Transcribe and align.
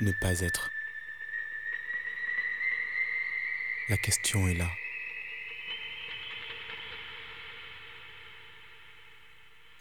ne 0.00 0.12
pas 0.12 0.40
être 0.40 0.70
La 3.88 3.96
question 3.96 4.46
est 4.48 4.54
là. 4.54 4.70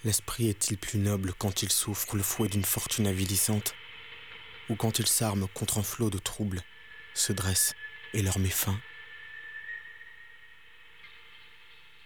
L'esprit 0.04 0.50
est-il 0.50 0.78
plus 0.78 0.98
noble 0.98 1.34
quand 1.34 1.62
il 1.62 1.72
souffre 1.72 2.16
le 2.16 2.24
fouet 2.24 2.48
d'une 2.48 2.64
fortune 2.64 3.06
avilissante 3.06 3.76
Ou 4.70 4.76
quand 4.76 5.00
il 5.00 5.06
s'arme 5.06 5.48
contre 5.50 5.78
un 5.78 5.84
flot 5.84 6.10
de 6.10 6.18
troubles, 6.18 6.64
se 7.14 7.34
dresse 7.34 7.76
et 8.14 8.22
leur 8.22 8.40
met 8.40 8.50
fin? 8.50 8.80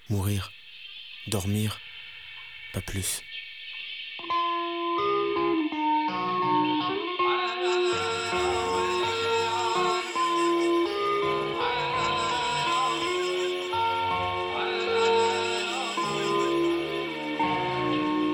Mourir, 0.10 0.52
dormir, 1.28 1.80
pas 2.74 2.82
plus. 2.82 3.22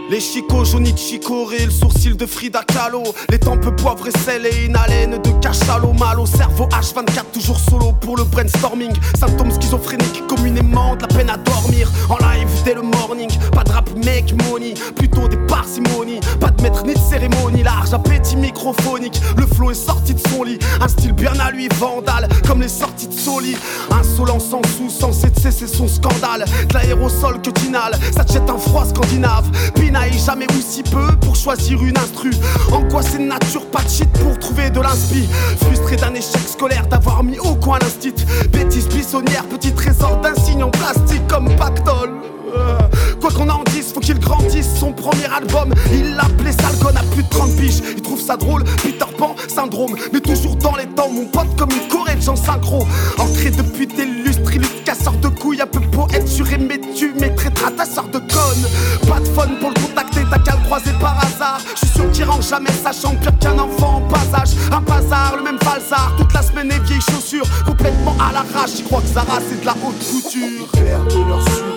Les 0.09 0.21
chicots 0.21 0.63
jaunis 0.63 0.93
de 0.93 0.97
chicorée, 0.97 1.65
le 1.65 1.71
sourcil 1.71 2.15
de 2.15 2.25
Frida 2.25 2.63
Kahlo. 2.63 3.03
Les 3.29 3.39
tempes 3.39 3.75
poivre 3.75 4.07
et 4.07 4.17
sel 4.19 4.45
et 4.45 4.65
une 4.65 4.75
haleine 4.77 5.21
de 5.21 5.29
cachalot. 5.41 5.91
Mal 5.91 6.21
au 6.21 6.25
cerveau 6.25 6.65
H24 6.67 7.31
toujours 7.33 7.59
solo 7.59 7.91
pour 7.91 8.15
le 8.15 8.23
brainstorming. 8.23 8.93
Symptômes 9.19 9.51
schizophréniques 9.51 10.25
communément 10.27 10.95
de 10.95 11.01
la 11.01 11.07
peine 11.09 11.29
à 11.29 11.35
dormir. 11.35 11.91
En 12.09 12.15
live 12.19 12.47
dès 12.63 12.73
le 12.73 12.83
morning, 12.83 13.29
pas 13.51 13.65
de 13.65 13.71
rap 13.71 13.89
mec 14.05 14.33
money 14.47 14.75
Plutôt 14.95 15.27
des 15.27 15.37
parcimonies, 15.37 16.21
pas 16.39 16.51
de 16.51 16.61
maître 16.61 16.85
ni 16.85 16.93
de 16.93 16.99
cérémonie 16.99 17.63
Large 17.63 17.93
appétit 17.93 18.37
microphonique, 18.37 19.19
le 19.37 19.45
flow 19.45 19.71
est 19.71 19.73
sorti 19.73 20.13
de 20.13 20.21
son 20.29 20.43
lit 20.43 20.59
Un 20.79 20.87
style 20.87 21.13
bien 21.13 21.37
à 21.39 21.51
lui 21.51 21.67
vandale, 21.79 22.29
comme 22.47 22.61
les 22.61 22.69
sorties 22.69 23.07
de 23.07 23.13
Soli. 23.13 23.57
Insolent 23.91 24.39
sans 24.39 24.61
sous, 24.77 24.89
censé 24.89 25.29
de 25.29 25.39
cesser 25.39 25.67
son 25.67 25.89
scandale. 25.89 26.45
De 26.69 26.73
l'aérosol 26.73 27.41
que 27.41 27.49
t'inhales, 27.49 27.97
ça 28.15 28.23
te 28.23 28.31
jette 28.31 28.49
un 28.49 28.57
froid 28.57 28.85
scandinave 28.85 29.49
jamais 30.27 30.47
ou 30.51 30.61
si 30.61 30.83
peu 30.83 31.15
pour 31.21 31.35
choisir 31.35 31.83
une 31.83 31.97
instru. 31.97 32.31
En 32.71 32.81
quoi 32.83 33.01
c'est 33.01 33.19
nature, 33.19 33.65
pas 33.67 33.81
de 33.81 33.89
shit 33.89 34.09
pour 34.13 34.37
trouver 34.39 34.69
de 34.69 34.79
l'inspi. 34.79 35.27
Frustré 35.61 35.95
d'un 35.95 36.13
échec 36.13 36.41
scolaire, 36.47 36.87
d'avoir 36.87 37.23
mis 37.23 37.39
au 37.39 37.55
coin 37.55 37.79
l'instit. 37.79 38.13
Bêtise 38.51 38.87
buissonnière, 38.87 39.45
petit 39.45 39.71
trésor 39.71 40.17
d'insignes 40.17 40.63
en 40.63 40.69
plastique 40.69 41.25
comme 41.27 41.53
pactole. 41.55 42.13
Quoi 43.19 43.31
qu'on 43.31 43.49
en 43.49 43.63
dise, 43.71 43.91
faut 43.93 43.99
qu'il 43.99 44.19
grandisse. 44.19 44.67
Son 44.79 44.93
premier 44.93 45.25
album, 45.25 45.73
il 45.91 46.15
l'appelait 46.15 46.51
Salgon 46.51 46.95
à 46.95 47.03
plus 47.13 47.23
de 47.23 47.29
30 47.29 47.55
piges. 47.55 47.81
Il 47.95 48.01
trouve 48.01 48.21
ça 48.21 48.37
drôle, 48.37 48.63
Peter 48.83 49.05
Pan, 49.17 49.35
syndrome. 49.47 49.95
Mais 50.13 50.21
toujours 50.21 50.55
dans 50.55 50.75
les 50.75 50.85
temps, 50.85 51.09
mon 51.09 51.25
pote 51.25 51.55
comme 51.57 51.69
une 51.71 51.87
Corée 51.87 52.15
de 52.15 52.21
gens 52.21 52.35
synchro. 52.35 52.85
Ancré 53.17 53.51
depuis 53.51 53.87
des 53.87 54.05
lustres, 54.05 54.46
casseur 54.97 55.13
de 55.13 55.27
couilles. 55.27 55.61
Un 55.61 55.67
peu 55.67 55.79
poète 55.79 56.27
surémé, 56.27 56.79
tu 56.95 57.13
traitera 57.35 57.71
ta 57.71 57.85
sorte 57.85 58.11
de 58.11 58.19
conne. 58.19 59.07
Pas 59.07 59.19
de 59.19 59.25
fun 59.25 59.47
pour 59.59 59.69
le 59.69 59.81
contacter, 59.81 60.21
t'as 60.29 60.39
qu'à 60.39 60.55
le 60.55 60.65
croiser 60.65 60.91
par 60.99 61.17
hasard. 61.19 61.59
Je 61.75 61.85
suis 61.85 61.87
sûr 61.87 62.11
qu'il 62.11 62.23
rend 62.25 62.41
jamais 62.41 62.71
sachant 62.71 63.15
pire 63.15 63.37
qu'un 63.39 63.57
enfant 63.59 63.97
en 63.97 64.01
passage. 64.01 64.55
Un 64.71 64.81
bazar, 64.81 65.35
le 65.37 65.43
même 65.43 65.59
falsard, 65.59 66.15
toute 66.17 66.33
la 66.33 66.41
semaine 66.41 66.71
et 66.71 66.79
vieilles 66.79 67.01
chaussures. 67.01 67.47
Complètement 67.65 68.15
à 68.19 68.33
l'arrache, 68.33 68.77
j'y 68.77 68.83
crois 68.83 69.01
que 69.01 69.07
Zara 69.07 69.39
c'est 69.47 69.61
de 69.61 69.65
la 69.65 69.73
haute 69.73 69.99
couture. 69.99 70.67
leur 71.27 71.76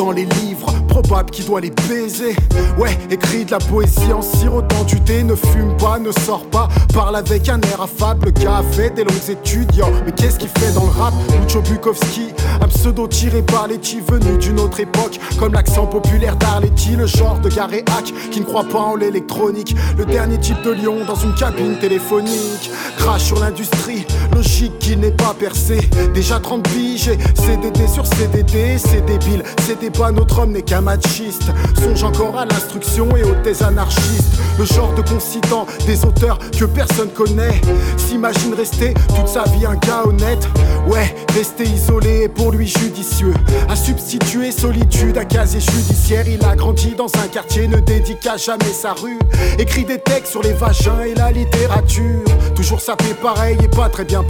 dans 0.00 0.12
les 0.12 0.24
livres 0.24 0.72
probable 0.88 1.30
qui 1.30 1.42
doit 1.42 1.60
les 1.60 1.70
baiser. 1.70 2.34
Ouais, 2.78 2.96
écrit 3.10 3.44
de 3.44 3.50
la 3.50 3.58
poésie 3.58 4.12
en 4.14 4.22
sirotant 4.22 4.84
du 4.84 4.98
thé. 5.00 5.22
Ne 5.22 5.34
fume 5.34 5.76
pas, 5.76 5.98
ne 5.98 6.10
sort 6.10 6.44
pas, 6.46 6.68
parle 6.94 7.16
avec 7.16 7.48
un 7.50 7.60
air 7.60 7.82
affable. 7.82 8.26
Le 8.26 8.30
gars 8.30 8.58
a 8.58 8.62
fait 8.62 8.90
des 8.90 9.04
longues 9.04 9.76
yo. 9.76 9.84
Mais 10.06 10.12
qu'est-ce 10.12 10.38
qu'il 10.38 10.48
fait 10.48 10.72
dans 10.72 10.84
le 10.84 10.90
rap? 10.90 11.12
Lucho 11.40 11.60
Bukowski, 11.60 12.28
un 12.62 12.68
pseudo 12.68 13.06
tiré 13.08 13.42
par 13.42 13.68
les 13.68 13.76
venu 13.76 14.38
d'une 14.38 14.58
autre 14.60 14.80
époque. 14.80 15.20
Comme 15.38 15.52
l'accent 15.52 15.86
populaire 15.86 16.36
d'Arletty, 16.36 16.96
le 16.96 17.06
genre 17.06 17.38
de 17.38 17.50
garé 17.50 17.84
hack 17.96 18.12
qui 18.30 18.40
ne 18.40 18.46
croit 18.46 18.64
pas 18.64 18.78
en 18.78 18.96
l'électronique. 18.96 19.76
Le 19.98 20.06
dernier 20.06 20.38
type 20.38 20.62
de 20.62 20.70
lion 20.70 21.04
dans 21.06 21.14
une 21.14 21.34
cabine 21.34 21.78
téléphonique. 21.78 22.70
Crash 22.96 23.24
sur 23.24 23.38
l'industrie, 23.38 23.99
logique 24.40 24.78
qui 24.78 24.96
n'est 24.96 25.10
pas 25.10 25.34
percé. 25.38 25.78
Déjà 26.14 26.40
30 26.40 26.66
piges, 26.70 27.10
CDD 27.34 27.86
sur 27.86 28.06
CDD, 28.06 28.78
c'est 28.78 29.04
débile. 29.04 29.42
C'était 29.66 29.90
pas 29.90 30.10
notre 30.12 30.38
homme 30.38 30.52
n'est 30.52 30.62
qu'un 30.62 30.80
machiste. 30.80 31.50
Songe 31.78 32.02
encore 32.04 32.38
à 32.38 32.46
l'instruction 32.46 33.14
et 33.16 33.22
aux 33.22 33.34
thèses 33.42 33.62
anarchistes. 33.62 34.38
Le 34.58 34.64
genre 34.64 34.94
de 34.94 35.02
concitant 35.02 35.66
des 35.86 36.04
auteurs 36.06 36.38
que 36.58 36.64
personne 36.64 37.10
connaît. 37.10 37.60
S'imagine 37.98 38.54
rester 38.54 38.94
toute 39.14 39.28
sa 39.28 39.44
vie 39.44 39.66
un 39.66 39.76
gars 39.76 40.04
honnête. 40.06 40.48
Ouais, 40.86 41.14
rester 41.34 41.64
isolé 41.64 42.22
est 42.22 42.28
pour 42.28 42.52
lui 42.52 42.66
judicieux. 42.66 43.34
À 43.68 43.76
substituer 43.76 44.52
solitude 44.52 45.18
à 45.18 45.26
casier 45.26 45.60
judiciaire. 45.60 46.26
Il 46.26 46.42
a 46.46 46.56
grandi 46.56 46.94
dans 46.96 47.12
un 47.22 47.28
quartier, 47.28 47.68
ne 47.68 47.78
dédica 47.78 48.38
jamais 48.38 48.72
sa 48.72 48.94
rue. 48.94 49.18
Écrit 49.58 49.84
des 49.84 49.98
textes 49.98 50.32
sur 50.32 50.42
les 50.42 50.54
vagins 50.54 51.00
et 51.00 51.14
la 51.14 51.30
littérature. 51.30 52.24
Toujours 52.54 52.80
sapé 52.80 53.14
pareil 53.22 53.58
et 53.62 53.68
pas 53.68 53.88
très 53.88 54.04
bien 54.04 54.22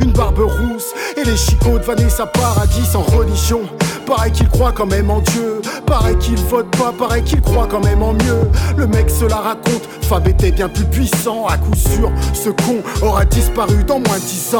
Une 0.00 0.12
barbe 0.12 0.38
rousse 0.38 0.94
et 1.16 1.24
les 1.24 1.36
chicots 1.36 1.78
de 1.80 1.84
Vanessa 1.84 2.26
Paradis 2.26 2.86
sans 2.86 3.02
religion. 3.02 3.62
Pareil 4.06 4.30
qu'il 4.30 4.48
croit 4.48 4.70
quand 4.70 4.86
même 4.86 5.10
en 5.10 5.20
Dieu. 5.20 5.60
Pareil 5.84 6.16
qu'il 6.18 6.36
vote 6.36 6.70
pas, 6.76 6.92
pareil 6.92 7.24
qu'il 7.24 7.40
croit 7.40 7.66
quand 7.68 7.84
même 7.84 8.04
en 8.04 8.12
mieux. 8.12 8.48
Le 8.76 8.86
mec 8.86 9.10
se 9.10 9.24
la 9.24 9.36
raconte, 9.36 9.82
Fab 10.02 10.28
était 10.28 10.52
bien 10.52 10.68
plus 10.68 10.84
puissant. 10.84 11.46
À 11.46 11.58
coup 11.58 11.74
sûr, 11.74 12.12
ce 12.34 12.50
con 12.50 12.76
aura 13.02 13.24
disparu 13.24 13.82
dans 13.82 13.98
moins 13.98 14.18
de 14.18 14.24
10 14.24 14.54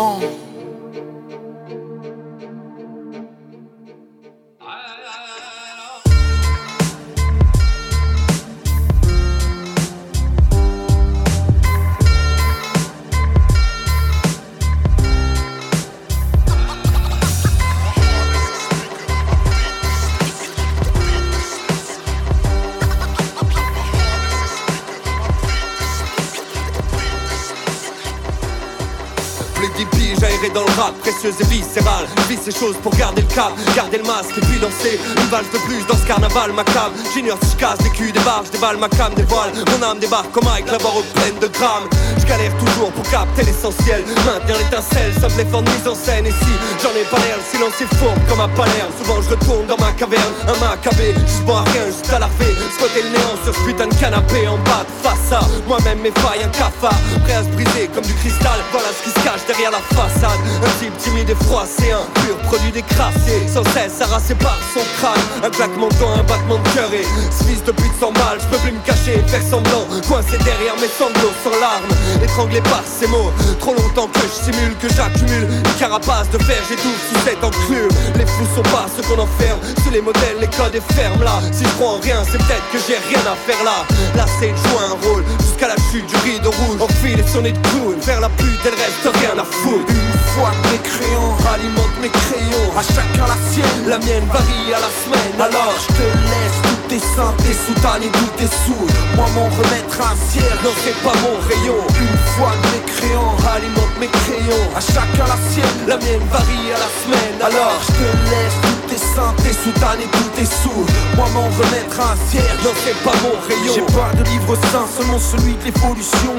ans. 30.36 30.52
dans 30.54 30.64
le 30.64 30.80
rap, 30.80 30.94
précieuse 31.00 31.34
et 31.40 31.44
viscérale. 31.44 32.06
Vis 32.28 32.38
ces 32.44 32.52
choses 32.52 32.76
pour 32.82 32.94
garder 32.96 33.22
le 33.22 33.34
cap, 33.34 33.52
garder 33.74 33.98
le 33.98 34.04
masque 34.04 34.36
et 34.36 34.40
puis 34.40 34.58
danser. 34.58 35.00
Une 35.16 35.28
valse 35.28 35.50
de 35.52 35.58
plus 35.58 35.84
dans 35.86 35.96
ce 35.96 36.06
carnaval 36.06 36.52
macabre. 36.52 36.92
J'ignore 37.14 37.38
si 37.42 37.52
je 37.52 37.56
casse 37.56 37.78
des 37.78 37.90
culs, 37.90 38.12
des 38.12 38.20
barges, 38.20 38.50
des 38.50 38.58
balles, 38.58 38.76
ma 38.76 38.88
cam, 38.88 39.14
des 39.14 39.22
voiles. 39.24 39.52
Mon 39.54 39.86
âme 39.86 39.98
débarque 39.98 40.30
comme 40.32 40.44
Mike, 40.44 40.70
la 40.70 40.78
barre 40.78 41.02
pleine 41.14 41.38
de 41.40 41.46
grammes. 41.48 41.88
Je 42.18 42.26
galère 42.26 42.52
toujours 42.58 42.90
pour 42.92 43.04
capter 43.10 43.44
l'essentiel. 43.44 44.04
Maintenir 44.26 44.58
l'étincelle, 44.58 45.12
ça 45.20 45.28
me 45.28 45.36
l'effort 45.38 45.62
de 45.62 45.70
mise 45.70 45.88
en 45.88 45.94
scène. 45.94 46.26
Et 46.26 46.32
si 46.32 46.52
j'en 46.82 46.90
ai 46.90 47.04
pas 47.10 47.18
l'air, 47.18 47.36
le 47.38 47.46
silence 47.50 47.80
est 47.80 47.94
fourbe 47.96 48.18
comme 48.28 48.40
un 48.40 48.48
Palerme. 48.48 48.92
Souvent 49.02 49.22
je 49.22 49.30
retourne 49.30 49.66
dans 49.66 49.78
ma 49.78 49.92
caverne, 49.92 50.34
un 50.46 50.56
macabé. 50.60 51.14
Bon 51.46 51.56
à 51.56 51.64
rien, 51.72 51.86
juste 51.86 52.12
à 52.12 52.18
l'arfée. 52.18 52.54
Squatter 52.76 53.02
le 53.02 53.10
néant 53.10 53.36
sur 53.44 53.54
ce 53.54 53.60
putain 53.64 53.86
de 53.88 53.94
canapé 53.94 54.48
en 54.48 54.58
bas 54.58 54.84
de 54.84 55.08
face 55.08 55.32
à 55.32 55.40
moi-même 55.66 56.00
mes 56.00 56.12
failles, 56.22 56.44
un 56.44 56.48
cafard. 56.48 56.98
Prêt 57.24 57.34
à 57.34 57.42
se 57.42 57.48
briser 57.48 57.88
comme 57.94 58.04
du 58.04 58.14
cristal. 58.14 58.58
Voilà 58.72 58.88
ce 58.96 59.04
qui 59.04 59.10
se 59.10 59.24
cache 59.24 59.46
derrière 59.46 59.70
la 59.70 59.80
façade. 59.96 60.25
Un 60.34 60.80
type 60.80 60.96
timide 60.98 61.30
et 61.30 61.44
froid, 61.44 61.64
c'est 61.66 61.92
un 61.92 62.04
pur 62.22 62.36
produit 62.48 62.72
décrassé 62.72 63.46
Sans 63.52 63.64
cesse 63.72 64.00
harassé 64.00 64.34
par 64.34 64.58
son 64.74 64.80
crâne. 64.98 65.20
Un 65.44 65.50
claquement 65.50 65.88
de 65.88 66.18
un 66.18 66.22
battement 66.24 66.58
de 66.58 66.68
cœur. 66.74 66.90
Et 66.92 67.06
ce 67.30 67.44
fils 67.44 67.62
de 67.62 67.72
pute 67.72 67.94
sans 68.00 68.10
mal 68.12 68.38
Je 68.40 68.46
peux 68.46 68.58
plus 68.58 68.72
me 68.72 68.80
cacher 68.80 69.22
faire 69.26 69.42
semblant. 69.42 69.86
Coincé 70.08 70.38
derrière 70.38 70.74
mes 70.80 70.88
sanglots 70.88 71.34
sans 71.44 71.54
larmes. 71.60 71.90
Étranglé 72.22 72.60
par 72.62 72.82
ces 72.84 73.06
mots. 73.06 73.30
Trop 73.60 73.74
longtemps 73.74 74.08
que 74.08 74.20
je 74.20 74.50
simule, 74.50 74.74
que 74.80 74.88
j'accumule. 74.88 75.46
Une 75.46 75.78
carapace 75.78 76.30
de 76.30 76.38
fer, 76.38 76.58
j'étouffe 76.68 77.02
sous 77.08 77.20
cette 77.24 77.42
enclume. 77.42 77.90
Les 78.16 78.26
fous 78.26 78.48
sont 78.54 78.68
pas 78.74 78.86
ceux 78.96 79.02
qu'on 79.02 79.20
enferme. 79.22 79.60
Sous 79.84 79.90
les 79.90 80.00
modèles, 80.00 80.38
les 80.40 80.48
codes 80.48 80.74
et 80.74 80.94
fermes 80.94 81.22
là. 81.22 81.38
Si 81.52 81.64
je 81.64 81.70
crois 81.78 81.94
en 81.94 82.00
rien, 82.00 82.22
c'est 82.24 82.38
peut-être 82.38 82.66
que 82.72 82.78
j'ai 82.86 82.98
rien 83.14 83.22
à 83.30 83.36
faire 83.46 83.62
là. 83.64 83.86
Là 84.16 84.26
c'est 84.40 84.50
jouer 84.50 84.84
un 84.90 84.96
rôle 85.06 85.24
jusqu'à 85.40 85.68
la 85.68 85.76
chute 85.90 86.06
du 86.06 86.16
rideau 86.24 86.50
rouge. 86.50 86.78
On 86.80 86.88
file 87.00 87.20
et 87.20 87.26
sonner 87.26 87.52
de 87.52 87.58
clown, 87.68 88.00
faire 88.00 88.20
la 88.20 88.28
pute, 88.30 88.60
elle 88.64 88.74
reste 88.74 89.18
rien 89.20 89.38
à 89.38 89.44
foutre 89.44 89.92
Une 90.16 90.32
fois 90.32 90.50
que 90.50 90.68
mes 90.72 90.78
crayons 90.78 91.36
alimentent 91.52 92.00
mes 92.00 92.08
crayons. 92.08 92.68
À 92.76 92.82
chacun 92.82 93.26
la 93.28 93.36
sienne, 93.52 93.82
La 93.86 93.98
mienne 93.98 94.24
varie 94.32 94.72
à 94.72 94.80
la 94.80 94.92
semaine, 95.04 95.36
alors 95.40 95.74
je 95.76 95.88
te 95.92 96.06
laisse 96.30 96.58
toutes 96.64 96.88
tes 96.88 96.98
seins, 96.98 97.34
tes 97.44 97.52
soutanes 97.52 98.02
et 98.02 98.12
tous 98.18 98.32
tes 98.38 98.48
sous 98.64 98.86
Moi 99.16 99.26
m'en 99.34 99.48
remettre 99.48 99.96
un 100.00 100.16
cierge 100.28 100.60
Non 100.64 100.72
c'est 100.82 100.96
pas 101.04 101.16
mon 101.24 101.36
rayon. 101.48 101.80
Une 102.00 102.18
fois 102.32 102.52
mes 102.64 102.82
crayons 102.92 103.36
alimentent 103.54 103.98
mes 104.00 104.08
crayons. 104.08 104.66
À 104.76 104.80
chacun 104.80 105.26
la 105.28 105.38
sienne, 105.52 105.78
La 105.86 105.96
mienne 105.98 106.24
varie 106.32 106.72
à 106.72 106.78
la 106.80 106.90
semaine, 107.02 107.38
alors 107.44 107.76
je 107.84 107.92
te 107.92 108.08
laisse 108.30 108.56
toutes 108.62 108.75
tes 108.86 109.52
soutanes 109.52 110.00
et 110.00 110.10
tous 110.16 110.30
tes 110.36 110.44
sous 110.44 110.84
Moi 111.16 111.26
m'en 111.34 111.44
remettre 111.44 111.98
un 112.00 112.16
cierge 112.30 112.46
Non 112.64 112.70
c'est 112.84 112.96
pas 113.02 113.16
mon 113.22 113.34
rayon. 113.46 113.74
J'ai 113.74 113.94
pas 113.94 114.12
de 114.14 114.24
livre 114.30 114.56
sain, 114.70 114.86
seulement 114.96 115.18
celui 115.18 115.54
de 115.54 115.64
l'évolution. 115.64 116.34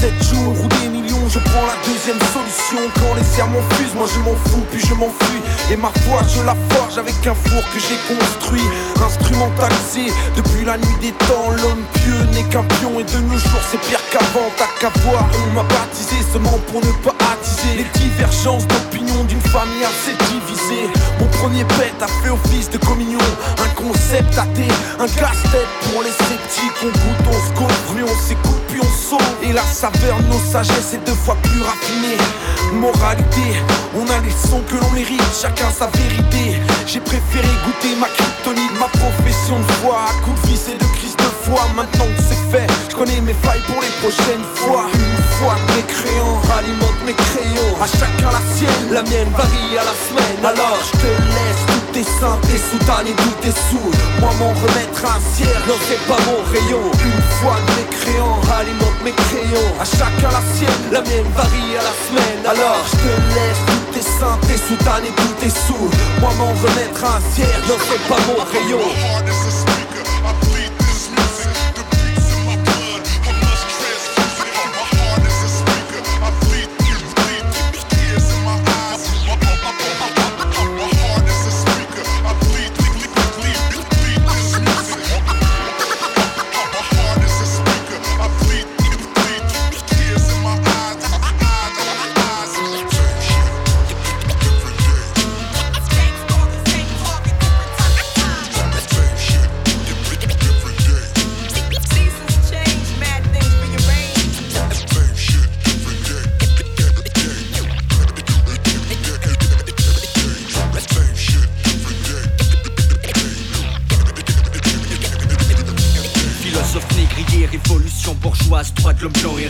7 0.00 0.12
jours 0.24 0.54
ou 0.62 0.66
des 0.80 0.88
millions, 0.88 1.28
je 1.28 1.38
prends 1.38 1.66
la 1.66 1.78
deuxième 1.86 2.18
solution. 2.32 2.82
Quand 2.96 3.14
les 3.16 3.24
sermons 3.24 3.62
fusent, 3.74 3.94
moi 3.94 4.06
je 4.12 4.18
m'en 4.20 4.36
fous, 4.50 4.64
puis 4.70 4.80
je 4.80 4.94
m'enfuis. 4.94 5.42
Et 5.70 5.76
ma 5.76 5.90
foi, 6.04 6.20
je 6.34 6.42
la 6.42 6.56
forge 6.70 6.98
avec 6.98 7.14
un 7.26 7.34
four 7.34 7.62
que 7.72 7.78
j'ai 7.78 7.98
construit. 8.08 8.66
Instrumentalisé 9.04 10.12
depuis 10.36 10.64
la 10.64 10.76
nuit 10.78 10.98
des 11.00 11.12
temps 11.26 11.50
L'homme 11.50 11.84
pieux 11.94 12.24
n'est 12.34 12.48
qu'un 12.50 12.64
pion. 12.80 12.98
Et 12.98 13.04
de 13.04 13.18
nos 13.28 13.38
jours 13.38 13.64
c'est 13.70 13.80
pire 13.80 14.02
qu'avant. 14.10 14.50
T'as 14.58 14.70
qu'à 14.80 14.90
voir, 15.02 15.24
on 15.46 15.54
m'a 15.54 15.62
baptisé 15.62 16.16
seulement 16.32 16.58
pour 16.70 16.80
ne 16.80 16.92
pas 17.04 17.13
Les 17.76 17.84
divergences 17.98 18.66
d'opinion 18.68 19.24
d'une 19.24 19.40
famille 19.40 19.84
assez 19.84 20.12
divisée 20.30 20.88
Mon 21.18 21.26
premier 21.26 21.64
pet 21.64 21.92
a 22.00 22.06
fait 22.06 22.30
office 22.30 22.70
de 22.70 22.78
communion. 22.78 23.18
Un 23.58 23.68
concept 23.74 24.38
athée, 24.38 24.70
un 25.00 25.08
casse-tête 25.08 25.66
pour 25.82 26.02
les 26.02 26.10
sceptiques. 26.10 26.78
On 26.82 26.86
goûte, 26.86 27.26
on 27.28 27.32
se 27.32 27.52
couvre, 27.54 28.04
on 28.04 28.28
s'écoute 28.28 28.64
puis 28.68 28.80
on 28.80 29.08
sauve 29.08 29.33
Et 29.46 29.52
la 29.52 29.62
saveur 29.62 30.16
nos 30.30 30.38
sagesses 30.50 30.94
est 30.94 31.06
deux 31.06 31.12
fois 31.12 31.36
plus 31.42 31.60
raffinée 31.60 32.16
Moralité, 32.72 33.60
on 33.94 34.04
a 34.08 34.20
les 34.24 34.30
sons 34.30 34.62
que 34.66 34.76
l'on 34.76 34.90
mérite, 34.90 35.22
chacun 35.40 35.70
sa 35.70 35.86
vérité. 35.88 36.58
J'ai 36.86 37.00
préféré 37.00 37.46
goûter 37.64 37.94
ma 38.00 38.06
kryptonite, 38.08 38.72
ma 38.80 38.88
profession 38.88 39.58
de 39.60 39.72
foi. 39.80 39.96
À 40.08 40.24
coup 40.24 40.32
de 40.32 40.48
vis 40.48 40.68
et 40.68 40.78
de 40.78 40.84
crise 40.96 41.16
de 41.16 41.30
foi, 41.44 41.60
maintenant 41.76 42.06
que 42.16 42.22
c'est 42.22 42.50
fait 42.50 42.66
Je 42.90 42.96
connais 42.96 43.20
mes 43.20 43.34
failles 43.34 43.62
pour 43.66 43.80
les 43.82 43.92
prochaines 44.00 44.46
fois. 44.54 44.86
Une 44.94 45.22
fois 45.36 45.56
mes 45.76 45.82
crayons 45.82 46.40
alimentent 46.58 47.04
mes 47.04 47.14
crayons 47.14 47.76
À 47.82 47.86
chacun 47.86 48.32
la 48.32 48.42
sienne, 48.56 48.92
La 48.92 49.02
mienne 49.02 49.30
varie 49.36 49.78
à 49.78 49.84
la 49.84 49.94
semaine, 50.08 50.44
alors 50.44 50.78
je 50.82 50.98
te 50.98 51.06
laisse 51.06 51.73
tes 51.94 52.58
soutanes 52.58 53.06
et 53.06 53.14
tous 53.14 53.36
tes 53.40 53.52
sous 53.52 53.90
Moi 54.20 54.30
m'en 54.38 54.48
remettre 54.48 55.04
un 55.04 55.18
Non 55.68 55.78
c'est 55.86 56.02
pas 56.08 56.18
mon 56.26 56.42
rayon. 56.50 56.82
Une 57.04 57.22
fois 57.38 57.56
que 57.66 57.72
mes 57.78 57.88
crayons 57.96 58.40
alimentent 58.58 59.04
mes 59.04 59.12
crayons 59.12 59.70
À 59.80 59.84
chacun 59.84 60.30
la 60.32 60.42
sienne, 60.54 60.90
La 60.90 61.02
mienne 61.02 61.30
varie 61.36 61.76
à 61.78 61.82
la 61.82 61.94
semaine, 62.06 62.42
alors 62.44 62.82
je 62.90 62.96
te 62.96 63.12
laisse 63.34 63.62
toutes 63.66 63.90
tes 63.94 64.02
seins, 64.02 64.38
tes 64.48 64.58
soutanes 64.58 65.06
et 65.06 65.14
tous 65.14 65.34
tes 65.40 65.50
sous 65.50 65.88
Moi 66.20 66.32
m'en 66.38 66.48
remettre 66.48 67.04
un 67.04 67.20
Non 67.68 67.78
c'est 67.88 68.08
pas 68.08 68.20
mon 68.26 68.42
rayon 68.42 68.82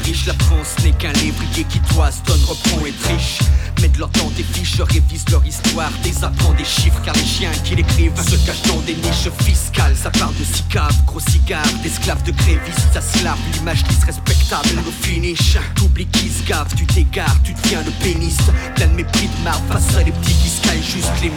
riche. 0.04 0.26
La 0.26 0.34
France 0.34 0.74
n'est 0.84 0.92
qu'un 0.92 1.12
lévrier 1.12 1.64
qui 1.68 1.80
toise, 1.80 2.22
donne, 2.26 2.42
reprend 2.46 2.84
et 2.86 2.92
triche. 2.92 3.38
Met 3.80 3.88
de 3.88 3.98
leur 3.98 4.10
temps 4.10 4.30
des 4.36 4.44
fiches, 4.44 4.80
révise 4.80 5.24
leur 5.30 5.44
histoire, 5.44 5.90
désapprend 6.02 6.52
des 6.52 6.64
chiffres 6.64 7.00
car 7.04 7.14
les 7.14 7.24
chiens 7.24 7.50
qui 7.64 7.74
l'écrivent 7.74 8.16
se 8.16 8.36
cachent 8.46 8.62
dans 8.62 8.80
des 8.82 8.94
niches 8.94 9.28
fiscales. 9.44 9.96
Ça 9.96 10.10
part 10.10 10.32
de 10.32 10.44
cicave, 10.44 10.94
gros 11.06 11.20
cigare, 11.20 11.66
d'esclaves 11.82 12.22
de 12.22 12.32
grévistes, 12.32 12.92
ça 12.92 13.00
se 13.00 13.24
lave 13.24 13.38
l'image 13.52 13.82
qui 13.84 13.94
se 13.94 14.06
respectable 14.06 14.68
au 14.86 15.04
finish. 15.04 15.58
T'oublies 15.74 16.06
qui 16.06 16.28
se 16.28 16.42
gave, 16.44 16.72
tu 16.76 16.86
t'égares, 16.86 17.36
tu 17.42 17.52
deviens 17.54 17.82
le 17.82 17.90
pénis. 18.02 18.36
Plein 18.76 18.86
de 18.86 18.94
mépris 18.94 19.28
de 19.28 19.44
marre 19.44 19.60
face 19.68 19.96
à 19.96 20.02
les 20.02 20.12
petits 20.12 20.34
qui 20.34 20.48
se 20.48 20.64
juste 20.82 21.22
les 21.22 21.30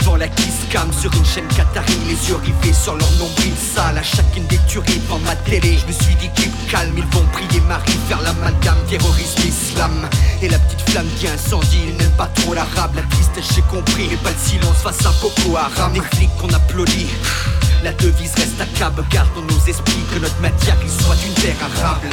devant 0.00 0.16
la 0.16 0.28
kiss 0.28 0.66
cam 0.70 0.90
sur 0.92 1.12
une 1.14 1.24
chaîne 1.24 1.46
Qatari 1.48 1.94
Les 2.06 2.28
yeux 2.28 2.36
rivés 2.36 2.72
sur 2.72 2.94
leur 2.96 3.10
nombril 3.12 3.52
sale. 3.56 3.98
À 3.98 4.02
chacune 4.02 4.46
des 4.46 4.58
tueries 4.68 4.98
devant 5.00 5.18
ma 5.20 5.34
télé 5.36 5.78
Je 5.78 5.86
me 5.86 5.92
suis 5.92 6.14
dit 6.16 6.30
qu'ils 6.34 6.52
calme 6.70 6.94
Ils 6.96 7.06
vont 7.06 7.24
prier 7.32 7.60
Marie 7.62 7.98
faire 8.08 8.20
l'amalgame 8.22 8.78
Terrorisme 8.88 9.42
islam. 9.46 10.08
Et 10.42 10.48
la 10.48 10.58
petite 10.58 10.90
flamme 10.90 11.08
qui 11.18 11.28
incendie 11.28 11.80
Ils 11.88 11.96
n'aiment 11.96 12.16
pas 12.16 12.30
trop 12.34 12.54
l'arabe. 12.54 12.94
La 12.96 13.02
tristesse 13.02 13.54
j'ai 13.54 13.62
compris 13.62 14.08
Mais 14.10 14.16
pas 14.16 14.30
le 14.30 14.36
silence 14.44 14.78
face 14.82 15.06
à 15.06 15.12
Boko 15.20 15.56
Haram. 15.56 15.92
Des 15.92 16.00
flics 16.00 16.36
qu'on 16.38 16.52
applaudit 16.52 17.08
La 17.82 17.92
devise 17.92 18.34
reste 18.34 18.60
à 18.60 18.66
cab. 18.78 19.00
Gardons 19.10 19.42
nos 19.42 19.70
esprits 19.70 20.04
que 20.12 20.18
notre 20.18 20.40
matière 20.40 20.76
il 20.82 21.04
soit 21.04 21.16
une 21.26 21.34
terre 21.34 21.56
arable 21.62 22.08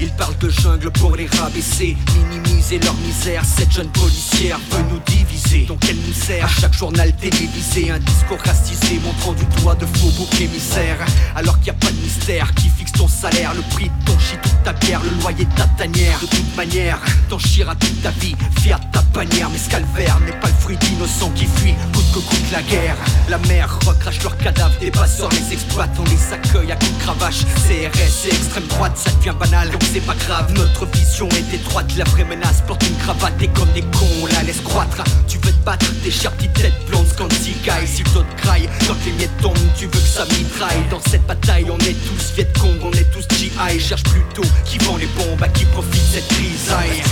ils 0.00 0.10
parlent 0.10 0.36
de 0.38 0.48
jungle 0.48 0.90
pour 0.90 1.16
les 1.16 1.26
rabaisser, 1.26 1.96
minimiser 2.14 2.78
leur 2.78 2.94
misère. 2.94 3.42
Cette 3.44 3.72
jeune 3.72 3.88
policière 3.88 4.58
veut 4.70 4.84
nous 4.90 5.00
diviser. 5.06 5.66
Donc 5.66 5.84
elle 5.88 5.96
nous 5.96 6.12
sert 6.12 6.44
à 6.44 6.48
chaque 6.48 6.74
journal 6.74 7.12
télévisé 7.16 7.90
un 7.90 7.98
discours 7.98 8.38
racisé 8.44 8.98
montrant 9.04 9.32
du 9.32 9.44
doigt 9.60 9.74
de 9.74 9.86
faux 9.86 10.10
boucs 10.16 10.40
émissaires. 10.40 10.98
Alors 11.36 11.56
qu'il 11.60 11.72
n'y 11.72 11.78
a 11.78 11.80
pas 11.80 11.90
de 11.90 12.00
mystère 12.00 12.52
qui 12.54 12.68
fixe 12.68 12.92
ton 12.92 13.08
salaire, 13.08 13.54
le 13.54 13.62
prix 13.74 13.86
de 13.88 14.04
ton 14.04 14.18
shit 14.18 14.40
toute 14.42 14.62
ta 14.64 14.72
bière, 14.72 15.00
le 15.02 15.10
loyer 15.22 15.44
de 15.44 15.54
ta 15.54 15.66
tanière. 15.78 16.18
De 16.20 16.26
toute 16.26 16.56
manière, 16.56 16.98
t'en 17.28 17.38
chieras 17.38 17.74
toute 17.76 18.02
ta 18.02 18.10
vie, 18.10 18.34
de 18.64 18.92
ta 18.92 19.02
bannière. 19.12 19.50
Mais 19.50 19.58
ce 19.58 19.68
calvaire 19.68 20.18
n'est 20.20 20.38
pas 20.40 20.48
le 20.48 20.54
fruit 20.54 20.76
d'innocents 20.76 21.30
qui 21.34 21.46
fuient, 21.46 21.74
coûte 21.92 22.04
que 22.14 22.18
coûte 22.18 22.52
la 22.52 22.62
guerre. 22.62 22.96
La 23.28 23.38
mer 23.38 23.78
recrache 23.86 24.22
leurs 24.22 24.36
cadavres, 24.38 24.78
des 24.80 24.90
passeurs 24.90 25.30
les 25.30 25.52
exploitent, 25.52 25.96
on 25.98 26.04
les 26.04 26.32
accueille 26.32 26.72
à 26.72 26.76
coups 26.76 26.96
de 26.96 27.02
cravache. 27.02 27.44
CRS 27.66 28.26
et 28.26 28.34
extrême 28.34 28.66
droite, 28.68 28.96
ça 28.96 29.10
devient 29.12 29.34
banal, 29.38 29.70
donc 29.70 29.82
c'est 29.94 30.00
pas 30.00 30.14
grave. 30.14 30.52
Notre 30.54 30.86
vision 30.86 31.28
est 31.28 31.54
étroite, 31.54 31.86
la 31.96 32.04
vraie 32.04 32.24
menace 32.24 32.62
porte 32.66 32.84
une 32.84 32.96
cravate 32.96 33.40
et 33.40 33.48
comme 33.48 33.70
des 33.72 33.82
cons, 33.82 34.08
on 34.22 34.26
la 34.26 34.42
laisse 34.42 34.60
croître. 34.60 35.04
Tu 35.28 35.38
veux 35.38 35.52
te 35.52 35.64
battre, 35.64 35.86
tes 36.02 36.10
chères 36.10 36.32
petites 36.32 36.52
têtes 36.54 36.74
blondes, 36.88 37.06
scanty 37.06 37.54
guy. 37.62 37.86
Si 37.86 38.02
d'autres 38.02 38.34
craillent, 38.36 38.68
quand 38.88 38.96
les 39.06 39.12
miettes 39.12 39.36
tombent, 39.40 39.54
tu 39.78 39.84
veux 39.84 39.90
que 39.92 39.96
ça 39.98 40.24
mitraille. 40.36 40.82
Dans 40.90 41.00
cette 41.08 41.24
bataille, 41.26 41.66
on 41.70 41.78
est 41.78 41.96
tous 42.08 42.32
Viet 42.34 42.48
Cong, 42.58 42.78
on 42.82 42.92
est 42.92 43.08
tous 43.12 43.24
GI. 43.36 43.50
Cherche 43.78 44.02
plutôt 44.02 44.48
qui 44.64 44.78
vend 44.78 44.96
les 44.96 45.06
bombes, 45.06 45.42
à 45.42 45.48
qui 45.48 45.64
profite 45.66 46.02
cette 46.12 46.28
grisaille. 46.28 47.02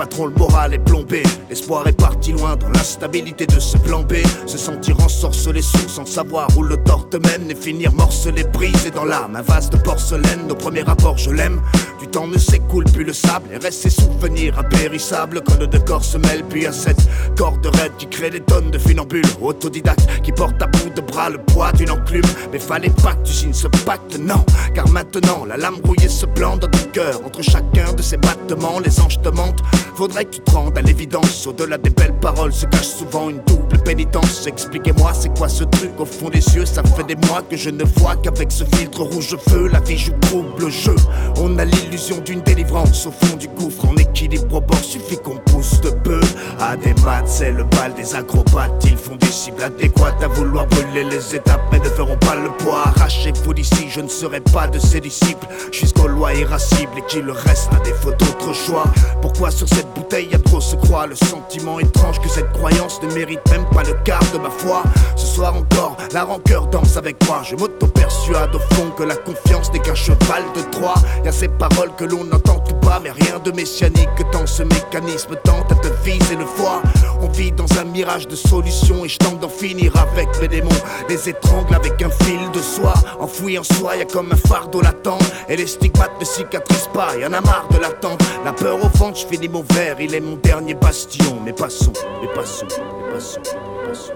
Patron, 0.00 0.26
le 0.28 0.34
moral 0.34 0.72
est 0.72 0.78
plombé. 0.78 1.22
L'espoir 1.50 1.86
est 1.86 1.92
parti 1.92 2.32
loin 2.32 2.56
dans 2.56 2.70
l'instabilité 2.70 3.44
de 3.44 3.60
ce 3.60 3.76
plan 3.76 4.02
B. 4.02 4.14
Se 4.46 4.56
sentir 4.56 4.98
ensorcelé 4.98 5.60
sous 5.60 5.90
sans 5.90 6.06
savoir 6.06 6.48
où 6.56 6.62
le 6.62 6.78
tort 6.78 7.10
te 7.10 7.18
mène. 7.18 7.50
Et 7.50 7.54
finir 7.54 7.92
morcelé, 7.92 8.44
brisé 8.44 8.90
dans 8.90 9.04
l'âme. 9.04 9.36
Un 9.36 9.42
vase 9.42 9.68
de 9.68 9.76
porcelaine, 9.76 10.46
nos 10.48 10.54
premiers 10.54 10.84
rapports, 10.84 11.18
je 11.18 11.30
l'aime. 11.30 11.60
Du 12.00 12.08
temps 12.08 12.26
ne 12.26 12.38
s'écoule 12.38 12.84
plus 12.84 13.04
le 13.04 13.12
sable 13.12 13.50
et 13.52 13.58
reste 13.58 13.82
ses 13.82 13.90
souvenirs 13.90 14.58
impérissables 14.58 15.42
quand 15.46 15.60
le 15.60 15.66
décor 15.66 16.02
se 16.02 16.16
mêle 16.16 16.42
puis 16.48 16.64
à 16.66 16.72
cette 16.72 17.00
corde 17.36 17.64
raide 17.66 17.92
qui 17.98 18.06
crée 18.06 18.30
des 18.30 18.40
tonnes 18.40 18.70
de 18.70 18.78
funambules 18.78 19.22
autodidactes 19.42 20.08
qui 20.22 20.32
portent 20.32 20.62
à 20.62 20.66
bout 20.66 20.88
de 20.96 21.02
bras 21.02 21.28
le 21.28 21.36
poids 21.38 21.72
d'une 21.72 21.90
enclume. 21.90 22.24
Mais 22.52 22.58
fallait 22.58 22.88
pas 23.02 23.12
que 23.14 23.26
tu 23.26 23.32
signes 23.32 23.52
ce 23.52 23.68
pacte, 23.84 24.18
non, 24.18 24.44
car 24.74 24.88
maintenant 24.88 25.44
la 25.44 25.58
lame 25.58 25.76
rouillée 25.84 26.08
se 26.08 26.24
plante 26.24 26.60
dans 26.60 26.68
ton 26.68 26.88
cœur 26.92 27.20
entre 27.24 27.42
chacun 27.42 27.92
de 27.92 28.00
ces 28.00 28.16
battements. 28.16 28.80
Les 28.80 28.98
anges 29.00 29.20
te 29.20 29.28
mentent, 29.28 29.62
faudrait 29.94 30.24
que 30.24 30.36
tu 30.36 30.40
te 30.40 30.50
rendes 30.52 30.78
à 30.78 30.82
l'évidence. 30.82 31.46
Au-delà 31.46 31.76
des 31.76 31.90
belles 31.90 32.18
paroles 32.18 32.54
se 32.54 32.64
cache 32.64 32.88
souvent 32.88 33.28
une 33.28 33.42
double 33.46 33.78
pénitence. 33.84 34.46
Expliquez-moi, 34.46 35.12
c'est 35.12 35.36
quoi 35.36 35.50
ce 35.50 35.64
truc 35.64 35.92
au 35.98 36.06
fond 36.06 36.30
des 36.30 36.46
yeux? 36.54 36.64
Ça 36.64 36.82
fait 36.82 37.04
des 37.04 37.16
mois 37.28 37.42
que 37.42 37.58
je 37.58 37.68
ne 37.68 37.84
vois 37.84 38.16
qu'avec 38.16 38.50
ce 38.50 38.64
filtre 38.64 39.02
rouge 39.02 39.36
feu, 39.48 39.68
la 39.68 39.80
vie 39.80 39.98
joue 39.98 40.14
trouble 40.22 40.70
jeu. 40.70 40.96
On 41.36 41.58
a 41.58 41.64
l'illusion 41.90 42.18
d'une 42.18 42.40
délivrance 42.42 43.06
au 43.06 43.10
fond 43.10 43.36
du 43.36 43.48
gouffre, 43.48 43.84
en 43.88 43.96
équilibre 43.96 44.56
au 44.56 44.60
bord, 44.60 44.78
suffit 44.78 45.16
qu'on 45.16 45.36
pousse 45.36 45.80
de 45.80 45.90
peu. 45.90 46.20
À 46.60 46.76
des 46.76 46.94
maths, 47.02 47.26
c'est 47.26 47.50
le 47.50 47.64
bal 47.64 47.92
des 47.94 48.14
acrobates. 48.14 48.84
Ils 48.84 48.96
font 48.96 49.16
des 49.16 49.26
cibles 49.26 49.62
adéquates 49.62 50.22
à 50.22 50.28
vouloir 50.28 50.66
brûler 50.66 51.04
les 51.04 51.34
étapes, 51.34 51.62
mais 51.72 51.80
ne 51.80 51.84
feront 51.84 52.16
pas 52.18 52.36
le 52.36 52.50
poids. 52.58 52.84
Arrachez-vous 52.96 53.54
d'ici, 53.54 53.88
je 53.88 54.00
ne 54.00 54.08
serai 54.08 54.40
pas 54.40 54.68
de 54.68 54.78
ses 54.78 55.00
disciples. 55.00 55.46
Jusqu'aux 55.72 56.06
lois 56.06 56.32
irascibles 56.34 56.92
et 56.96 57.02
qu'il 57.08 57.28
reste 57.30 57.70
à 57.72 57.80
défaut 57.82 58.12
d'autre 58.12 58.52
choix. 58.52 58.84
Pourquoi 59.20 59.50
sur 59.50 59.68
cette 59.68 59.92
bouteille 59.94 60.28
a 60.32 60.38
trop 60.38 60.60
se 60.60 60.76
croit? 60.76 61.06
Le 61.08 61.16
sentiment 61.16 61.80
étrange 61.80 62.20
que 62.20 62.28
cette 62.28 62.52
croyance 62.52 63.02
ne 63.02 63.12
mérite 63.12 63.40
même 63.50 63.64
pas 63.74 63.82
le 63.82 63.94
quart 64.04 64.22
de 64.32 64.38
ma 64.38 64.50
foi. 64.50 64.84
Ce 65.16 65.26
soir 65.26 65.56
encore, 65.56 65.96
la 66.12 66.22
rancœur 66.22 66.68
danse 66.68 66.96
avec 66.96 67.16
moi. 67.26 67.42
Je 67.42 67.56
m'auto-persuade 67.56 68.54
au 68.54 68.74
fond 68.74 68.90
que 68.96 69.02
la 69.02 69.16
confiance 69.16 69.72
n'est 69.72 69.80
qu'un 69.80 69.94
cheval 69.94 70.44
de 70.54 70.60
Troie. 70.70 70.94
Y 71.24 71.28
a 71.28 71.32
ces 71.32 71.48
paroles 71.48 71.79
que 71.88 72.04
l'on 72.04 72.24
n'entend 72.24 72.60
tout 72.60 72.74
pas, 72.74 73.00
mais 73.02 73.10
rien 73.10 73.38
de 73.38 73.50
messianique. 73.52 74.08
Tant 74.32 74.46
ce 74.46 74.62
mécanisme 74.62 75.34
tente 75.42 75.72
à 75.72 75.74
te 75.76 75.88
viser 76.04 76.36
le 76.36 76.44
foie. 76.44 76.82
On 77.22 77.28
vit 77.28 77.52
dans 77.52 77.66
un 77.80 77.84
mirage 77.84 78.28
de 78.28 78.36
solutions 78.36 79.04
et 79.04 79.08
je 79.08 79.16
tente 79.18 79.40
d'en 79.40 79.48
finir 79.48 79.92
avec 79.96 80.28
mes 80.40 80.48
démons. 80.48 80.68
Les 81.08 81.28
étrangle 81.28 81.74
avec 81.74 82.02
un 82.02 82.10
fil 82.10 82.50
de 82.52 82.60
soie. 82.60 82.94
Enfoui 83.18 83.58
en 83.58 83.62
soi, 83.62 83.96
y 83.96 84.02
a 84.02 84.04
comme 84.04 84.30
un 84.32 84.36
fardeau 84.36 84.82
latent. 84.82 85.18
Et 85.48 85.56
les 85.56 85.66
stigmates 85.66 86.20
ne 86.20 86.24
cicatrisent 86.24 86.90
pas, 86.92 87.16
y 87.16 87.24
en 87.24 87.32
a 87.32 87.40
marre 87.40 87.68
de 87.70 87.78
l'attente. 87.78 88.22
La 88.44 88.52
peur 88.52 88.76
au 88.76 88.88
ventre, 88.98 89.18
je 89.18 89.26
finis 89.26 89.48
mon 89.48 89.64
verre, 89.72 89.96
il 90.00 90.14
est 90.14 90.20
mon 90.20 90.36
dernier 90.36 90.74
bastion. 90.74 91.40
Mais 91.44 91.52
passons, 91.52 91.92
mais 92.20 92.28
passons, 92.34 92.66
mais 92.68 93.12
passons, 93.14 93.40
mais 93.42 93.88
passons. 93.88 94.12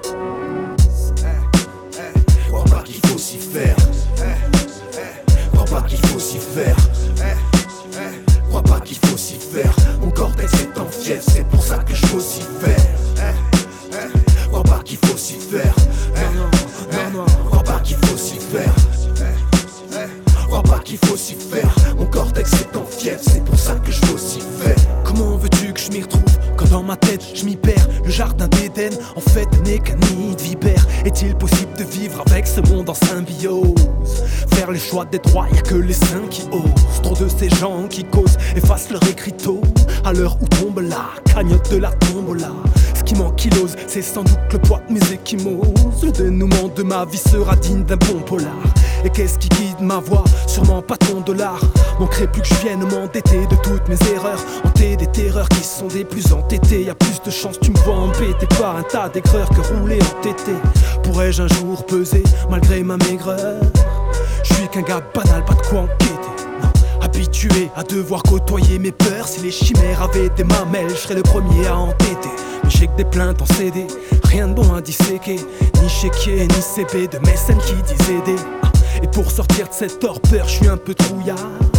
Crois 2.48 2.64
pas 2.64 2.82
qu'il 2.82 3.06
faut 3.06 3.18
s'y 3.18 3.38
faire. 3.38 3.76
Crois 5.52 5.80
pas 5.80 5.82
qu'il 5.86 6.06
faut 6.06 6.18
s'y 6.18 6.38
faire. 6.38 6.76
Pas 8.64 8.80
qu'il 8.80 8.98
faut 8.98 9.16
s'y 9.16 9.34
faire. 9.34 9.74
Mon 10.00 10.10
cortex 10.10 10.52
est 10.54 10.78
en 10.78 10.86
fièvre, 10.86 11.22
c'est 11.26 11.46
pour 11.48 11.62
ça 11.62 11.78
que 11.78 11.94
je 11.94 12.06
vocifère. 12.06 12.76
Crois 14.50 14.62
pas 14.62 14.80
qu'il 14.84 14.98
faut 14.98 15.16
s'y 15.16 15.34
faire. 15.34 15.74
Crois 17.46 17.62
pas 17.62 17.80
qu'il 17.80 17.96
faut 17.96 18.16
s'y 18.16 18.38
faire. 18.38 18.74
Pas 20.64 20.80
qu'il 20.80 20.98
faut 20.98 21.16
s'y 21.16 21.34
faire. 21.34 21.74
Mon 21.98 22.06
cortex 22.06 22.52
est 22.52 22.76
en 22.76 22.84
fièvre, 22.84 23.20
c'est 23.22 23.44
pour 23.44 23.58
ça 23.58 23.74
que 23.74 23.90
je 23.90 24.00
vocifère. 24.06 24.76
Comment 25.04 25.36
veux-tu 25.36 25.72
que 25.72 25.80
je 25.80 25.90
m'y 25.90 26.02
retrouve 26.02 26.22
quand 26.56 26.68
dans 26.70 26.82
ma 26.82 26.96
tête 26.96 27.22
je 27.34 27.44
m'y 27.44 27.56
perds? 27.56 27.86
Le 28.04 28.10
jardin 28.10 28.48
d'Éden 28.48 28.90
en 29.16 29.20
fait 29.20 29.48
n'est 29.64 29.78
qu'un 29.78 29.96
nid 29.96 30.34
de 30.36 30.42
vipère 30.42 30.86
Est-il 31.04 31.34
possible 31.36 31.72
de 31.78 31.84
vivre 31.84 32.22
avec 32.26 32.46
ce 32.46 32.60
monde 32.60 32.88
en 32.88 32.94
symbiose? 32.94 33.74
Faire 34.54 34.70
les 34.70 34.78
choix 34.78 35.04
des 35.04 35.18
droits, 35.18 35.46
y'a 35.54 35.62
que 35.62 35.74
les 35.74 35.92
saints 35.94 36.28
qui 36.30 36.42
osent. 36.50 37.02
Trop 37.02 37.14
de 37.14 37.28
ces 37.28 37.48
gens 37.50 37.86
qui 37.88 38.04
causent 38.04 38.38
effacent 38.56 38.90
leur 38.90 39.02
écriteau. 39.08 39.60
À 40.04 40.12
l'heure 40.12 40.36
où 40.40 40.46
tombe 40.48 40.80
la 40.80 41.06
cagnotte 41.32 41.70
de 41.70 41.78
la 41.78 41.90
tombola 41.92 42.52
Ce 42.94 43.02
qui 43.02 43.14
m'ankylose 43.14 43.76
c'est 43.86 44.02
sans 44.02 44.22
doute 44.22 44.38
le 44.52 44.58
poids 44.58 44.80
de 44.88 44.94
mes 44.94 45.00
échymoses. 45.12 46.02
Le 46.02 46.10
dénouement 46.10 46.68
de 46.74 46.82
ma 46.82 47.04
vie 47.04 47.18
sera 47.18 47.56
digne 47.56 47.84
d'un 47.84 47.96
bon 47.96 48.20
polar 48.26 48.52
et 49.04 49.10
qu'est-ce 49.10 49.38
qui 49.38 49.48
guide 49.50 49.80
ma 49.80 49.98
voix 49.98 50.24
Sûrement 50.46 50.82
pas 50.82 50.96
ton 50.96 51.20
dollar 51.20 51.60
Manquerait 52.00 52.26
plus 52.30 52.42
que 52.42 52.48
je 52.48 52.54
vienne 52.54 52.80
m'endetter 52.80 53.46
de 53.46 53.56
toutes 53.62 53.88
mes 53.88 53.98
erreurs. 54.12 54.40
Hanter 54.64 54.96
des 54.96 55.06
terreurs 55.06 55.48
qui 55.48 55.62
sont 55.62 55.86
des 55.86 56.04
plus 56.04 56.32
entêtées 56.32 56.84
Y'a 56.84 56.94
plus 56.94 57.20
de 57.24 57.30
chance 57.30 57.58
tu 57.60 57.70
me 57.70 57.78
vois 57.78 57.94
embêté 57.94 58.46
par 58.58 58.76
un 58.76 58.82
tas 58.82 59.08
d'aigreurs 59.08 59.48
que 59.50 59.60
rouler 59.60 59.98
en 60.00 60.22
tété. 60.22 60.52
Pourrais-je 61.02 61.42
un 61.42 61.48
jour 61.48 61.84
peser 61.86 62.24
malgré 62.50 62.82
ma 62.82 62.96
maigreur 62.96 63.60
Je 64.42 64.54
suis 64.54 64.68
qu'un 64.68 64.82
gars 64.82 65.02
banal, 65.14 65.44
pas 65.44 65.54
de 65.54 65.66
quoi 65.66 65.80
enquêter. 65.80 66.14
Habitué 67.02 67.70
à 67.76 67.82
devoir 67.82 68.22
côtoyer 68.22 68.78
mes 68.78 68.92
peurs. 68.92 69.28
Si 69.28 69.40
les 69.40 69.50
chimères 69.50 70.02
avaient 70.02 70.30
des 70.30 70.44
mamelles, 70.44 70.90
je 70.90 70.94
serais 70.94 71.14
le 71.14 71.22
premier 71.22 71.66
à 71.66 71.76
entêter. 71.76 72.30
Mais 72.62 72.70
j'ai 72.70 72.86
que 72.86 72.96
des 72.96 73.04
plaintes 73.04 73.42
en 73.42 73.46
CD, 73.46 73.86
rien 74.24 74.48
de 74.48 74.54
bon 74.54 74.72
à 74.74 74.80
disséquer. 74.80 75.36
Ni 75.82 75.88
chéquier, 75.88 76.46
ni 76.48 76.62
CB 76.62 77.08
de 77.08 77.18
mécènes 77.18 77.58
qui 77.58 77.74
disent 77.74 78.10
aider 78.10 78.40
Ah, 78.62 78.72
et 79.02 79.06
pour 79.08 79.30
sortir 79.30 79.68
de 79.68 79.74
cette 79.74 79.98
torpeur, 79.98 80.48
je 80.48 80.56
suis 80.56 80.68
un 80.68 80.76
peu 80.76 80.94
trouillard. 80.94 81.73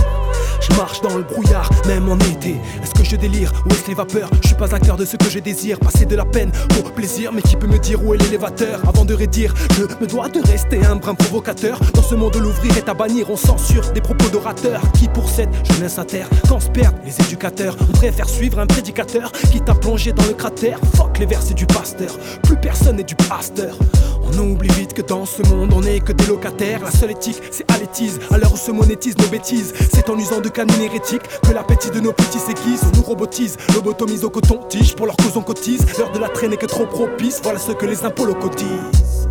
Je 0.62 0.75
marche 0.75 1.02
dans 1.02 1.16
le 1.16 1.24
brouillard, 1.24 1.70
même 1.88 2.10
en 2.10 2.18
été. 2.18 2.56
Est-ce 2.84 2.94
que 2.94 3.04
je 3.04 3.16
délire 3.16 3.52
ou 3.66 3.72
est-ce 3.72 3.88
les 3.88 3.94
vapeurs? 3.94 4.30
Je 4.42 4.48
suis 4.48 4.56
pas 4.56 4.74
un 4.74 4.80
cœur 4.80 4.98
de 4.98 5.06
ce 5.06 5.18
que 5.18 5.30
je 5.30 5.40
désire. 5.40 5.80
Passer 5.80 6.06
de 6.06 6.16
la 6.16 6.25
peine 6.25 6.52
au 6.80 6.90
plaisir, 6.90 7.32
mais 7.34 7.42
qui 7.42 7.56
peut 7.56 7.68
me 7.68 7.78
dire 7.78 8.04
où 8.04 8.14
est 8.14 8.18
l'élévateur? 8.18 8.82
Avant 8.88 9.06
de 9.06 9.14
rédire, 9.14 9.54
je 9.78 9.84
me 9.84 10.08
dois 10.08 10.30
de 10.30 10.42
rester 10.42 10.84
un 10.86 10.96
brin 10.96 11.14
provocateur. 11.14 11.80
Dans 11.94 12.04
ce 12.04 12.16
monde, 12.16 12.36
l'ouvrir 12.36 12.78
est 12.78 12.90
à 12.90 12.94
bannir. 12.94 13.30
On 13.30 13.38
censure 13.38 13.92
des 13.92 14.02
propos 14.02 14.30
d'orateurs 14.30 14.82
qui, 14.94 15.08
pour 15.08 15.30
cette 15.30 15.50
jeunesse 15.72 16.00
à 16.00 16.06
terre, 16.06 16.28
quand 16.48 16.60
se 16.60 16.70
perdent 16.70 16.98
les 17.06 17.25
éducateurs, 17.25 17.75
on 17.82 17.92
préfère 17.98 18.30
suivre 18.30 18.60
un 18.60 18.68
prédicateur 18.68 19.32
qui 19.52 19.62
t'a 19.62 19.75
plongé 19.75 20.14
dans 20.14 20.25
le 20.25 20.34
cratère. 20.34 20.80
Fuck 20.96 21.20
les 21.20 21.25
versets 21.25 21.54
du 21.54 21.66
pasteur, 21.66 22.18
plus 22.44 22.58
personne 22.58 22.98
n'est 22.98 23.04
du 23.04 23.16
pasteur. 23.16 23.78
On 24.24 24.38
oublie 24.40 24.70
vite 24.70 24.94
que 24.94 25.02
dans 25.02 25.25
ce 25.25 25.44
monde, 25.44 25.72
on 25.74 25.82
n'est 25.82 26.00
que 26.00 26.12
des 26.12 26.25
locataires. 26.25 26.82
La 26.84 26.92
seule 26.92 27.12
éthique, 27.12 27.42
c'est 27.52 27.70
à 27.72 27.78
l'étise. 27.78 28.20
À 28.32 28.38
l'heure 28.38 28.54
où 28.54 28.58
se 28.58 28.72
monétisent 28.72 29.18
nos 29.18 29.28
bêtises, 29.28 29.74
c'est 29.94 30.10
en 30.10 30.18
usant 30.18 30.35
de 30.42 30.50
canines 30.50 30.82
hérétiques 30.82 31.24
que 31.48 31.54
l'appétit 31.54 31.92
de 31.92 32.00
nos 32.00 32.12
petits 32.12 32.39
s'aiguise. 32.39 32.82
On 32.94 32.98
nous 32.98 33.04
robotise, 33.04 33.58
lobotomise 33.74 34.24
au 34.24 34.30
coton-tige. 34.30 34.96
Pour 34.96 35.06
leur 35.06 35.15
cause, 35.18 35.36
on 35.36 35.42
cotise. 35.42 35.86
L'heure 35.98 36.12
de 36.12 36.20
la 36.20 36.30
traîne 36.30 36.54
est 36.54 36.58
que 36.58 36.65
trop 36.65 36.86
propice. 36.86 37.39
Voilà 37.44 37.60
ce 37.60 37.72
que 37.72 37.86
les 37.86 38.04
impôts 38.06 38.25
locotisent. 38.25 39.27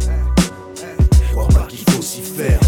Crois 1.33 1.49
pas 1.49 1.67
qu'il 1.69 1.91
faut 1.91 2.03
s'y 2.03 2.21
faire. 2.21 2.61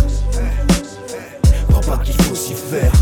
Crois 1.69 1.81
pas 1.81 1.99
qu'il 2.05 2.15
faut 2.23 2.35
s'y 2.35 2.55
faire. 2.55 2.93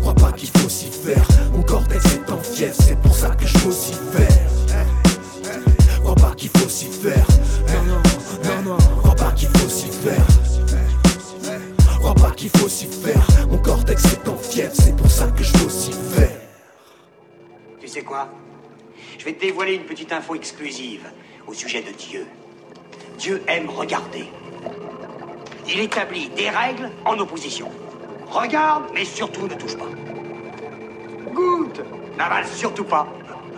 Crois 0.00 0.14
pas 0.14 0.32
qu'il 0.32 0.48
faut 0.48 0.68
s'y 0.68 0.86
faire. 0.86 1.26
Mon 1.52 1.62
cortex 1.62 2.04
est 2.06 2.32
en 2.32 2.38
fièvre, 2.38 2.74
c'est 2.78 2.98
pour 2.98 3.14
ça 3.14 3.30
que 3.30 3.46
je 3.46 3.58
vocifère. 3.58 4.31
Qu'il 12.42 12.60
faut 12.60 12.68
s'y 12.68 12.86
faire. 12.86 13.24
Mon 13.48 13.58
cortex 13.58 14.04
est 14.04 14.28
en 14.28 14.36
fièvre, 14.36 14.74
c'est 14.74 14.96
pour 14.96 15.08
ça 15.08 15.28
que 15.28 15.44
je 15.44 15.56
vocifère. 15.58 16.40
Tu 17.80 17.86
sais 17.86 18.02
quoi? 18.02 18.28
Je 19.16 19.24
vais 19.24 19.34
te 19.34 19.40
dévoiler 19.40 19.74
une 19.74 19.84
petite 19.84 20.12
info 20.12 20.34
exclusive 20.34 21.08
au 21.46 21.54
sujet 21.54 21.82
de 21.82 21.92
Dieu. 21.92 22.26
Dieu 23.16 23.42
aime 23.46 23.70
regarder. 23.70 24.24
Il 25.68 25.78
établit 25.78 26.30
des 26.30 26.50
règles 26.50 26.90
en 27.04 27.16
opposition. 27.18 27.70
Regarde, 28.28 28.86
mais 28.92 29.04
surtout 29.04 29.46
ne 29.46 29.54
touche 29.54 29.76
pas. 29.76 29.90
Goûte, 31.32 31.80
n'avale 32.18 32.46
surtout 32.48 32.84
pas. 32.84 33.06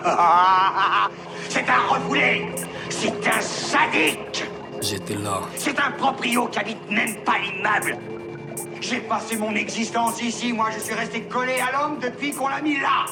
C'est 1.49 1.67
un 1.71 1.87
refoulé 1.89 2.45
C'est 2.91 3.27
un 3.27 3.41
sadique 3.41 4.45
J'étais 4.83 5.15
là. 5.15 5.41
C'est 5.57 5.81
un 5.81 5.93
proprio 5.93 6.49
qui 6.49 6.59
habite 6.59 6.91
même 6.91 7.17
pas 7.25 7.39
l'immeuble 7.39 7.99
J'ai 8.81 9.01
passé 9.01 9.37
mon 9.37 9.55
existence 9.55 10.21
ici, 10.23 10.53
moi 10.53 10.69
je 10.75 10.81
suis 10.81 10.95
resté 10.95 11.23
collé 11.23 11.55
à 11.61 11.73
l'homme 11.73 11.99
depuis 12.01 12.33
qu'on 12.33 12.49
l'a 12.49 12.61
mis 12.61 12.79
là 12.79 13.07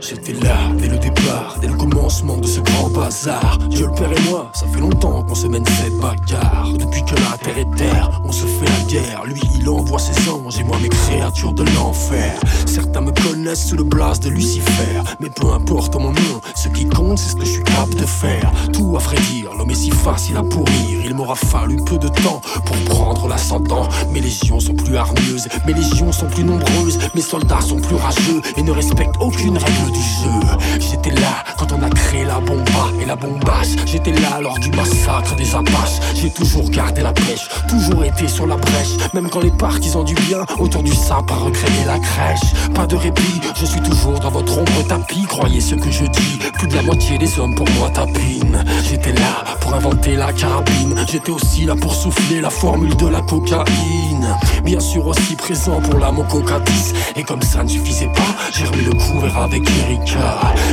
J'étais 0.00 0.34
là 0.34 0.56
dès 0.78 0.88
le 0.88 0.98
départ, 0.98 1.56
dès 1.60 1.68
le 1.68 1.74
commencement 1.74 2.36
de 2.36 2.46
ce 2.46 2.60
grand 2.60 2.90
bazar. 2.90 3.58
Dieu 3.70 3.86
le 3.86 3.92
Père 3.92 4.12
et 4.12 4.30
moi, 4.30 4.50
ça 4.52 4.66
fait 4.66 4.80
longtemps 4.80 5.22
qu'on 5.22 5.34
se 5.34 5.46
mène 5.46 5.64
cette 5.64 5.96
bagarre. 5.96 6.68
Depuis 6.78 7.02
que 7.02 7.14
la 7.14 7.38
terre 7.38 7.58
est 7.58 7.76
terre, 7.76 8.20
on 8.24 8.30
se 8.30 8.44
fait 8.44 8.66
la 8.66 8.90
guerre. 8.90 9.24
Lui, 9.24 9.40
il 9.58 9.68
envoie 9.68 9.98
ses 9.98 10.28
anges 10.28 10.58
et 10.58 10.64
moi 10.64 10.76
mes 10.82 10.90
créatures 10.90 11.54
de 11.54 11.64
l'enfer. 11.74 12.38
Certains 12.66 13.00
me 13.00 13.10
collent 13.10 13.42
naissent 13.42 13.68
sous 13.68 13.76
le 13.76 13.84
blast 13.84 14.22
de 14.24 14.28
Lucifer. 14.28 15.00
Mais 15.20 15.30
peu 15.30 15.50
importe 15.52 15.94
mon 15.94 16.10
nom, 16.10 16.40
ce 16.54 16.68
qui 16.68 16.86
compte 16.86 17.18
c'est 17.18 17.30
ce 17.30 17.36
que 17.36 17.44
je 17.44 17.52
suis 17.52 17.64
capable 17.64 17.94
de 17.94 18.06
faire. 18.06 18.52
Tout 18.72 18.96
à 18.96 19.00
vrai 19.00 19.16
dire, 19.32 19.54
l'homme 19.54 19.70
est 19.70 19.74
si 19.74 19.90
facile 19.90 20.36
à 20.36 20.42
pourrir. 20.42 21.00
Il 21.04 21.14
m'aura 21.14 21.36
fallu 21.36 21.76
peu 21.76 21.96
de 21.96 22.08
temps 22.08 22.42
pour 22.64 22.76
prendre 22.84 23.28
l'ascendant. 23.28 23.88
Mes 24.12 24.20
légions 24.20 24.60
sont 24.60 24.74
plus 24.74 24.96
hargneuses, 24.96 25.48
mes 25.66 25.72
légions 25.72 26.12
sont 26.12 26.26
plus 26.26 26.44
nombreuses, 26.44 26.98
mes 27.14 27.22
soldats 27.22 27.60
sont 27.60 27.80
plus 27.80 27.96
rageux 27.96 28.42
et 28.56 28.62
ne 28.62 28.72
respectent 28.72 29.16
aucune 29.20 29.56
règle 29.56 29.85
du 29.90 30.00
jeu. 30.00 30.78
J'étais 30.78 31.10
là 31.10 31.44
quand 31.58 31.72
on 31.72 31.82
a 31.82 31.90
créé 31.90 32.24
la 32.24 32.40
bomba 32.40 32.90
et 33.00 33.04
la 33.04 33.16
bombasse. 33.16 33.76
J'étais 33.86 34.12
là 34.12 34.40
lors 34.40 34.58
du 34.58 34.70
massacre 34.70 35.34
des 35.36 35.54
Apaches. 35.54 36.00
J'ai 36.14 36.30
toujours 36.30 36.68
gardé 36.70 37.02
la 37.02 37.12
pêche, 37.12 37.48
toujours 37.68 38.04
été 38.04 38.28
sur 38.28 38.46
la 38.46 38.56
brèche. 38.56 38.96
Même 39.14 39.28
quand 39.28 39.40
les 39.40 39.50
partisans 39.50 40.04
du 40.04 40.14
bien 40.14 40.44
autour 40.58 40.82
du 40.82 40.94
sapin 40.94 41.34
recréaient 41.34 41.86
la 41.86 41.98
crèche. 41.98 42.52
Pas 42.74 42.86
de 42.86 42.96
répit, 42.96 43.40
je 43.54 43.64
suis 43.64 43.80
toujours 43.80 44.18
dans 44.20 44.30
votre 44.30 44.58
ombre 44.58 44.86
tapis. 44.88 45.24
Croyez 45.28 45.60
ce 45.60 45.74
que 45.74 45.90
je 45.90 46.04
dis, 46.04 46.38
plus 46.54 46.68
de 46.68 46.74
la 46.74 46.82
moitié 46.82 47.18
des 47.18 47.38
hommes 47.38 47.54
pour 47.54 47.68
moi 47.78 47.90
tapinent. 47.90 48.64
J'étais 48.88 49.12
là 49.12 49.44
pour 49.60 49.74
inventer 49.74 50.16
la 50.16 50.32
carabine. 50.32 51.04
J'étais 51.10 51.30
aussi 51.30 51.64
là 51.64 51.74
pour 51.74 51.94
souffler 51.94 52.40
la 52.40 52.50
formule 52.50 52.96
de 52.96 53.06
la 53.06 53.20
cocaïne. 53.20 54.36
Bien 54.64 54.80
sûr 54.80 55.06
aussi 55.06 55.36
présent 55.36 55.80
pour 55.80 55.98
la 55.98 56.10
10 56.10 56.94
Et 57.16 57.22
comme 57.22 57.42
ça 57.42 57.62
ne 57.62 57.68
suffisait 57.68 58.06
pas, 58.08 58.34
j'ai 58.52 58.64
remis 58.64 58.84
le 58.84 58.92
couvert 58.92 59.38
avec 59.38 59.62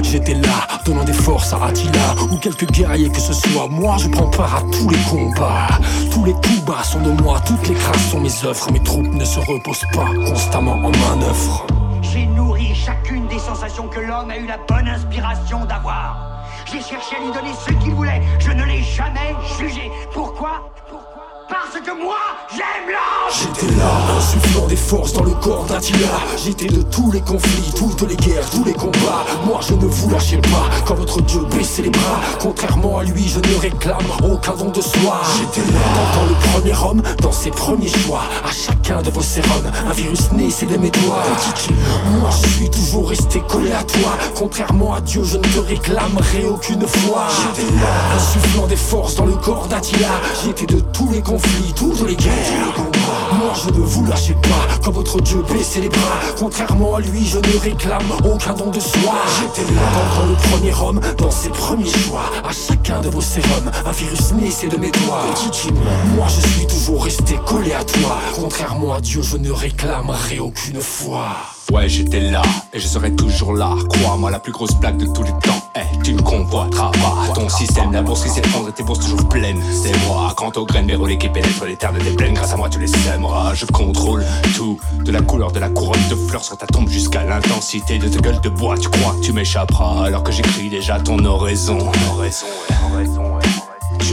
J'étais 0.01 0.36
là, 0.36 0.67
donnant 0.86 1.03
des 1.03 1.13
forces 1.13 1.53
à 1.53 1.65
Attila 1.65 2.13
ou 2.31 2.38
quelques 2.38 2.69
guerriers 2.72 3.10
que 3.10 3.19
ce 3.19 3.33
soit. 3.33 3.67
Moi, 3.67 3.98
je 3.98 4.07
prends 4.10 4.29
part 4.29 4.57
à 4.57 4.62
tous 4.72 4.89
les 4.89 5.01
combats. 5.10 5.67
Tous 6.12 6.24
les 6.24 6.33
coups 6.33 6.62
bas 6.65 6.83
sont 6.83 7.01
de 7.01 7.10
moi, 7.22 7.41
toutes 7.45 7.67
les 7.67 7.74
crasses 7.74 8.12
sont 8.12 8.19
mes 8.19 8.45
œuvres. 8.45 8.72
Mes 8.72 8.83
troupes 8.83 9.13
ne 9.13 9.25
se 9.25 9.39
reposent 9.39 9.86
pas 9.93 10.05
constamment 10.27 10.74
en 10.74 10.91
manœuvre. 10.91 11.65
J'ai 12.01 12.25
nourri 12.27 12.75
chacune 12.75 13.27
des 13.27 13.39
sensations 13.39 13.88
que 13.88 14.01
l'homme 14.01 14.29
a 14.29 14.38
eu 14.38 14.45
la 14.45 14.57
bonne 14.67 14.88
inspiration 14.88 15.65
d'avoir. 15.65 16.45
J'ai 16.65 16.81
cherché 16.81 17.15
à 17.15 17.25
lui 17.25 17.33
donner 17.33 17.53
ce 17.65 17.74
qu'il 17.74 17.93
voulait. 17.93 18.22
Je 18.39 18.51
ne 18.51 18.63
l'ai 18.65 18.83
jamais 18.83 19.33
jugé. 19.57 19.91
Pourquoi? 20.13 20.72
Parce 21.53 21.79
que 21.86 21.91
moi, 22.03 22.17
j'aime 22.50 22.83
J'étais 23.29 23.75
là, 23.77 23.91
insufflant 24.17 24.67
des 24.67 24.75
forces 24.75 25.13
dans 25.13 25.24
le 25.24 25.31
corps 25.31 25.65
d'Attila. 25.65 26.19
J'étais 26.43 26.67
de 26.67 26.81
tous 26.83 27.12
les 27.12 27.22
conflits, 27.22 27.72
toutes 27.75 28.07
les 28.10 28.15
guerres, 28.15 28.50
tous 28.50 28.63
les 28.63 28.74
combats. 28.74 29.25
Moi 29.45 29.60
je 29.67 29.74
ne 29.74 29.86
vous 29.86 30.10
lâchais 30.10 30.38
pas 30.38 30.69
quand 30.86 30.95
votre 30.95 31.22
Dieu 31.22 31.41
baissait 31.55 31.83
les 31.83 31.89
bras. 31.89 32.19
Contrairement 32.39 33.00
à 33.00 33.03
lui, 33.03 33.27
je 33.27 33.39
ne 33.39 33.60
réclame 33.60 33.98
aucun 34.24 34.55
don 34.55 34.69
de 34.69 34.81
soi. 34.81 35.22
J'étais 35.38 35.67
là, 35.72 35.79
dans 36.15 36.25
le 36.25 36.36
premier 36.51 36.75
homme, 36.75 37.01
dans 37.22 37.31
ses 37.31 37.50
premiers 37.50 37.88
choix. 37.88 38.22
À 38.45 38.51
chacun 38.51 39.01
de 39.01 39.10
vos 39.10 39.22
sérums, 39.22 39.72
un 39.88 39.93
virus 39.93 40.31
né, 40.33 40.50
c'est 40.50 40.67
de 40.67 40.77
mes 40.77 40.91
doigts. 40.91 41.24
Moi 42.19 42.29
je 42.43 42.50
suis 42.50 42.69
toujours 42.69 43.10
resté 43.10 43.41
collé 43.48 43.72
à 43.72 43.83
toi. 43.83 44.17
Contrairement 44.36 44.93
à 44.93 45.01
Dieu, 45.01 45.24
je 45.24 45.38
ne 45.38 45.43
te 45.43 45.60
réclamerai 45.60 46.45
aucune 46.50 46.86
fois. 46.86 47.27
J'étais 47.55 47.72
là, 47.72 48.15
insufflant 48.15 48.67
des 48.67 48.75
forces 48.75 49.15
dans 49.15 49.25
le 49.25 49.36
corps 49.36 49.67
d'Attila. 49.67 50.10
J'étais 50.43 50.65
de 50.65 50.79
tous 50.79 51.10
les 51.12 51.22
conflits, 51.22 51.42
les. 52.05 52.17
Moi 53.39 53.53
je 53.63 53.69
ne 53.69 53.85
vous 53.85 54.05
lâchez 54.05 54.33
pas 54.33 54.67
quand 54.83 54.91
votre 54.91 55.21
Dieu 55.21 55.43
baissait 55.51 55.81
les 55.81 55.89
bras. 55.89 56.19
Contrairement 56.38 56.95
à 56.95 57.00
lui, 57.00 57.25
je 57.25 57.38
ne 57.38 57.57
réclame 57.59 58.03
aucun 58.23 58.53
don 58.53 58.69
de 58.69 58.79
soi. 58.79 59.13
J'étais 59.39 59.71
là, 59.73 59.81
dans 60.17 60.25
le 60.27 60.35
premier 60.35 60.73
homme, 60.73 61.01
dans 61.17 61.31
ses 61.31 61.50
premiers 61.50 61.89
choix. 61.89 62.31
À 62.43 62.51
chacun 62.51 63.01
de 63.01 63.09
vos 63.09 63.21
sérums, 63.21 63.71
un 63.85 63.91
virus 63.91 64.33
c'est 64.51 64.67
de 64.67 64.77
mes 64.77 64.91
doigts. 64.91 65.25
Moi 66.15 66.27
je 66.27 66.47
suis 66.47 66.67
toujours 66.67 67.03
resté 67.03 67.38
collé 67.45 67.73
à 67.73 67.83
toi. 67.83 68.17
Contrairement 68.35 68.93
à 68.93 69.01
Dieu, 69.01 69.21
je 69.21 69.38
ne 69.38 69.51
réclamerai 69.51 70.39
aucune 70.39 70.79
foi. 70.79 71.29
Ouais, 71.72 71.88
j'étais 71.88 72.20
là 72.20 72.41
et 72.74 72.79
je 72.79 72.88
serai 72.88 73.15
toujours 73.15 73.53
là. 73.55 73.74
Crois-moi, 73.89 74.29
la 74.29 74.39
plus 74.39 74.51
grosse 74.51 74.75
blague 74.75 74.98
de 74.98 75.05
tous 75.05 75.24
les 75.24 75.32
temps. 75.32 75.62
Tu 76.03 76.13
ne 76.13 76.22
convoiteras 76.22 76.91
pas 76.91 77.34
ton 77.34 77.48
système. 77.48 77.91
La 77.91 78.01
bourse 78.01 78.24
qui 78.24 78.29
s'effondre 78.29 78.70
et 78.70 78.72
tes 78.74 78.84
bourses 78.84 79.00
toujours 79.00 79.27
pleines. 79.29 79.62
C'est 79.72 79.96
moi. 80.05 80.34
Quant 80.36 80.51
aux 80.58 80.65
graines, 80.65 80.86
mes 80.86 80.96
relais 80.96 81.17
qui 81.17 81.29
pénètrent 81.29 81.65
les 81.65 81.77
terres 81.77 81.93
de 81.93 82.00
tes 82.00 82.12
plaines. 82.12 82.34
Grâce 82.34 82.53
à 82.53 82.58
moi, 82.58 82.70
tu 82.70 82.79
les 82.79 82.88
sèmeras. 82.88 83.53
Je 83.53 83.65
contrôle 83.65 84.25
tout. 84.55 84.77
De 85.05 85.12
la 85.12 85.22
couleur 85.22 85.51
de 85.51 85.60
la 85.60 85.70
couronne 85.70 86.08
de 86.10 86.15
fleurs 86.15 86.43
sur 86.43 86.58
ta 86.58 86.67
tombe 86.67 86.89
jusqu'à 86.89 87.24
l'intensité 87.24 87.98
de 87.98 88.10
ta 88.10 88.20
gueule 88.20 88.41
de 88.41 88.50
bois. 88.50 88.77
Tu 88.77 88.89
crois 88.89 89.13
que 89.13 89.22
tu 89.22 89.32
m'échapperas 89.32 90.05
alors 90.05 90.24
que 90.24 90.32
j'écris 90.32 90.70
déjà 90.70 91.00
ton 91.00 91.24
oraison. 91.24 91.77
Oraison. 92.12 92.48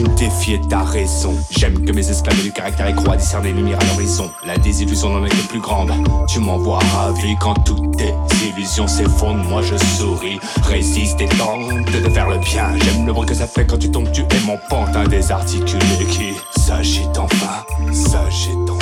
Je 0.01 0.07
ne 0.07 0.17
défiais 0.17 0.61
ta 0.71 0.83
raison. 0.83 1.35
J'aime 1.51 1.85
que 1.85 1.93
mes 1.93 2.09
esclaves 2.09 2.43
du 2.43 2.51
caractère 2.53 2.87
et 2.87 2.95
croient 2.95 3.19
discerner 3.19 3.53
les 3.53 3.59
lumières 3.59 3.81
à 3.81 3.85
l'horizon. 3.85 4.31
La 4.47 4.57
désillusion 4.57 5.11
n'en 5.11 5.27
est 5.27 5.29
que 5.29 5.49
plus 5.49 5.61
grande. 5.61 5.93
Tu 6.27 6.39
m'envoies 6.39 6.79
ravi 6.95 7.37
quand 7.39 7.53
toutes 7.65 7.99
tes 7.99 8.15
illusions 8.47 8.87
s'effondrent. 8.87 9.45
Moi 9.51 9.61
je 9.61 9.77
souris, 9.77 10.41
résiste 10.63 11.21
et 11.21 11.29
tente 11.29 11.85
de 11.85 12.09
faire 12.09 12.31
le 12.31 12.39
bien. 12.39 12.71
J'aime 12.83 13.05
le 13.05 13.13
bruit 13.13 13.27
que 13.27 13.35
ça 13.35 13.47
fait 13.47 13.67
quand 13.67 13.77
tu 13.77 13.91
tombes. 13.91 14.11
Tu 14.11 14.23
es 14.23 14.41
mon 14.47 14.59
pantin 14.71 15.05
désarticulé 15.05 16.07
qui 16.09 16.33
s'agite 16.59 17.19
enfin, 17.19 17.67
s'agite 17.93 18.71
enfin. 18.71 18.80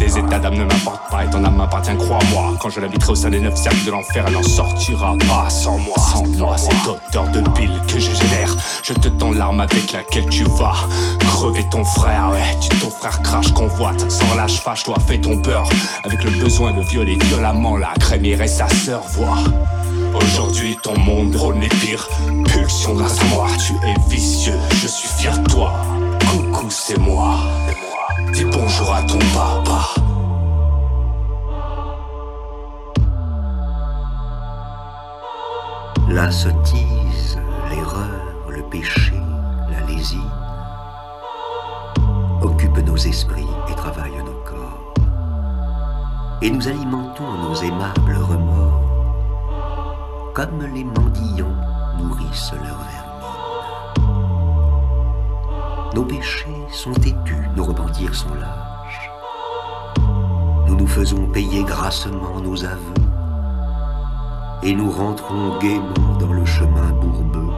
Tes 0.00 0.18
états 0.18 0.38
d'âme 0.38 0.54
ne 0.54 0.64
m'importent 0.64 1.10
pas 1.10 1.26
et 1.26 1.28
ton 1.28 1.44
âme 1.44 1.56
m'appartient, 1.56 1.94
crois-moi. 1.98 2.54
Quand 2.58 2.70
je 2.70 2.80
l'habiterai 2.80 3.12
au 3.12 3.14
sein 3.14 3.28
des 3.28 3.38
neuf 3.38 3.54
cercles 3.54 3.84
de 3.84 3.90
l'enfer, 3.90 4.24
elle 4.26 4.32
n'en 4.32 4.42
sortira 4.42 5.14
pas 5.28 5.50
sans 5.50 5.76
moi. 5.76 5.98
Sans 5.98 6.26
moi, 6.26 6.56
cette 6.56 6.72
odeur 6.88 7.28
de 7.28 7.40
bile 7.50 7.78
que 7.86 7.98
je 7.98 8.10
génère. 8.10 8.56
Je 8.82 8.94
te 8.94 9.08
tends 9.08 9.32
l'arme 9.32 9.60
avec 9.60 9.92
laquelle 9.92 10.26
tu 10.30 10.44
vas 10.44 10.72
crever 11.20 11.68
ton 11.70 11.84
frère. 11.84 12.30
Ouais, 12.32 12.58
tu 12.62 12.70
ton 12.78 12.88
frère 12.88 13.20
crache, 13.20 13.52
convoite. 13.52 14.10
Sans 14.10 14.34
lâche, 14.36 14.60
fâche-toi, 14.60 14.96
fais 15.06 15.18
ton 15.18 15.36
beurre. 15.36 15.68
Avec 16.04 16.24
le 16.24 16.30
besoin 16.30 16.72
de 16.72 16.80
violer 16.80 17.18
violemment 17.26 17.76
la 17.76 17.92
crémière 18.00 18.40
et 18.40 18.48
sa 18.48 18.70
sœur, 18.70 19.02
vois. 19.10 19.36
Aujourd'hui, 20.14 20.78
ton 20.82 20.98
monde 20.98 21.36
rôle 21.36 21.58
les 21.58 21.68
pires 21.68 22.08
pulsions 22.46 22.94
grâce 22.94 23.20
à 23.20 23.24
moi. 23.26 23.48
Tu 23.66 23.74
es 23.86 23.94
vicieux, 24.08 24.58
je 24.80 24.86
suis 24.86 25.08
fier 25.08 25.38
de 25.38 25.46
toi. 25.46 25.74
Coucou, 26.30 26.70
c'est 26.70 26.98
moi. 26.98 27.36
Dis 28.32 28.44
bonjour 28.44 28.94
à 28.94 29.02
ton 29.02 29.18
papa. 29.34 29.94
La 36.08 36.30
sottise, 36.30 37.38
l'erreur, 37.70 38.08
le 38.48 38.62
péché, 38.62 39.14
la 39.70 39.86
lésine 39.86 40.20
occupent 42.42 42.84
nos 42.86 42.96
esprits 42.96 43.46
et 43.70 43.74
travaillent 43.74 44.24
nos 44.24 44.40
corps. 44.44 44.94
Et 46.42 46.50
nous 46.50 46.68
alimentons 46.68 47.32
nos 47.42 47.54
aimables 47.54 48.16
remords 48.16 48.90
comme 50.34 50.62
les 50.74 50.84
mendiants 50.84 51.56
nourrissent 51.98 52.52
leur 52.52 52.78
vermine. 52.78 53.10
Nos 55.94 56.04
péchés 56.04 56.59
sont 56.72 56.92
têtus, 56.92 57.48
nos 57.56 57.64
repentirs 57.64 58.14
sont 58.14 58.34
lâches. 58.34 59.10
Nous 60.66 60.76
nous 60.76 60.86
faisons 60.86 61.26
payer 61.26 61.62
grassement 61.64 62.40
nos 62.40 62.64
aveux 62.64 62.94
et 64.62 64.74
nous 64.74 64.90
rentrons 64.90 65.58
gaiement 65.58 66.16
dans 66.18 66.32
le 66.32 66.44
chemin 66.44 66.90
bourbeux, 66.92 67.52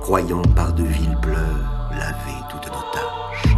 croyant 0.00 0.42
par 0.56 0.72
de 0.72 0.84
vils 0.84 1.18
pleurs 1.20 1.88
laver 1.90 2.38
toutes 2.50 2.66
nos 2.66 2.84
tâches. 2.92 3.56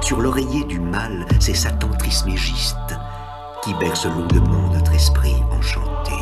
Sur 0.00 0.20
l'oreiller 0.20 0.64
du 0.64 0.78
mal, 0.78 1.26
c'est 1.40 1.54
Satan 1.54 1.88
trismégiste 1.98 2.76
qui 3.62 3.74
berce 3.74 4.06
longuement 4.06 4.68
notre 4.72 4.94
esprit 4.94 5.36
enchanté. 5.50 6.12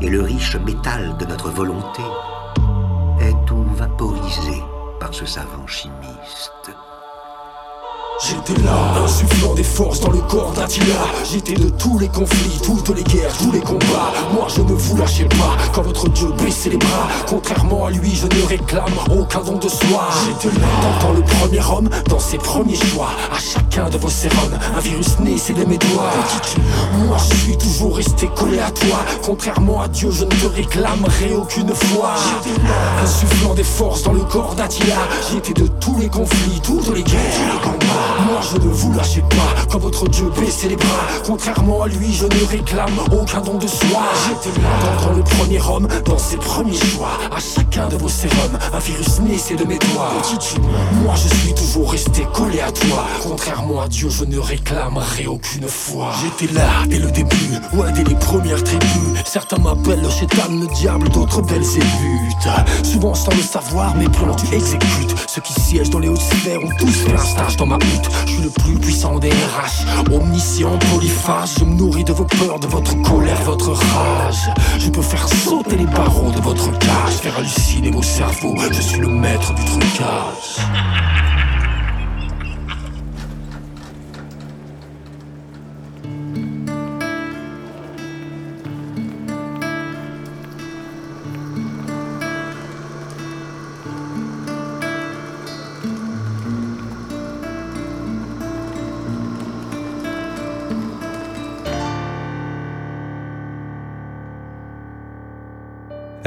Et 0.00 0.08
le 0.08 0.22
riche 0.22 0.56
métal 0.56 1.16
de 1.18 1.26
notre 1.26 1.50
volonté 1.50 2.02
est 3.20 3.34
tout 3.46 3.64
vaporisé 3.74 4.62
par 5.00 5.14
ce 5.14 5.24
savant 5.24 5.66
chimiste. 5.66 6.70
J'étais 8.22 8.60
là, 8.62 9.02
insufflant 9.02 9.54
des 9.54 9.62
forces 9.64 10.00
dans 10.00 10.10
le 10.10 10.18
corps 10.18 10.52
d'Attila. 10.52 11.06
J'étais 11.24 11.54
de 11.54 11.70
tous 11.70 11.98
les 11.98 12.08
conflits, 12.08 12.60
toutes 12.62 12.94
les 12.94 13.02
guerres, 13.02 13.34
tous 13.38 13.50
les 13.50 13.60
combats. 13.60 14.12
Moi 14.34 14.46
je 14.54 14.60
ne 14.60 14.74
vous 14.74 14.96
lâchais 14.98 15.24
pas 15.24 15.56
quand 15.72 15.82
votre 15.82 16.06
Dieu 16.10 16.28
baissait 16.38 16.68
les 16.68 16.76
bras. 16.76 17.08
Contrairement 17.26 17.86
à 17.86 17.90
lui, 17.90 18.14
je 18.14 18.26
ne 18.26 18.46
réclame 18.46 18.92
aucun 19.10 19.40
don 19.40 19.56
de 19.56 19.68
soi. 19.68 20.08
J'étais 20.26 20.54
là, 20.60 20.66
dans 21.00 21.12
le 21.12 21.22
premier 21.22 21.60
homme, 21.60 21.88
dans 22.10 22.18
ses 22.18 22.36
premiers 22.36 22.76
choix. 22.76 23.08
À 23.34 23.38
chacun 23.38 23.88
de 23.88 23.96
vos 23.96 24.10
sérums, 24.10 24.58
un 24.76 24.80
virus 24.80 25.18
né, 25.20 25.36
c'est 25.38 25.54
de 25.54 25.64
mes 25.64 25.78
doigts. 25.78 26.12
Moi 26.98 27.16
je 27.30 27.36
suis 27.36 27.56
toujours 27.56 27.96
resté 27.96 28.28
collé 28.36 28.58
à 28.58 28.70
toi. 28.70 28.98
Contrairement 29.22 29.80
à 29.80 29.88
Dieu, 29.88 30.10
je 30.10 30.24
ne 30.24 30.30
te 30.30 30.46
réclamerai 30.46 31.32
aucune 31.34 31.74
fois. 31.74 32.16
Insufflant 33.02 33.54
des 33.54 33.64
forces 33.64 34.02
dans 34.02 34.12
le 34.12 34.24
corps 34.24 34.54
d'Attila. 34.54 34.98
J'étais 35.32 35.54
de 35.54 35.66
tous 35.80 35.98
les 35.98 36.08
conflits, 36.08 36.60
toutes 36.62 36.94
les 36.94 37.02
guerres. 37.02 38.09
Moi 38.26 38.40
je 38.40 38.56
ne 38.58 38.72
vous 38.72 38.92
lâchez 38.92 39.22
pas, 39.22 39.66
quand 39.70 39.78
votre 39.78 40.08
Dieu 40.08 40.30
baissait 40.38 40.68
les 40.68 40.76
bras. 40.76 41.06
Contrairement 41.26 41.82
à 41.82 41.88
lui, 41.88 42.12
je 42.12 42.24
ne 42.24 42.44
réclame 42.48 42.98
aucun 43.12 43.40
don 43.40 43.58
de 43.58 43.66
soi. 43.66 44.02
J'étais 44.26 44.60
là, 44.60 44.68
dans 45.04 45.12
le 45.12 45.22
premier 45.22 45.60
homme, 45.60 45.88
dans 46.04 46.18
ses 46.18 46.36
premiers 46.36 46.76
choix. 46.76 47.18
À 47.34 47.40
chacun 47.40 47.88
de 47.88 47.96
vos 47.96 48.08
sérums, 48.08 48.58
un 48.72 48.78
virus 48.78 49.20
naissait 49.20 49.56
de 49.56 49.64
mes 49.64 49.78
doigts. 49.78 50.12
Moi 51.02 51.14
je 51.16 51.34
suis 51.36 51.54
toujours 51.54 51.90
resté 51.90 52.26
collé 52.32 52.60
à 52.60 52.70
toi. 52.70 53.04
Contrairement 53.22 53.82
à 53.82 53.88
Dieu, 53.88 54.08
je 54.08 54.24
ne 54.24 54.38
réclamerai 54.38 55.26
aucune 55.26 55.68
foi. 55.68 56.12
J'étais 56.22 56.52
là 56.54 56.68
dès 56.88 56.98
le 56.98 57.10
début, 57.10 57.52
ouais, 57.74 57.92
dès 57.92 58.04
les 58.04 58.14
premières 58.14 58.62
tribus. 58.62 59.20
Certains 59.24 59.58
m'appellent 59.58 60.02
le 60.02 60.10
chétan, 60.10 60.50
le 60.50 60.66
diable, 60.74 61.08
d'autres 61.10 61.42
Belzébuth. 61.42 61.86
Souvent 62.82 63.14
sans 63.14 63.32
le 63.32 63.42
savoir, 63.42 63.94
mes 63.96 64.08
plans 64.08 64.34
tu 64.34 64.54
exécutes. 64.54 65.14
Ceux 65.26 65.42
qui 65.42 65.52
siègent 65.60 65.90
dans 65.90 65.98
les 65.98 66.08
hautes 66.08 66.20
sphères 66.20 66.60
ont 66.62 66.76
tous 66.78 66.92
fait 66.92 67.12
un 67.12 67.24
stage 67.24 67.56
dans 67.56 67.66
ma. 67.66 67.78
Je 68.26 68.32
suis 68.32 68.42
le 68.42 68.50
plus 68.50 68.74
puissant 68.74 69.18
des 69.18 69.30
RH, 69.30 70.12
omniscient, 70.12 70.78
polyphage. 70.92 71.50
Je 71.58 71.64
me 71.64 71.74
nourris 71.74 72.04
de 72.04 72.12
vos 72.12 72.24
peurs, 72.24 72.58
de 72.58 72.66
votre 72.66 73.00
colère, 73.02 73.40
votre 73.42 73.72
rage. 73.72 74.50
Je 74.78 74.90
peux 74.90 75.02
faire 75.02 75.28
sauter 75.28 75.76
les 75.76 75.86
barreaux 75.86 76.30
de 76.32 76.40
votre 76.40 76.70
cage, 76.78 77.14
faire 77.22 77.36
halluciner 77.36 77.90
vos 77.90 78.02
cerveaux. 78.02 78.56
Je 78.70 78.80
suis 78.80 79.00
le 79.00 79.08
maître 79.08 79.54
du 79.54 79.64
trucage. 79.64 80.60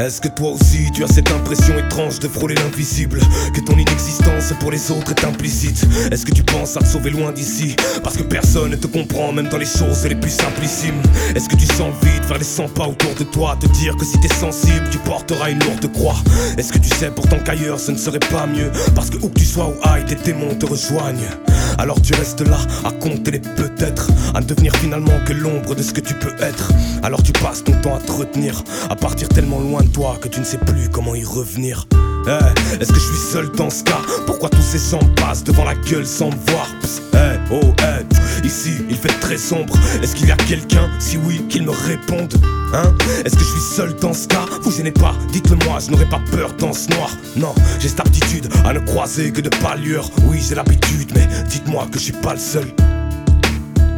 Est-ce 0.04 0.20
que 0.20 0.28
toi 0.28 0.52
aussi 0.52 0.92
tu 0.94 1.02
as 1.06 1.08
cette 1.08 1.32
impression 1.32 1.80
étrange 1.80 2.20
de 2.20 2.28
frôler 2.28 2.56
l'invisible? 2.56 3.22
Que 3.54 3.62
ton 3.62 3.78
inexistence 3.78 4.52
pour 4.60 4.70
les 4.70 4.92
autres 4.92 5.12
est 5.12 5.24
implicite? 5.24 5.86
Est-ce 6.12 6.26
que 6.26 6.34
tu 6.34 6.44
penses 6.44 6.76
à 6.76 6.82
te 6.82 6.88
sauver 6.88 7.10
loin 7.10 7.32
d'ici? 7.32 7.78
Parce 8.04 8.18
que 8.18 8.24
personne 8.24 8.72
ne 8.72 8.76
te 8.76 8.88
comprend 8.88 9.32
même 9.32 9.48
dans 9.48 9.58
les 9.58 9.66
choses 9.66 10.06
les 10.06 10.16
plus 10.16 10.32
simplissimes. 10.32 11.02
Est-ce 11.34 11.48
que 11.48 11.56
tu 11.56 11.66
sens 11.68 11.94
vite 12.04 12.26
faire 12.26 12.38
les 12.38 12.44
100 12.44 12.68
pas 12.70 12.86
autour 12.86 13.16
de 13.16 13.24
toi? 13.24 13.58
Te 13.62 13.68
dire 13.68 13.96
que 13.96 14.04
si 14.04 14.20
t'es 14.20 14.34
sensible 14.34 14.90
tu 14.92 14.98
porteras 14.98 15.50
une 15.50 15.64
lourde 15.64 15.90
croix. 15.94 16.18
Est-ce 16.58 16.74
que 16.74 16.80
tu 16.80 16.90
sais 16.90 17.10
pourtant 17.10 17.38
qu'ailleurs 17.40 17.80
ce 17.80 17.92
ne 17.92 17.98
serait 17.98 18.20
pas 18.20 18.46
mieux? 18.46 18.72
Parce 18.96 19.10
que 19.10 19.16
où 19.24 19.30
que 19.30 19.40
tu 19.40 19.46
sois 19.46 19.70
ou 19.70 19.88
aille 19.88 20.06
tes 20.06 20.16
démons 20.16 20.54
te 20.56 20.66
rejoignent. 20.66 21.30
Alors 21.78 22.02
tu 22.02 22.14
restes 22.14 22.42
là 22.42 22.58
à 22.84 22.92
compter 22.92 23.32
les 23.32 23.40
peut-être 23.40 24.10
À 24.36 24.42
ne 24.42 24.46
devenir 24.46 24.76
finalement 24.76 25.18
que 25.26 25.34
l'ombre 25.34 25.76
de 25.76 25.82
ce 25.82 25.94
que 25.94 26.02
tu 26.02 26.14
peux 26.14 26.34
être. 26.42 26.72
Alors 27.04 27.24
tu 27.24 27.32
passes 27.32 27.64
ton 27.64 27.74
temps 27.82 27.96
à 27.96 28.00
te 28.00 28.12
retenir 28.12 28.64
À 28.90 28.96
partir 28.96 29.30
tellement 29.30 29.60
loin 29.60 29.82
de 29.82 29.93
toi 29.94 30.18
que 30.20 30.28
tu 30.28 30.40
ne 30.40 30.46
sais 30.46 30.58
plus 30.58 30.90
comment 30.90 31.16
y 31.16 31.24
revenir. 31.24 31.86
Eh, 32.26 32.82
Est-ce 32.82 32.92
que 32.92 33.00
je 33.00 33.06
suis 33.06 33.32
seul 33.32 33.52
dans 33.52 33.70
ce 33.70 33.84
cas? 33.84 34.02
Pourquoi 34.26 34.50
tous 34.50 34.62
ces 34.62 34.80
gens 34.80 35.00
passent 35.16 35.44
devant 35.44 35.64
la 35.64 35.76
gueule 35.76 36.06
sans 36.06 36.30
me 36.30 36.36
voir 36.48 36.68
eh, 37.14 37.38
oh, 37.52 37.74
eh, 37.80 38.46
Ici 38.46 38.72
il 38.90 38.96
fait 38.96 39.20
très 39.20 39.38
sombre. 39.38 39.76
Est-ce 40.02 40.16
qu'il 40.16 40.28
y 40.28 40.32
a 40.32 40.36
quelqu'un? 40.36 40.90
Si 41.00 41.18
oui 41.18 41.46
qu'il 41.48 41.64
me 41.64 41.72
réponde. 41.72 42.34
Hein? 42.74 42.92
Est-ce 43.24 43.36
que 43.36 43.44
je 43.44 43.50
suis 43.50 43.76
seul 43.76 43.96
dans 43.98 44.14
ce 44.14 44.28
cas? 44.28 44.46
Vous 44.64 44.72
gênez 44.72 44.92
pas, 44.92 45.14
dites-le 45.32 45.58
moi, 45.68 45.78
je 45.80 45.92
n'aurai 45.92 46.10
pas 46.10 46.22
peur 46.32 46.52
dans 46.58 46.74
ce 46.74 46.90
noir. 46.90 47.12
Non, 47.36 47.54
j'ai 47.80 47.88
cette 47.88 48.00
aptitude 48.00 48.48
à 48.66 48.74
ne 48.74 48.80
croiser 48.80 49.32
que 49.32 49.42
de 49.42 49.50
pâlure 49.50 50.10
Oui 50.24 50.40
j'ai 50.42 50.56
l'habitude 50.56 51.12
mais 51.14 51.28
dites-moi 51.50 51.88
que 51.92 52.00
je 52.00 52.06
suis 52.06 52.14
pas 52.14 52.34
le 52.34 52.40
seul. 52.40 52.66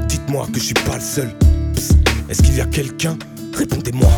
Dites-moi 0.07 0.47
que 0.51 0.59
je 0.59 0.65
suis 0.65 0.73
pas 0.73 0.95
le 0.95 1.01
seul. 1.01 1.31
Est-ce 2.29 2.41
qu'il 2.41 2.55
y 2.55 2.61
a 2.61 2.65
quelqu'un? 2.65 3.17
Répondez-moi 3.53 4.09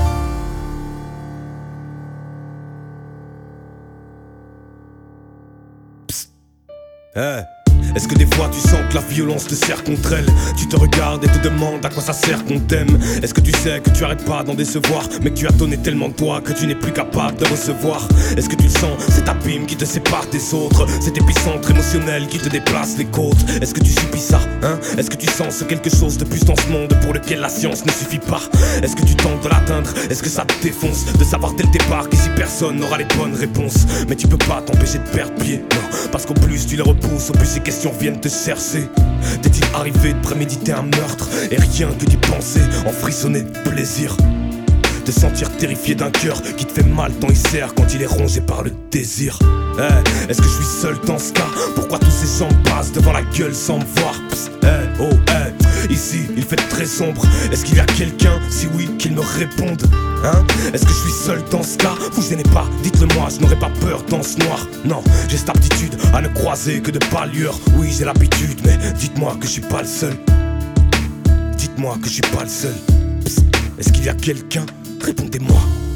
He 7.17 7.56
Est-ce 7.97 8.07
que 8.07 8.13
des 8.13 8.27
fois 8.27 8.47
tu 8.53 8.59
sens 8.59 8.79
que 8.91 8.93
la 8.93 9.01
violence 9.01 9.47
te 9.47 9.55
sert 9.55 9.83
contre 9.83 10.13
elle? 10.13 10.27
Tu 10.55 10.67
te 10.67 10.75
regardes 10.75 11.23
et 11.23 11.27
te 11.29 11.39
demandes 11.39 11.83
à 11.83 11.89
quoi 11.89 12.03
ça 12.03 12.13
sert 12.13 12.45
qu'on 12.45 12.59
t'aime. 12.59 12.99
Est-ce 13.23 13.33
que 13.33 13.41
tu 13.41 13.51
sais 13.51 13.79
que 13.79 13.89
tu 13.89 14.03
arrêtes 14.03 14.23
pas 14.23 14.43
d'en 14.43 14.53
décevoir 14.53 15.09
Mais 15.23 15.31
que 15.31 15.35
tu 15.35 15.47
as 15.47 15.51
donné 15.51 15.77
tellement 15.77 16.09
de 16.09 16.13
toi 16.13 16.39
que 16.41 16.53
tu 16.53 16.67
n'es 16.67 16.75
plus 16.75 16.91
capable 16.91 17.39
de 17.39 17.45
recevoir? 17.45 18.07
Est-ce 18.37 18.49
que 18.49 18.55
tu 18.55 18.65
le 18.65 18.69
sens, 18.69 19.03
cet 19.09 19.27
abîme 19.27 19.65
qui 19.65 19.75
te 19.75 19.85
sépare 19.85 20.27
des 20.31 20.53
autres? 20.53 20.85
Cet 21.01 21.17
épicentre 21.17 21.71
émotionnel 21.71 22.27
qui 22.27 22.37
te 22.37 22.49
déplace 22.49 22.99
les 22.99 23.05
côtes. 23.05 23.43
Est-ce 23.59 23.73
que 23.73 23.79
tu 23.79 23.89
subis 23.89 24.19
ça, 24.19 24.41
hein? 24.61 24.77
Est-ce 24.95 25.09
que 25.09 25.17
tu 25.17 25.25
sens 25.25 25.55
ce 25.55 25.63
quelque 25.63 25.89
chose 25.89 26.19
de 26.19 26.25
plus 26.25 26.45
dans 26.45 26.55
ce 26.55 26.67
monde 26.69 26.93
pour 27.01 27.13
lequel 27.13 27.39
la 27.39 27.49
science 27.49 27.83
ne 27.83 27.89
suffit 27.91 28.19
pas? 28.19 28.41
Est-ce 28.83 28.95
que 28.95 29.05
tu 29.05 29.15
tentes 29.15 29.43
de 29.43 29.49
l'atteindre? 29.49 29.91
Est-ce 30.07 30.21
que 30.21 30.29
ça 30.29 30.45
te 30.45 30.53
défonce 30.61 31.05
de 31.17 31.23
savoir 31.23 31.53
dès 31.53 31.63
le 31.63 31.71
départ 31.71 32.07
qu'ici 32.09 32.29
personne 32.35 32.75
n'aura 32.75 32.99
les 32.99 33.07
bonnes 33.17 33.33
réponses? 33.33 33.87
Mais 34.07 34.15
tu 34.15 34.27
peux 34.27 34.37
pas 34.37 34.61
t'empêcher 34.61 34.99
de 34.99 35.09
perdre 35.09 35.33
pied, 35.41 35.63
non 35.73 35.97
Parce 36.11 36.27
qu'au 36.27 36.35
plus 36.35 36.67
tu 36.67 36.75
les 36.75 36.83
repousses, 36.83 37.31
au 37.31 37.33
plus 37.33 37.47
ces 37.47 37.59
questions 37.59 37.86
viennent 37.91 38.19
te 38.19 38.29
chercher 38.29 38.87
T'est-il 39.41 39.65
arrivé 39.73 40.13
de 40.13 40.19
préméditer 40.19 40.71
un 40.71 40.83
meurtre 40.83 41.29
Et 41.51 41.57
rien 41.57 41.89
que 41.99 42.05
d'y 42.05 42.17
penser, 42.17 42.61
en 42.85 42.91
frissonner 42.91 43.43
de 43.43 43.69
plaisir 43.69 44.15
te 45.07 45.11
sentir 45.13 45.49
terrifié 45.55 45.95
d'un 45.95 46.11
cœur 46.11 46.41
qui 46.41 46.65
te 46.65 46.73
fait 46.73 46.83
mal 46.85 47.13
tant 47.13 47.29
il 47.29 47.37
serre 47.37 47.73
quand 47.73 47.93
il 47.93 48.01
est 48.01 48.07
rongé 48.07 48.41
par 48.41 48.61
le 48.61 48.73
désir. 48.91 49.39
Eh, 49.79 50.29
Est-ce 50.29 50.41
que 50.41 50.47
je 50.47 50.53
suis 50.53 50.81
seul 50.81 50.97
dans 51.05 51.17
ce 51.17 51.31
cas? 51.31 51.47
Pourquoi 51.75 51.97
tous 51.97 52.11
ces 52.11 52.39
gens 52.39 52.49
passent 52.65 52.91
devant 52.91 53.13
la 53.13 53.21
gueule 53.21 53.55
sans 53.55 53.79
me 53.79 53.85
voir? 53.85 54.15
Eh, 54.63 54.67
oh, 54.99 55.15
eh, 55.29 55.93
Ici, 55.93 56.27
il 56.35 56.43
fait 56.43 56.57
très 56.57 56.85
sombre. 56.85 57.21
Est-ce 57.49 57.63
qu'il 57.63 57.77
y 57.77 57.79
a 57.79 57.85
quelqu'un? 57.85 58.37
Si 58.49 58.67
oui, 58.75 58.89
qu'il 58.99 59.13
me 59.13 59.21
réponde. 59.21 59.81
Hein? 60.25 60.43
Est-ce 60.73 60.83
que 60.83 60.91
je 60.91 61.09
suis 61.09 61.25
seul 61.25 61.41
dans 61.51 61.63
ce 61.63 61.77
cas? 61.77 61.95
Vous 62.11 62.21
gênez 62.21 62.43
pas, 62.43 62.65
dites-le 62.83 63.07
moi, 63.15 63.29
je 63.33 63.39
n'aurais 63.39 63.59
pas 63.59 63.71
peur 63.79 64.03
dans 64.09 64.23
ce 64.23 64.37
noir. 64.39 64.67
Non, 64.83 65.01
j'ai 65.29 65.37
cette 65.37 65.49
aptitude 65.49 65.95
à 66.13 66.21
ne 66.21 66.27
croiser 66.27 66.81
que 66.81 66.91
de 66.91 66.99
pâlure. 66.99 67.57
Oui, 67.77 67.95
j'ai 67.97 68.03
l'habitude, 68.03 68.59
mais 68.65 68.77
dites-moi 68.99 69.37
que 69.39 69.47
je 69.47 69.53
suis 69.53 69.61
pas 69.61 69.83
le 69.83 69.87
seul. 69.87 70.17
Dites-moi 71.55 71.97
que 72.01 72.09
je 72.09 72.13
suis 72.15 72.21
pas 72.35 72.43
le 72.43 72.49
seul. 72.49 72.75
Est-ce 73.79 73.93
qu'il 73.93 74.03
y 74.03 74.09
a 74.09 74.13
quelqu'un? 74.13 74.65
Répondez-moi. 75.01 75.86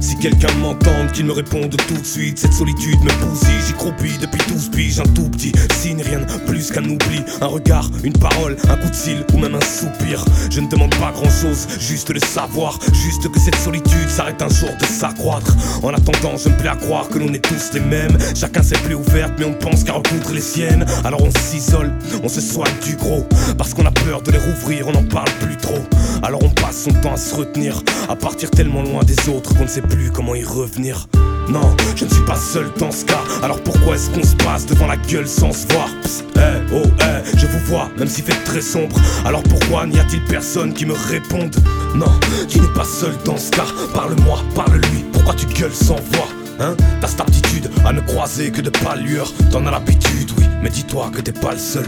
Si 0.00 0.16
quelqu'un 0.16 0.52
m'entende, 0.60 1.12
qu'il 1.12 1.26
me 1.26 1.32
réponde 1.32 1.76
tout 1.86 1.94
de 1.94 2.06
suite. 2.06 2.38
Cette 2.38 2.54
solitude 2.54 2.98
me 3.00 3.24
bousille, 3.24 3.60
j'y 3.66 3.72
croupis 3.74 4.16
depuis 4.18 4.40
12 4.48 4.70
piges. 4.70 4.98
Un 4.98 5.04
tout 5.14 5.28
petit 5.28 5.52
signe, 5.74 6.02
rien 6.02 6.20
de 6.20 6.46
plus 6.46 6.70
qu'un 6.70 6.84
oubli. 6.84 7.22
Un 7.40 7.46
regard, 7.46 7.90
une 8.02 8.14
parole, 8.14 8.56
un 8.68 8.76
coup 8.76 8.88
de 8.88 8.94
cil 8.94 9.24
ou 9.34 9.38
même 9.38 9.54
un 9.54 9.60
soupir. 9.60 10.24
Je 10.50 10.60
ne 10.60 10.68
demande 10.68 10.94
pas 10.96 11.12
grand 11.12 11.30
chose, 11.30 11.66
juste 11.78 12.10
le 12.10 12.20
savoir. 12.20 12.78
Juste 12.92 13.30
que 13.30 13.38
cette 13.38 13.56
solitude 13.56 14.08
s'arrête 14.08 14.40
un 14.40 14.48
jour 14.48 14.70
de 14.80 14.86
s'accroître. 14.86 15.54
En 15.82 15.90
attendant, 15.90 16.36
je 16.36 16.48
me 16.48 16.56
plais 16.56 16.70
à 16.70 16.76
croire 16.76 17.08
que 17.08 17.18
l'on 17.18 17.32
est 17.34 17.44
tous 17.44 17.74
les 17.74 17.80
mêmes. 17.80 18.16
Chacun 18.34 18.62
ses 18.62 18.76
plaies 18.76 18.94
ouvertes, 18.94 19.34
mais 19.38 19.44
on 19.44 19.50
ne 19.50 19.54
pense 19.54 19.84
qu'à 19.84 19.92
recoudre 19.92 20.32
les 20.32 20.40
siennes. 20.40 20.86
Alors 21.04 21.22
on 21.22 21.30
s'isole, 21.30 21.92
on 22.22 22.28
se 22.28 22.40
soigne 22.40 22.72
du 22.84 22.96
gros. 22.96 23.26
Parce 23.58 23.74
qu'on 23.74 23.84
a 23.84 23.90
peur 23.90 24.22
de 24.22 24.30
les 24.30 24.38
rouvrir, 24.38 24.88
on 24.88 24.92
n'en 24.92 25.04
parle 25.04 25.30
plus 25.40 25.56
trop. 25.56 25.84
Alors 26.22 26.42
on 26.42 26.50
passe 26.50 26.84
son 26.84 26.92
temps 26.92 27.14
à 27.14 27.16
se 27.16 27.34
retenir, 27.34 27.82
à 28.08 28.16
partir 28.16 28.50
tellement 28.50 28.82
loin 28.82 29.02
des 29.04 29.28
autres 29.28 29.54
qu'on 29.54 29.64
ne 29.64 29.68
sait 29.68 29.82
comment 30.14 30.34
y 30.34 30.44
revenir. 30.44 31.08
Non, 31.48 31.74
je 31.96 32.04
ne 32.04 32.10
suis 32.10 32.24
pas 32.24 32.36
seul 32.36 32.70
dans 32.78 32.90
ce 32.90 33.04
cas. 33.04 33.22
Alors 33.42 33.60
pourquoi 33.62 33.96
est-ce 33.96 34.10
qu'on 34.10 34.22
se 34.22 34.36
passe 34.36 34.66
devant 34.66 34.86
la 34.86 34.96
gueule 34.96 35.26
sans 35.26 35.52
se 35.52 35.66
voir? 35.68 35.88
Psst, 36.02 36.24
eh, 36.36 36.74
oh, 36.74 36.82
eh, 37.00 37.36
je 37.36 37.46
vous 37.46 37.58
vois, 37.66 37.88
même 37.98 38.08
s'il 38.08 38.24
fait 38.24 38.44
très 38.44 38.60
sombre. 38.60 38.96
Alors 39.24 39.42
pourquoi 39.42 39.86
n'y 39.86 39.98
a-t-il 39.98 40.22
personne 40.24 40.72
qui 40.72 40.86
me 40.86 40.94
réponde? 40.94 41.56
Non, 41.94 42.12
tu 42.48 42.60
n'es 42.60 42.68
pas 42.68 42.84
seul 42.84 43.14
dans 43.24 43.36
ce 43.36 43.50
cas. 43.50 43.66
Parle-moi, 43.94 44.38
parle-lui. 44.54 45.04
Pourquoi 45.12 45.34
tu 45.34 45.46
gueules 45.46 45.74
sans 45.74 45.96
voix? 46.12 46.28
Hein? 46.60 46.76
T'as 47.00 47.08
cette 47.08 47.20
aptitude 47.20 47.70
à 47.84 47.92
ne 47.92 48.00
croiser 48.00 48.50
que 48.50 48.60
de 48.60 48.70
pâlure. 48.70 49.32
T'en 49.50 49.66
as 49.66 49.70
l'habitude, 49.70 50.30
oui, 50.38 50.44
mais 50.62 50.70
dis-toi 50.70 51.10
que 51.12 51.20
t'es 51.20 51.32
pas 51.32 51.52
le 51.52 51.58
seul. 51.58 51.86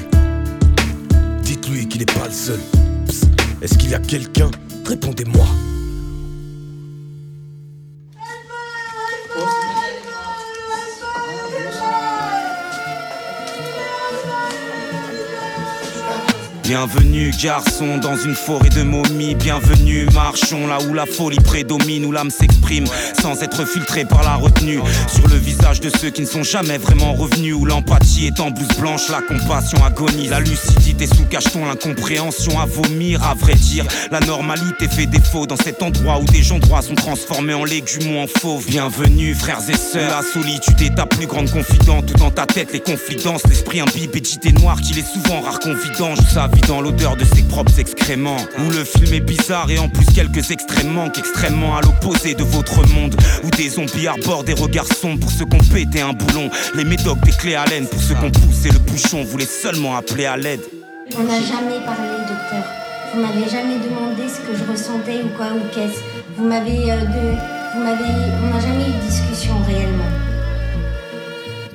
Dites-lui 1.42 1.86
qu'il 1.86 2.02
est 2.02 2.12
pas 2.18 2.26
le 2.26 2.34
seul. 2.34 2.58
Est-ce 3.60 3.78
qu'il 3.78 3.90
y 3.90 3.94
a 3.94 4.00
quelqu'un? 4.00 4.50
Répondez-moi. 4.86 5.46
Bienvenue 16.74 17.32
garçon 17.38 17.98
dans 17.98 18.16
une 18.16 18.34
forêt 18.34 18.70
de 18.70 18.82
momies. 18.82 19.34
Bienvenue 19.34 20.06
marchons 20.14 20.66
là 20.66 20.78
où 20.88 20.94
la 20.94 21.04
folie 21.04 21.38
prédomine 21.38 22.06
Où 22.06 22.12
l'âme 22.12 22.30
s'exprime 22.30 22.86
sans 23.20 23.42
être 23.42 23.68
filtrée 23.68 24.06
par 24.06 24.22
la 24.22 24.36
retenue. 24.36 24.80
Sur 25.06 25.28
le 25.28 25.36
visage 25.36 25.80
de 25.80 25.90
ceux 25.90 26.08
qui 26.08 26.22
ne 26.22 26.26
sont 26.26 26.42
jamais 26.42 26.78
vraiment 26.78 27.12
revenus 27.12 27.54
Où 27.54 27.66
l'empathie 27.66 28.28
est 28.28 28.40
en 28.40 28.50
blouse 28.50 28.74
blanche, 28.78 29.10
la 29.10 29.20
compassion 29.20 29.84
agonise. 29.84 30.30
La 30.30 30.40
lucidité 30.40 31.06
sous 31.06 31.26
cacheton, 31.26 31.66
l'incompréhension 31.66 32.58
à 32.58 32.64
vomir 32.64 33.22
À 33.22 33.34
vrai 33.34 33.54
dire, 33.54 33.84
la 34.10 34.20
normalité 34.20 34.88
fait 34.88 35.04
défaut 35.04 35.46
Dans 35.46 35.56
cet 35.56 35.82
endroit 35.82 36.20
où 36.20 36.24
des 36.24 36.42
gens 36.42 36.58
droits 36.58 36.80
sont 36.80 36.94
transformés 36.94 37.52
en 37.52 37.64
légumes 37.64 38.16
ou 38.16 38.18
en 38.18 38.26
fauves. 38.26 38.64
Bienvenue 38.66 39.34
frères 39.34 39.60
et 39.68 39.76
sœurs. 39.76 40.08
La 40.08 40.22
solitude 40.22 40.80
est 40.80 40.94
ta 40.94 41.04
plus 41.04 41.26
grande 41.26 41.50
confidente. 41.50 42.06
Tout 42.06 42.18
dans 42.18 42.30
ta 42.30 42.46
tête 42.46 42.72
les 42.72 42.80
confidences 42.80 43.42
L'esprit 43.46 43.80
imbibe 43.80 44.16
et 44.16 44.20
d'idées 44.22 44.52
noires 44.52 44.80
qu'il 44.80 44.98
est 44.98 45.06
souvent 45.06 45.42
rare 45.42 45.58
confident 45.58 46.14
Joue 46.14 46.30
sa 46.32 46.48
dans 46.66 46.80
l'odeur 46.80 47.16
de 47.16 47.24
ses 47.24 47.42
propres 47.42 47.78
excréments 47.78 48.36
Où 48.58 48.70
le 48.70 48.84
film 48.84 49.14
est 49.14 49.20
bizarre 49.20 49.70
et 49.70 49.78
en 49.78 49.88
plus 49.88 50.06
quelques 50.06 50.50
extrêmes 50.50 50.92
manquent 50.92 51.18
Extrêmement 51.18 51.76
à 51.76 51.80
l'opposé 51.80 52.34
de 52.34 52.42
votre 52.42 52.86
monde 52.88 53.14
Où 53.44 53.50
des 53.50 53.70
zombies 53.70 54.06
arborent 54.06 54.44
des 54.44 54.52
regards 54.52 54.92
sombres 54.92 55.20
Pour 55.20 55.30
ceux 55.30 55.44
qu'on 55.44 55.58
pété 55.58 56.00
un 56.00 56.12
boulon 56.12 56.50
Les 56.74 56.84
médocs 56.84 57.20
des 57.20 57.32
clés 57.32 57.54
à 57.54 57.64
laine 57.64 57.86
Pour 57.86 58.00
ceux 58.00 58.14
qu'on 58.14 58.30
poussé 58.30 58.70
le 58.70 58.78
bouchon 58.78 59.24
Voulez 59.24 59.46
seulement 59.46 59.96
appeler 59.96 60.26
à 60.26 60.36
l'aide 60.36 60.60
On 61.18 61.22
n'a 61.22 61.40
jamais 61.40 61.84
parlé, 61.84 62.08
docteur. 62.28 62.64
Vous 63.14 63.20
m'avez 63.20 63.48
jamais 63.48 63.76
demandé 63.78 64.22
ce 64.28 64.40
que 64.40 64.56
je 64.56 64.70
ressentais 64.70 65.22
ou 65.22 65.28
quoi 65.36 65.46
ou 65.54 65.60
qu'est-ce. 65.74 66.00
Vous 66.36 66.48
m'avez 66.48 66.90
euh, 66.92 66.96
vous 67.74 67.82
m'avez, 67.82 68.04
on 68.42 68.54
n'a 68.54 68.60
jamais 68.60 68.88
eu 68.88 68.92
de 68.92 69.08
discussion 69.08 69.54
réellement. 69.66 70.31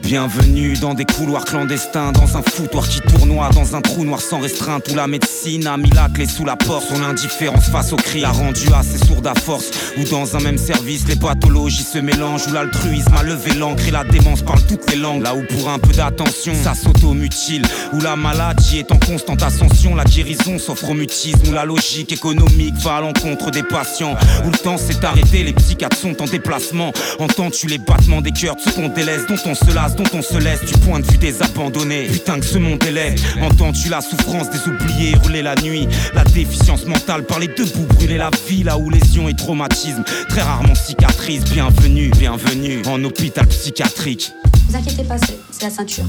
Bienvenue 0.07 0.75
dans 0.77 0.93
des 0.93 1.03
couloirs 1.03 1.43
clandestins, 1.43 2.13
dans 2.13 2.37
un 2.37 2.41
foutoir 2.41 2.87
qui 2.87 3.01
tournoie, 3.01 3.49
dans 3.49 3.75
un 3.75 3.81
trou 3.81 4.05
noir 4.05 4.21
sans 4.21 4.39
restreinte 4.39 4.87
où 4.89 4.95
la 4.95 5.05
médecine 5.05 5.67
a 5.67 5.75
mis 5.75 5.89
la 5.89 6.07
clé 6.07 6.25
sous 6.25 6.45
la 6.45 6.55
porte. 6.55 6.87
Son 6.87 7.03
indifférence 7.03 7.65
face 7.65 7.91
au 7.91 7.97
cri 7.97 8.23
a 8.23 8.31
rendu 8.31 8.67
assez 8.73 9.05
sourde 9.05 9.27
à 9.27 9.33
force. 9.35 9.69
Où 9.97 10.05
dans 10.05 10.37
un 10.37 10.39
même 10.39 10.57
service, 10.57 11.05
les 11.09 11.17
pathologies 11.17 11.83
se 11.83 11.97
mélangent, 11.97 12.47
où 12.47 12.53
l'altruisme 12.53 13.13
a 13.19 13.23
levé 13.23 13.53
l'encre 13.55 13.85
et 13.85 13.91
la 13.91 14.05
démence 14.05 14.43
parle 14.43 14.61
toutes 14.61 14.89
les 14.89 14.95
langues. 14.95 15.23
Là 15.23 15.35
où 15.35 15.43
pour 15.43 15.67
un 15.67 15.77
peu 15.77 15.91
d'attention, 15.91 16.53
ça 16.63 16.73
s'automutile. 16.73 17.65
Où 17.91 17.99
la 17.99 18.15
maladie 18.15 18.79
est 18.79 18.93
en 18.93 18.99
constante 18.99 19.43
ascension, 19.43 19.93
la 19.93 20.05
guérison 20.05 20.57
s'offre 20.57 20.89
au 20.89 20.93
mutisme, 20.93 21.49
où 21.49 21.51
la 21.51 21.65
logique 21.65 22.13
économique 22.13 22.75
va 22.75 22.95
à 22.95 23.01
l'encontre 23.01 23.51
des 23.51 23.63
patients. 23.63 24.15
Où 24.45 24.51
le 24.51 24.57
temps 24.57 24.77
s'est 24.77 25.03
arrêté, 25.03 25.43
les 25.43 25.51
psychiatres 25.51 25.97
sont 25.97 26.21
en 26.21 26.27
déplacement. 26.27 26.93
Entends-tu 27.19 27.67
les 27.67 27.77
battements 27.77 28.21
des 28.21 28.31
cœurs 28.31 28.55
de 28.55 28.61
ceux 28.61 28.71
qu'on 28.71 28.87
délaisse, 28.87 29.27
dont 29.27 29.35
on 29.45 29.53
se 29.53 29.75
lasse, 29.75 29.96
dont 29.97 30.03
on 30.13 30.21
se 30.21 30.37
laisse 30.37 30.63
du 30.63 30.73
point 30.79 30.99
de 30.99 31.05
vue 31.05 31.17
des 31.17 31.41
abandonnés. 31.41 32.07
Putain 32.07 32.39
que 32.39 32.45
ce 32.45 32.57
monde 32.57 32.83
est 32.83 32.91
laid. 32.91 33.15
Entends-tu 33.41 33.89
la 33.89 34.01
souffrance 34.01 34.49
des 34.49 34.59
oubliés 34.67 35.11
hurler 35.11 35.41
la 35.41 35.55
nuit 35.55 35.87
La 36.13 36.23
déficience 36.23 36.85
mentale 36.85 37.23
par 37.25 37.39
les 37.39 37.47
debout 37.47 37.85
brûler 37.95 38.17
la 38.17 38.29
vie 38.47 38.63
là 38.63 38.77
où 38.77 38.89
lésions 38.89 39.27
et 39.27 39.35
traumatismes 39.35 40.03
très 40.29 40.41
rarement 40.41 40.75
cicatrisent. 40.75 41.45
Bienvenue, 41.45 42.11
bienvenue 42.11 42.81
en 42.87 43.03
hôpital 43.03 43.47
psychiatrique. 43.47 44.31
Vous 44.69 44.75
inquiétez 44.75 45.03
pas, 45.03 45.17
c'est 45.17 45.63
la 45.63 45.69
ceinture. 45.69 46.05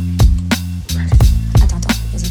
Attends, 1.57 1.77
attends, 1.77 1.94
vas-y. 2.12 2.31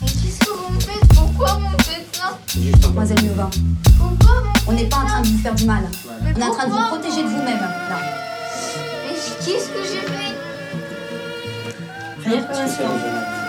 Mais 0.00 0.06
qu'est-ce 0.06 0.38
que 0.38 0.50
vous 0.50 0.74
me 0.74 0.80
faites 0.80 1.08
Pourquoi 1.14 1.54
vous 1.54 1.68
me 1.68 1.82
faites 1.82 2.06
ça 2.12 2.38
Mademoiselle 2.82 3.24
Nova, 3.24 3.50
Pourquoi 3.98 4.42
on 4.68 4.72
n'est 4.72 4.84
pas 4.84 4.98
en 4.98 5.06
train 5.06 5.22
de 5.22 5.26
vous 5.26 5.38
faire 5.38 5.54
du 5.54 5.64
mal. 5.64 5.82
Mais 6.22 6.32
on 6.36 6.40
est 6.40 6.44
en 6.44 6.54
train 6.54 6.66
de 6.68 6.72
vous 6.72 6.86
protéger 6.88 7.24
de 7.24 7.28
vous-même. 7.28 7.58
Là. 7.58 7.98
Mais 9.06 9.14
qu'est-ce 9.44 9.68
que 9.68 9.82
j'ai 9.82 10.00
fait 10.00 10.21
Rien 12.24 12.42
pour 12.42 13.41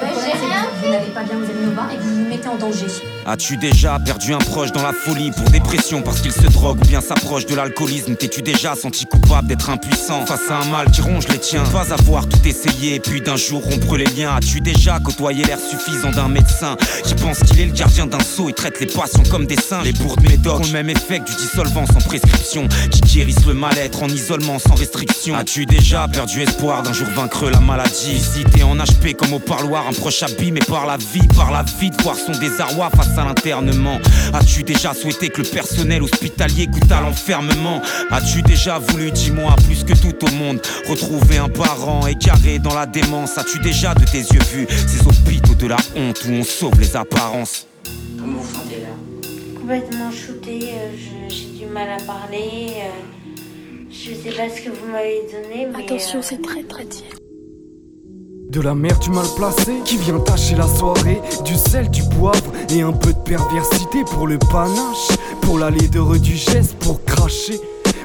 Bah, 0.00 0.06
j'ai 0.14 0.38
rien 0.38 0.68
Vous 0.82 0.92
n'avez 0.92 1.10
pas 1.10 1.24
bien, 1.24 1.34
Mademoiselle 1.34 1.64
Nova, 1.64 1.88
et 1.92 1.96
que 1.96 2.02
vous 2.02 2.14
vous 2.22 2.28
mettez 2.28 2.48
en 2.48 2.56
danger. 2.56 2.86
As-tu 3.26 3.56
déjà 3.56 3.98
perdu 3.98 4.32
un 4.32 4.38
proche 4.38 4.70
dans 4.70 4.82
la 4.82 4.92
folie 4.92 5.32
pour 5.32 5.50
dépression 5.50 6.02
parce 6.02 6.20
qu'il 6.20 6.32
se 6.32 6.46
drogue 6.46 6.78
ou 6.80 6.86
bien 6.86 7.00
s'approche 7.00 7.46
de 7.46 7.54
l'alcoolisme? 7.54 8.14
T'es-tu 8.14 8.42
déjà 8.42 8.76
senti 8.76 9.06
coupable 9.06 9.48
d'être 9.48 9.68
impuissant 9.70 10.24
face 10.24 10.50
à 10.50 10.60
un 10.60 10.64
mal 10.66 10.90
qui 10.92 11.00
ronge 11.00 11.26
les 11.28 11.38
tiens? 11.38 11.64
Pas 11.72 11.92
avoir 11.92 12.28
tout 12.28 12.38
essayé 12.46 13.00
puis 13.00 13.20
d'un 13.20 13.36
jour 13.36 13.62
rompre 13.62 13.96
les 13.96 14.06
liens. 14.06 14.36
As-tu 14.36 14.60
déjà 14.60 15.00
côtoyé 15.00 15.44
l'air 15.44 15.58
suffisant 15.58 16.10
d'un 16.10 16.28
médecin 16.28 16.76
qui 17.04 17.14
pense 17.14 17.40
qu'il 17.40 17.60
est 17.60 17.66
le 17.66 17.72
gardien 17.72 18.06
d'un 18.06 18.20
seau 18.20 18.48
et 18.48 18.52
traite 18.52 18.78
les 18.80 18.86
patients 18.86 19.24
comme 19.30 19.46
des 19.46 19.56
singes? 19.56 19.84
Les 19.84 19.92
bourdes 19.92 20.22
médocs 20.22 20.60
ont 20.60 20.64
le 20.64 20.72
même 20.72 20.90
effet 20.90 21.18
que 21.18 21.28
du 21.28 21.36
dissolvant 21.36 21.86
sans 21.86 22.00
prescription 22.06 22.68
qui 22.90 23.00
guérissent 23.00 23.46
le 23.46 23.54
mal-être 23.54 24.02
en 24.02 24.08
isolement 24.08 24.58
sans 24.60 24.74
restriction. 24.74 25.34
As-tu 25.34 25.66
déjà 25.66 26.06
perdu 26.08 26.40
espoir 26.42 26.82
d'un 26.82 26.92
jour 26.92 27.08
vaincre 27.16 27.50
la 27.50 27.60
maladie? 27.60 28.12
Ici 28.14 28.44
t'es 28.54 28.62
en 28.62 28.76
HP 28.76 29.14
comme 29.14 29.32
au 29.34 29.38
parloir 29.38 29.87
un 29.88 29.92
proche 29.92 30.22
abîmé 30.22 30.60
par 30.68 30.86
la 30.86 30.96
vie 30.96 31.26
Par 31.36 31.50
la 31.50 31.62
vie 31.62 31.90
de 31.90 32.02
voir 32.02 32.16
son 32.16 32.32
désarroi 32.32 32.90
face 32.90 33.16
à 33.18 33.24
l'internement 33.24 33.98
As-tu 34.32 34.62
déjà 34.62 34.94
souhaité 34.94 35.28
que 35.30 35.38
le 35.42 35.48
personnel 35.48 36.02
hospitalier 36.02 36.66
goûte 36.66 36.90
à 36.92 37.00
l'enfermement? 37.00 37.80
As-tu 38.10 38.42
déjà 38.42 38.78
voulu, 38.78 39.10
dis-moi, 39.10 39.54
plus 39.66 39.84
que 39.84 39.94
tout 39.98 40.26
au 40.26 40.30
monde 40.32 40.60
Retrouver 40.88 41.38
un 41.38 41.48
parent 41.48 42.06
égaré 42.06 42.58
dans 42.58 42.74
la 42.74 42.86
démence? 42.86 43.38
As-tu 43.38 43.58
déjà 43.60 43.94
de 43.94 44.04
tes 44.04 44.18
yeux 44.18 44.40
vu 44.52 44.66
ces 44.86 45.06
hôpitaux 45.06 45.54
de 45.54 45.66
la 45.66 45.76
honte 45.96 46.22
où 46.28 46.32
on 46.32 46.44
sauve 46.44 46.78
les 46.80 46.94
apparences? 46.96 47.66
Comment 48.18 48.38
vous 48.40 48.54
sentez 48.54 48.80
là? 48.80 49.58
Complètement 49.58 50.10
shootée, 50.10 50.70
euh, 50.74 50.90
je- 50.96 51.34
j'ai 51.34 51.64
du 51.64 51.66
mal 51.66 51.88
à 51.90 52.02
parler. 52.02 52.72
euh, 52.76 53.40
je 53.90 54.14
sais 54.14 54.36
pas 54.36 54.48
ce 54.54 54.60
que 54.62 54.70
vous 54.70 54.90
m'avez 54.92 55.22
donné, 55.32 55.66
mais. 55.76 55.84
Attention, 55.84 56.18
euh, 56.20 56.22
c'est 56.22 56.40
très 56.42 56.62
très 56.62 56.84
dur. 56.84 57.04
De 58.48 58.62
la 58.62 58.74
mer 58.74 58.98
du 58.98 59.10
mal 59.10 59.26
placé 59.36 59.74
qui 59.84 59.98
vient 59.98 60.18
tâcher 60.20 60.56
la 60.56 60.66
soirée, 60.66 61.20
du 61.44 61.54
sel, 61.54 61.90
du 61.90 62.02
poivre 62.02 62.50
et 62.70 62.80
un 62.80 62.92
peu 62.92 63.12
de 63.12 63.18
perversité 63.18 64.04
pour 64.04 64.26
le 64.26 64.38
panache, 64.38 65.08
pour 65.42 65.58
la 65.58 65.68
laideur 65.68 66.18
du 66.18 66.34
geste, 66.34 66.74
pour 66.78 67.04
cracher, 67.04 67.60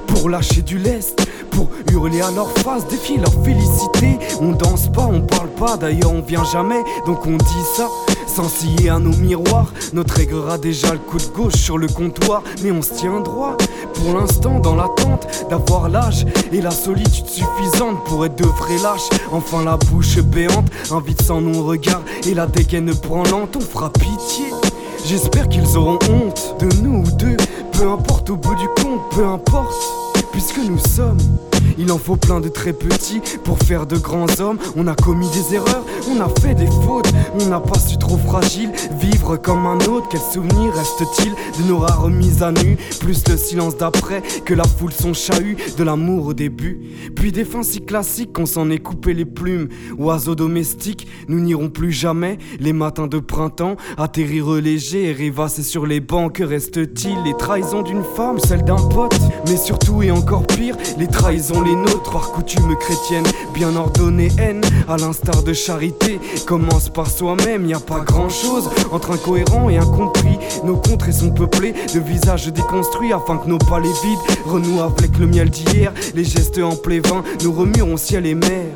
pour 0.08 0.30
lâcher 0.30 0.62
du 0.62 0.78
lest, 0.78 1.20
pour 1.52 1.70
hurler 1.92 2.22
à 2.22 2.32
leur 2.32 2.50
face, 2.60 2.88
défier 2.88 3.18
leur 3.18 3.34
félicité. 3.44 4.20
On 4.42 4.52
danse 4.52 4.92
pas, 4.92 5.06
on 5.12 5.22
parle 5.22 5.50
pas, 5.50 5.78
d'ailleurs 5.78 6.12
on 6.12 6.22
vient 6.22 6.44
jamais, 6.46 6.84
donc 7.06 7.26
on 7.26 7.38
dit 7.38 7.66
ça. 7.76 7.88
Sans 8.28 8.50
scier 8.50 8.90
à 8.90 8.98
nos 8.98 9.16
miroirs, 9.16 9.72
notre 9.94 10.20
aigre 10.20 10.50
a 10.50 10.58
déjà 10.58 10.92
le 10.94 11.00
coup 11.00 11.18
de 11.18 11.28
gauche 11.36 11.54
sur 11.54 11.78
le 11.78 11.88
comptoir, 11.88 12.42
mais 12.64 12.72
on 12.72 12.82
se 12.82 12.94
tient 12.94 13.20
droit. 13.20 13.56
Pour 13.94 14.20
l'instant, 14.20 14.60
dans 14.60 14.76
l'attente 14.76 15.28
d'avoir 15.50 15.88
l'âge 15.88 16.26
et 16.52 16.62
la 16.62 16.72
solitude 16.72 17.28
suffisante 17.28 18.04
pour 18.06 18.26
être 18.26 18.36
de 18.36 18.46
vrais 18.46 18.80
lâches. 18.82 19.10
Enfin, 19.32 19.64
la 19.64 19.78
bouche 19.78 20.18
béante, 20.20 20.66
invite 20.90 21.22
sans 21.22 21.42
nos 21.42 21.64
regards 21.64 22.02
et 22.26 22.34
la 22.34 22.48
dégaine 22.48 22.92
branlante, 22.92 23.56
on 23.56 23.62
fera 23.62 23.92
pitié. 23.92 24.46
J'espère 25.06 25.50
qu'ils 25.50 25.78
auront 25.78 26.00
honte 26.10 26.56
de 26.60 26.82
nous 26.82 27.04
ou 27.04 27.12
d'eux, 27.12 27.38
peu 27.74 27.88
importe 27.88 28.30
au 28.30 28.36
bout 28.36 28.56
du 28.56 28.68
compte, 28.82 29.02
peu 29.12 29.26
importe, 29.26 29.74
puisque 30.34 30.58
nous 30.58 30.80
sommes. 30.80 31.18
Il 31.78 31.92
en 31.92 31.98
faut 31.98 32.18
plein 32.18 32.40
de 32.40 32.50
très 32.50 32.74
petits 32.74 33.22
pour 33.44 33.58
faire 33.58 33.88
de 33.88 33.98
grands 33.98 34.28
hommes. 34.40 34.58
On 34.76 34.86
a 34.88 34.96
commis 34.96 35.30
des 35.30 35.56
erreurs, 35.56 35.86
on 36.10 36.20
a 36.20 36.28
fait 36.42 36.54
des 36.54 36.68
fautes, 36.68 37.12
on 37.40 37.46
n'a 37.48 37.60
pas 37.60 37.80
su 37.80 37.98
trop 37.98 38.18
fragile 38.18 38.72
vivre 39.00 39.38
comme 39.38 39.66
un 39.66 39.78
autre. 39.86 40.08
Quel 40.10 40.20
souvenir 40.20 40.74
reste-t-il 40.74 41.32
de 41.32 41.70
nos 41.70 41.80
rares 41.80 42.10
mises 42.10 42.44
à 42.44 42.52
nu? 42.52 42.78
Plus 43.00 43.24
le 43.30 43.38
silence 43.38 43.78
d'après 43.78 44.22
que 44.46 44.54
la 44.54 44.66
foule 44.66 44.92
son 44.92 45.14
chahut, 45.14 45.58
de 45.78 45.84
l'amour 45.84 46.28
au 46.28 46.34
début. 46.34 46.80
Puis 47.16 47.32
des 47.32 47.46
fins 47.46 47.64
si 47.64 47.82
classiques 47.82 48.34
qu'on 48.34 48.46
s'en 48.46 48.70
est 48.70 48.80
coupé 48.80 49.14
les 49.14 49.26
plumes. 49.26 49.70
Oiseaux 49.98 50.36
domestiques, 50.36 51.08
nous 51.28 51.40
n'irons 51.40 51.70
plus 51.70 51.92
jamais. 51.92 52.38
Les 52.60 52.74
matins 52.74 53.08
de 53.08 53.20
printemps, 53.20 53.78
atterrir 53.98 54.52
léger 54.52 55.10
et 55.10 55.14
rêvasser 55.14 55.64
sur 55.64 55.86
les 55.86 56.02
bancs. 56.02 56.34
Que 56.34 56.44
reste-t-il? 56.44 57.24
Les 57.24 57.36
trahisons 57.36 57.82
d'une 57.82 58.04
femme, 58.04 58.38
celle 58.40 58.64
d'un 58.64 58.76
pote. 58.76 59.18
Mais 59.48 59.58
surtout 59.58 60.04
et 60.04 60.12
encore 60.24 60.48
pire, 60.48 60.78
les 60.98 61.08
trahisons 61.08 61.62
les 61.62 61.76
nôtres 61.76 62.12
par 62.12 62.32
coutume 62.32 62.76
chrétienne. 62.78 63.26
Bien 63.54 63.76
ordonnée 63.76 64.30
haine, 64.40 64.62
à 64.88 64.96
l'instar 64.96 65.44
de 65.44 65.52
charité. 65.52 66.20
Commence 66.46 66.90
par 66.90 67.10
soi-même, 67.10 67.66
y 67.66 67.74
a 67.74 67.80
pas 67.80 68.00
grand 68.00 68.30
chose 68.30 68.70
entre 68.92 69.12
incohérent 69.12 69.70
et 69.70 69.78
incompris. 69.78 70.40
Nos 70.64 70.78
contrées 70.78 71.12
sont 71.12 71.32
peuplées 71.32 71.74
de 71.94 72.00
visages 72.00 72.48
déconstruits 72.48 73.12
afin 73.12 73.38
que 73.38 73.50
nos 73.50 73.58
palais 73.58 73.90
vides 74.04 74.38
renouent 74.46 74.82
avec 74.82 75.18
le 75.18 75.28
miel 75.28 75.50
d'hier. 75.50 75.92
Les 76.16 76.24
gestes 76.24 76.60
en 76.60 76.76
plévin 76.76 77.24
nous 77.44 77.52
remueront 77.52 77.98
ciel 77.98 78.26
et 78.26 78.36
mer. 78.36 78.68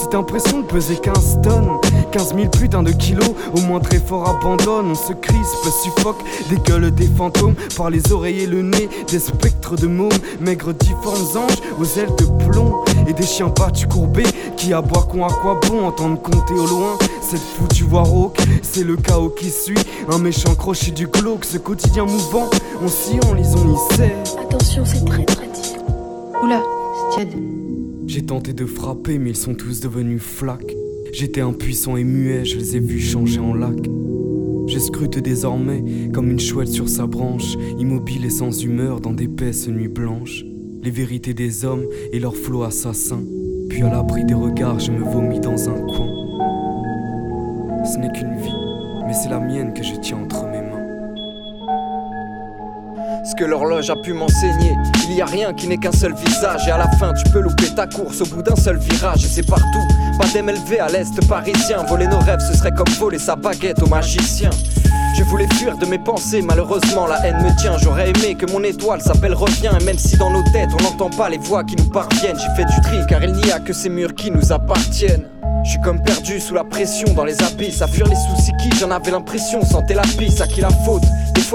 Cette 0.00 0.14
impression 0.14 0.60
de 0.60 0.64
peser 0.64 0.96
15 0.96 1.40
tonnes, 1.42 1.68
15 2.12 2.34
000 2.36 2.48
putains 2.50 2.84
de 2.84 2.92
kilos, 2.92 3.30
au 3.52 3.60
moins 3.62 3.80
très 3.80 3.98
fort 3.98 4.28
abandonne. 4.28 4.92
On 4.92 4.94
se 4.94 5.12
crispe, 5.12 5.68
suffoque, 5.82 6.22
des 6.48 6.56
gueules 6.58 6.92
des 6.92 7.08
fantômes, 7.08 7.54
par 7.76 7.90
les 7.90 8.12
oreilles 8.12 8.42
et 8.42 8.46
le 8.46 8.62
nez, 8.62 8.88
des 9.08 9.18
spectres 9.18 9.74
de 9.74 9.88
mômes, 9.88 10.12
maigres 10.40 10.72
difformes 10.72 11.36
anges 11.36 11.58
aux 11.80 11.98
ailes 11.98 12.14
de 12.16 12.46
plomb, 12.46 12.84
et 13.08 13.12
des 13.12 13.24
chiens 13.24 13.48
battus 13.48 13.88
courbés 13.88 14.22
qui 14.56 14.72
aboient 14.72 15.08
à 15.26 15.32
quoi 15.32 15.58
bon 15.68 15.86
entendre 15.86 16.22
compter 16.22 16.54
au 16.54 16.66
loin. 16.66 16.96
Cette 17.20 17.40
foutue 17.40 17.82
voix 17.82 18.02
rauque, 18.02 18.38
c'est 18.62 18.84
le 18.84 18.96
chaos 18.96 19.30
qui 19.30 19.50
suit, 19.50 19.78
un 20.08 20.18
méchant 20.18 20.54
crochet 20.54 20.92
du 20.92 21.08
glauque, 21.08 21.44
ce 21.44 21.58
quotidien 21.58 22.04
mouvant, 22.04 22.48
on 22.84 22.88
s'y 22.88 23.18
en 23.28 23.34
lisons 23.34 23.64
ni 23.64 23.76
sait. 23.96 24.14
Attention, 24.40 24.84
c'est 24.86 25.04
très 25.04 25.24
très 25.24 25.46
dur. 25.46 25.82
Oula, 26.44 26.62
c'est 27.10 27.26
tiède. 27.26 27.57
J'ai 28.08 28.22
tenté 28.22 28.54
de 28.54 28.64
frapper, 28.64 29.18
mais 29.18 29.30
ils 29.30 29.36
sont 29.36 29.54
tous 29.54 29.80
devenus 29.80 30.22
flaques. 30.22 30.74
J'étais 31.12 31.42
impuissant 31.42 31.98
et 31.98 32.04
muet, 32.04 32.46
je 32.46 32.56
les 32.56 32.76
ai 32.76 32.80
vus 32.80 33.00
changer 33.00 33.38
en 33.38 33.52
lac. 33.52 33.76
Je 34.66 34.78
scrute 34.78 35.18
désormais 35.18 35.84
comme 36.14 36.30
une 36.30 36.40
chouette 36.40 36.68
sur 36.68 36.88
sa 36.88 37.06
branche, 37.06 37.56
immobile 37.78 38.24
et 38.24 38.30
sans 38.30 38.64
humeur 38.64 39.02
dans 39.02 39.12
d'épaisses 39.12 39.68
nuits 39.68 39.88
blanches. 39.88 40.42
Les 40.82 40.90
vérités 40.90 41.34
des 41.34 41.66
hommes 41.66 41.84
et 42.10 42.18
leur 42.18 42.34
flot 42.34 42.62
assassin. 42.62 43.20
Puis 43.68 43.82
à 43.82 43.90
l'abri 43.90 44.24
des 44.24 44.32
regards, 44.32 44.80
je 44.80 44.90
me 44.90 45.04
vomis 45.04 45.40
dans 45.40 45.68
un 45.68 45.78
coin. 45.78 46.08
Ce 47.84 47.98
n'est 47.98 48.12
qu'une 48.12 48.40
vie, 48.40 49.06
mais 49.06 49.12
c'est 49.12 49.28
la 49.28 49.38
mienne 49.38 49.74
que 49.74 49.82
je 49.82 49.96
tiens 50.00 50.20
entre. 50.24 50.47
Ce 53.28 53.34
que 53.34 53.44
l'horloge 53.44 53.90
a 53.90 53.96
pu 53.96 54.14
m'enseigner, 54.14 54.74
il 55.06 55.14
y 55.14 55.20
a 55.20 55.26
rien 55.26 55.52
qui 55.52 55.68
n'est 55.68 55.76
qu'un 55.76 55.92
seul 55.92 56.14
visage 56.14 56.66
et 56.66 56.70
à 56.70 56.78
la 56.78 56.90
fin 56.92 57.12
tu 57.12 57.30
peux 57.30 57.40
louper 57.40 57.66
ta 57.76 57.86
course 57.86 58.22
au 58.22 58.24
bout 58.24 58.42
d'un 58.42 58.56
seul 58.56 58.78
virage 58.78 59.22
et 59.22 59.28
c'est 59.28 59.46
partout. 59.46 59.86
Pas 60.18 60.26
d'MLV 60.28 60.80
à 60.80 60.88
l'est 60.88 61.28
parisien, 61.28 61.82
voler 61.82 62.06
nos 62.06 62.20
rêves 62.20 62.40
ce 62.40 62.56
serait 62.56 62.70
comme 62.70 62.88
voler 62.98 63.18
sa 63.18 63.36
baguette 63.36 63.82
au 63.82 63.86
magicien. 63.86 64.48
Je 65.14 65.22
voulais 65.24 65.46
fuir 65.56 65.76
de 65.76 65.84
mes 65.84 65.98
pensées, 65.98 66.40
malheureusement 66.40 67.06
la 67.06 67.26
haine 67.26 67.36
me 67.42 67.54
tient. 67.60 67.76
J'aurais 67.76 68.08
aimé 68.08 68.34
que 68.34 68.50
mon 68.50 68.62
étoile 68.62 69.02
s'appelle 69.02 69.34
Reviens. 69.34 69.76
Et 69.78 69.84
même 69.84 69.98
si 69.98 70.16
dans 70.16 70.30
nos 70.30 70.42
têtes 70.44 70.70
on 70.80 70.82
n'entend 70.82 71.10
pas 71.10 71.28
les 71.28 71.38
voix 71.38 71.64
qui 71.64 71.76
nous 71.76 71.90
parviennent, 71.90 72.38
j'ai 72.38 72.56
fait 72.56 72.64
du 72.64 72.80
tri 72.80 72.96
car 73.06 73.22
il 73.22 73.32
n'y 73.32 73.52
a 73.52 73.58
que 73.58 73.74
ces 73.74 73.90
murs 73.90 74.14
qui 74.14 74.30
nous 74.30 74.52
appartiennent. 74.52 75.26
Je 75.64 75.72
suis 75.72 75.80
comme 75.80 76.02
perdu 76.02 76.40
sous 76.40 76.54
la 76.54 76.64
pression 76.64 77.12
dans 77.12 77.24
les 77.24 77.42
abysses, 77.42 77.82
à 77.82 77.88
fuir 77.88 78.06
les 78.06 78.16
soucis 78.16 78.52
qui 78.58 78.70
j'en 78.78 78.90
avais 78.90 79.10
l'impression, 79.10 79.62
sentais 79.62 79.94
la 79.94 80.02
pisse, 80.16 80.40
à 80.40 80.46
qui 80.46 80.62
la 80.62 80.70
faute 80.70 81.02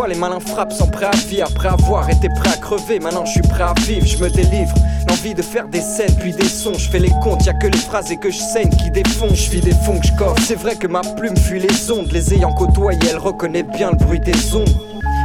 les 0.08 0.16
malins 0.16 0.40
frappent 0.40 0.74
sans 0.74 0.88
préavis, 0.88 1.42
après 1.42 1.68
avoir 1.68 2.10
été 2.10 2.28
prêt 2.30 2.50
à 2.50 2.58
crever, 2.58 3.00
maintenant 3.00 3.26
je 3.26 3.34
suis 3.34 3.42
prêt 3.42 3.64
à 3.64 3.74
vivre, 3.86 4.06
je 4.06 4.18
me 4.18 4.30
délivre. 4.30 4.74
L'envie 5.08 5.36
de 5.36 5.42
faire 5.42 5.68
des 5.68 5.82
scènes 5.82 6.16
puis 6.20 6.34
des 6.34 6.48
sons, 6.48 6.74
je 6.74 6.90
fais 6.90 7.00
les 7.00 7.12
comptes, 7.22 7.46
y 7.46 7.50
a 7.50 7.54
que 7.54 7.68
les 7.68 7.78
phrases 7.78 8.12
et 8.12 8.18
que 8.18 8.32
je 8.32 8.38
saigne 8.38 8.70
qui 8.70 8.90
défont, 8.90 9.30
je 9.34 9.52
vis 9.52 9.62
des 9.62 9.72
fonds 9.86 10.00
que 10.00 10.08
je. 10.08 10.14
C'est 10.44 10.56
vrai 10.56 10.76
que 10.76 10.88
ma 10.88 11.02
plume 11.02 11.38
fuit 11.38 11.60
les 11.60 11.92
ondes, 11.92 12.12
les 12.12 12.34
ayant 12.34 12.54
côtoyées, 12.54 13.00
elle 13.10 13.18
reconnaît 13.18 13.64
bien 13.64 13.92
le 13.92 13.98
bruit 13.98 14.20
des 14.20 14.56
ombres. 14.56 14.72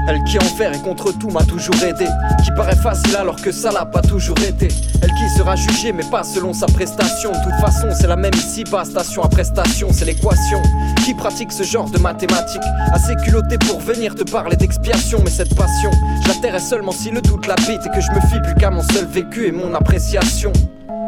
Elle 0.09 0.25
qui 0.25 0.39
envers 0.39 0.75
et 0.75 0.81
contre 0.81 1.13
tout 1.13 1.29
m'a 1.29 1.45
toujours 1.45 1.83
aidé. 1.83 2.07
Qui 2.43 2.51
paraît 2.53 2.77
facile 2.77 3.15
alors 3.17 3.37
que 3.37 3.53
ça 3.53 3.71
l'a 3.71 3.85
pas 3.85 4.01
toujours 4.01 4.39
été. 4.39 4.69
Elle 5.03 5.13
qui 5.13 5.29
sera 5.37 5.55
jugée 5.55 5.93
mais 5.93 6.05
pas 6.11 6.25
selon 6.25 6.55
sa 6.55 6.67
prestation. 6.67 7.31
De 7.33 7.45
toute 7.45 7.61
façon 7.61 7.89
c'est 7.93 8.07
la 8.07 8.17
même 8.17 8.35
ici 8.35 8.65
bas 8.65 8.85
Station 8.85 9.23
à 9.23 9.29
prestation 9.29 9.89
c'est 9.93 10.07
l'équation. 10.07 10.63
Qui 11.05 11.13
pratique 11.13 11.53
ce 11.53 11.63
genre 11.63 11.91
de 11.91 11.99
mathématiques? 11.99 12.63
Assez 12.93 13.15
culotté 13.17 13.59
pour 13.59 13.81
venir 13.81 14.15
te 14.15 14.25
parler 14.31 14.57
d'expiation 14.57 15.21
Mais 15.25 15.31
cette 15.31 15.55
passion 15.55 15.91
je 16.23 16.29
la 16.29 16.35
tairai 16.37 16.61
seulement 16.61 16.93
si 16.93 17.11
le 17.11 17.21
doute 17.21 17.47
l'habite 17.47 17.81
Et 17.87 17.91
que 17.91 18.01
je 18.01 18.11
me 18.13 18.21
fie 18.21 18.41
plus 18.43 18.55
qu'à 18.55 18.71
mon 18.71 18.83
seul 18.83 19.07
vécu 19.07 19.47
et 19.47 19.53
mon 19.53 19.75
appréciation 19.75 20.53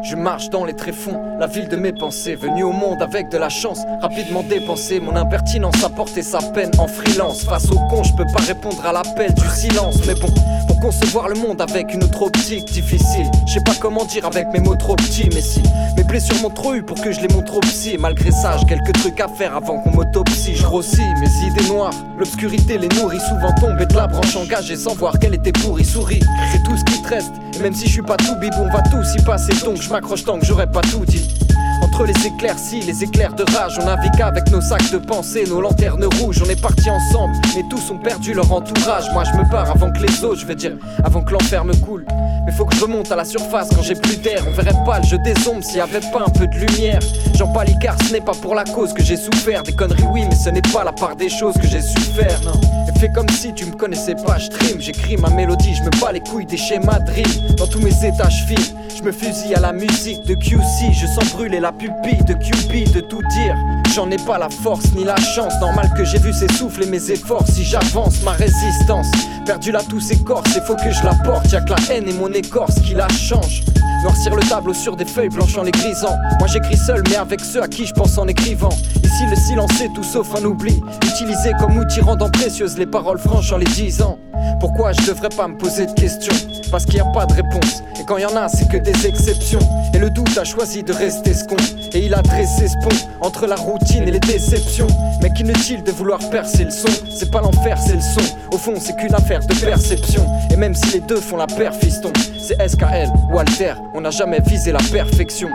je 0.02 0.16
marche 0.16 0.50
dans 0.50 0.64
les 0.64 0.74
tréfonds, 0.74 1.20
la 1.38 1.46
ville 1.46 1.68
de 1.68 1.76
mes 1.76 1.92
pensées, 1.92 2.34
venu 2.34 2.62
au 2.62 2.72
monde 2.72 3.02
avec 3.02 3.28
de 3.28 3.36
la 3.36 3.48
chance, 3.48 3.80
rapidement 4.00 4.42
dépensé. 4.42 5.00
Mon 5.00 5.14
impertinence 5.16 5.84
a 5.84 5.88
porté 5.88 6.22
sa 6.22 6.38
peine 6.38 6.70
en 6.78 6.86
freelance. 6.86 7.44
Face 7.44 7.70
au 7.70 7.78
con, 7.88 8.02
je 8.02 8.14
peux 8.14 8.26
pas 8.32 8.42
répondre 8.42 8.84
à 8.84 8.92
l'appel 8.92 9.34
du 9.34 9.48
silence. 9.48 9.98
Mais 10.06 10.14
bon, 10.14 10.28
pour 10.66 10.80
concevoir 10.80 11.28
le 11.28 11.34
monde 11.34 11.60
avec 11.60 11.92
une 11.92 12.04
autre 12.04 12.22
optique 12.22 12.66
difficile, 12.72 13.30
je 13.46 13.54
sais 13.54 13.64
pas 13.64 13.74
comment 13.80 14.04
dire 14.04 14.24
avec 14.24 14.48
mes 14.52 14.60
mots 14.60 14.76
trop 14.76 14.96
petits. 14.96 15.28
Mais 15.34 15.40
si 15.40 15.62
mes 15.96 16.04
blessures 16.04 16.40
m'ont 16.42 16.50
trop 16.50 16.74
eu 16.74 16.82
pour 16.82 17.00
que 17.00 17.12
je 17.12 17.20
les 17.20 17.28
montre 17.28 17.56
au 17.56 17.60
psy. 17.60 17.96
Malgré 17.98 18.30
ça, 18.30 18.56
j'ai 18.58 18.66
quelques 18.66 18.92
trucs 18.92 19.20
à 19.20 19.28
faire 19.28 19.54
avant 19.54 19.80
qu'on 19.80 19.90
m'autopsie. 19.90 20.56
Je 20.56 20.62
grossis 20.62 21.02
mes 21.20 21.46
idées 21.46 21.68
noires, 21.68 21.94
l'obscurité 22.18 22.78
les 22.78 22.88
nourrit. 22.88 23.20
Souvent 23.20 23.52
tombé 23.60 23.86
de 23.86 23.94
la 23.94 24.06
branche 24.06 24.36
engagée 24.36 24.76
sans 24.76 24.94
voir 24.94 25.18
qu'elle 25.18 25.34
était 25.34 25.52
pourrie. 25.52 25.84
Souris, 25.84 26.20
c'est 26.52 26.62
tout 26.62 26.76
ce 26.76 26.84
qui 26.84 27.02
te 27.02 27.08
reste. 27.08 27.32
Et 27.56 27.62
même 27.62 27.74
si 27.74 27.86
je 27.86 27.92
suis 27.92 28.02
pas 28.02 28.16
tout 28.16 28.34
bibou, 28.36 28.58
on 28.60 28.72
va 28.72 28.82
tous 28.82 29.14
y 29.18 29.22
passer 29.22 29.52
donc 29.64 29.80
je 29.80 29.88
m'accroche 29.90 30.24
tant 30.24 30.38
que 30.38 30.46
j'aurais 30.46 30.70
pas 30.70 30.82
tout 30.82 31.04
dit. 31.04 31.49
Entre 31.92 32.04
les 32.04 32.26
éclaircies, 32.26 32.80
les 32.82 33.02
éclairs 33.02 33.34
de 33.34 33.42
rage, 33.52 33.76
on 33.80 33.84
navigue 33.84 34.22
avec 34.22 34.48
nos 34.52 34.60
sacs 34.60 34.92
de 34.92 34.98
pensée, 34.98 35.44
nos 35.48 35.60
lanternes 35.60 36.04
rouges. 36.20 36.40
On 36.40 36.48
est 36.48 36.60
partis 36.60 36.88
ensemble, 36.88 37.34
mais 37.56 37.64
tous 37.68 37.90
ont 37.90 37.98
perdu 37.98 38.32
leur 38.32 38.50
entourage. 38.52 39.10
Moi 39.12 39.24
je 39.24 39.36
me 39.36 39.50
pars 39.50 39.68
avant 39.68 39.90
que 39.90 39.98
les 39.98 40.24
autres, 40.24 40.40
je 40.40 40.46
veux 40.46 40.54
dire, 40.54 40.76
avant 41.02 41.20
que 41.20 41.32
l'enfer 41.32 41.64
me 41.64 41.74
coule. 41.74 42.06
Mais 42.46 42.52
faut 42.52 42.64
que 42.64 42.76
je 42.76 42.82
remonte 42.82 43.10
à 43.10 43.16
la 43.16 43.24
surface 43.24 43.70
quand 43.74 43.82
j'ai 43.82 43.96
plus 43.96 44.16
d'air. 44.16 44.40
On 44.46 44.52
verrait 44.52 44.84
pas 44.86 45.00
le 45.00 45.04
jeu 45.04 45.18
des 45.18 45.34
ombres 45.48 45.64
s'il 45.64 45.78
y 45.78 45.80
avait 45.80 46.00
pas 46.12 46.22
un 46.26 46.30
peu 46.30 46.46
de 46.46 46.54
lumière. 46.54 47.00
J'en 47.34 47.52
palie 47.52 47.76
car 47.80 47.96
ce 48.06 48.12
n'est 48.12 48.20
pas 48.20 48.34
pour 48.40 48.54
la 48.54 48.64
cause 48.64 48.94
que 48.94 49.02
j'ai 49.02 49.16
souffert. 49.16 49.64
Des 49.64 49.72
conneries, 49.72 50.04
oui, 50.12 50.22
mais 50.28 50.36
ce 50.36 50.48
n'est 50.48 50.62
pas 50.62 50.84
la 50.84 50.92
part 50.92 51.16
des 51.16 51.28
choses 51.28 51.54
que 51.54 51.66
j'ai 51.66 51.82
su 51.82 51.98
faire. 51.98 52.40
Non. 52.44 52.52
Et 52.88 52.98
fais 53.00 53.10
comme 53.10 53.28
si 53.28 53.52
tu 53.52 53.66
me 53.66 53.72
connaissais 53.72 54.14
pas, 54.14 54.38
je 54.38 54.48
trime, 54.48 54.80
j'écris 54.80 55.16
ma 55.16 55.30
mélodie, 55.30 55.74
je 55.74 55.82
me 55.82 55.90
bats 56.00 56.12
les 56.12 56.20
couilles 56.20 56.46
des 56.46 56.56
schémas 56.56 57.00
de 57.00 57.10
rime. 57.10 57.56
Dans 57.56 57.66
tous 57.66 57.80
mes 57.80 58.06
états, 58.06 58.28
je 58.28 58.44
file. 58.44 58.76
Je 59.00 59.06
me 59.06 59.12
fusille 59.12 59.54
à 59.54 59.60
la 59.60 59.72
musique 59.72 60.26
de 60.26 60.34
QC, 60.34 60.92
je 60.92 61.06
sens 61.06 61.32
brûler 61.32 61.58
la 61.58 61.72
pupille 61.80 62.22
de 62.24 62.34
QB, 62.34 62.92
de 62.92 63.00
tout 63.00 63.22
dire. 63.30 63.56
J'en 63.94 64.10
ai 64.10 64.18
pas 64.18 64.38
la 64.38 64.50
force 64.50 64.92
ni 64.94 65.04
la 65.04 65.16
chance, 65.16 65.54
normal 65.60 65.90
que 65.96 66.04
j'ai 66.04 66.18
vu 66.18 66.32
s'essouffler 66.32 66.86
mes 66.86 67.10
efforts. 67.10 67.46
Si 67.48 67.64
j'avance, 67.64 68.22
ma 68.22 68.32
résistance, 68.32 69.10
perdu 69.46 69.72
là 69.72 69.80
tous 69.88 70.00
ses 70.00 70.18
corps, 70.22 70.44
faut 70.66 70.76
que 70.76 70.90
je 70.90 71.02
la 71.02 71.14
porte. 71.14 71.50
Y'a 71.50 71.62
que 71.62 71.70
la 71.70 71.78
haine 71.90 72.08
et 72.08 72.12
mon 72.12 72.30
écorce 72.32 72.78
qui 72.80 72.94
la 72.94 73.08
change. 73.08 73.64
Noircir 74.02 74.34
le 74.34 74.42
tableau 74.42 74.74
sur 74.74 74.94
des 74.96 75.06
feuilles 75.06 75.30
blanches 75.30 75.56
en 75.56 75.62
les 75.62 75.70
grisant. 75.70 76.16
Moi 76.38 76.48
j'écris 76.48 76.76
seul, 76.76 77.02
mais 77.08 77.16
avec 77.16 77.40
ceux 77.40 77.62
à 77.62 77.68
qui 77.68 77.86
je 77.86 77.94
pense 77.94 78.18
en 78.18 78.28
écrivant. 78.28 78.76
Ici 79.02 79.24
le 79.28 79.36
silence 79.36 79.80
est 79.80 79.92
tout 79.94 80.04
sauf 80.04 80.28
un 80.36 80.44
oubli. 80.44 80.80
Utilisé 81.06 81.52
comme 81.58 81.78
outil 81.78 82.00
rendant 82.00 82.30
précieuses 82.30 82.76
les 82.76 82.86
paroles 82.86 83.18
franches 83.18 83.52
en 83.52 83.58
les 83.58 83.66
disant. 83.66 84.18
Pourquoi 84.58 84.92
je 84.92 85.06
devrais 85.06 85.28
pas 85.28 85.48
me 85.48 85.56
poser 85.56 85.86
de 85.86 85.92
questions 85.92 86.34
Parce 86.70 86.84
qu'il 86.84 86.94
n'y 86.94 87.00
a 87.00 87.12
pas 87.12 87.26
de 87.26 87.34
réponse. 87.34 87.82
Et 88.00 88.04
quand 88.06 88.16
il 88.16 88.22
y 88.22 88.26
en 88.26 88.36
a, 88.36 88.48
c'est 88.48 88.68
que 88.68 88.76
des 88.76 89.06
exceptions. 89.06 89.60
Et 89.94 89.98
le 89.98 90.10
doute 90.10 90.36
a 90.38 90.44
choisi 90.44 90.82
de 90.82 90.92
rester 90.92 91.34
ce 91.34 91.44
con. 91.44 91.56
Et 91.92 92.06
il 92.06 92.14
a 92.14 92.22
dressé 92.22 92.68
ce 92.68 92.74
pont 92.82 92.96
entre 93.20 93.46
la 93.46 93.56
routine 93.56 94.06
et 94.06 94.10
les 94.10 94.20
déceptions. 94.20 94.86
Mais 95.22 95.30
qu'inutile 95.30 95.82
de 95.82 95.90
vouloir 95.92 96.18
percer 96.30 96.64
le 96.64 96.70
son. 96.70 96.88
C'est 97.10 97.30
pas 97.30 97.40
l'enfer, 97.40 97.78
c'est 97.78 97.94
le 97.94 98.00
son. 98.00 98.36
Au 98.52 98.58
fond, 98.58 98.74
c'est 98.80 98.96
qu'une 98.96 99.14
affaire 99.14 99.40
de 99.40 99.54
perception. 99.54 100.26
Et 100.50 100.56
même 100.56 100.74
si 100.74 100.94
les 100.94 101.00
deux 101.00 101.20
font 101.20 101.36
la 101.36 101.46
paire, 101.46 101.74
fiston, 101.74 102.12
c'est 102.38 102.56
SKL 102.68 103.08
ou 103.32 103.38
Alter. 103.38 103.74
On 103.94 104.00
n'a 104.00 104.10
jamais 104.10 104.40
visé 104.40 104.72
la 104.72 104.80
perfection. 104.92 105.48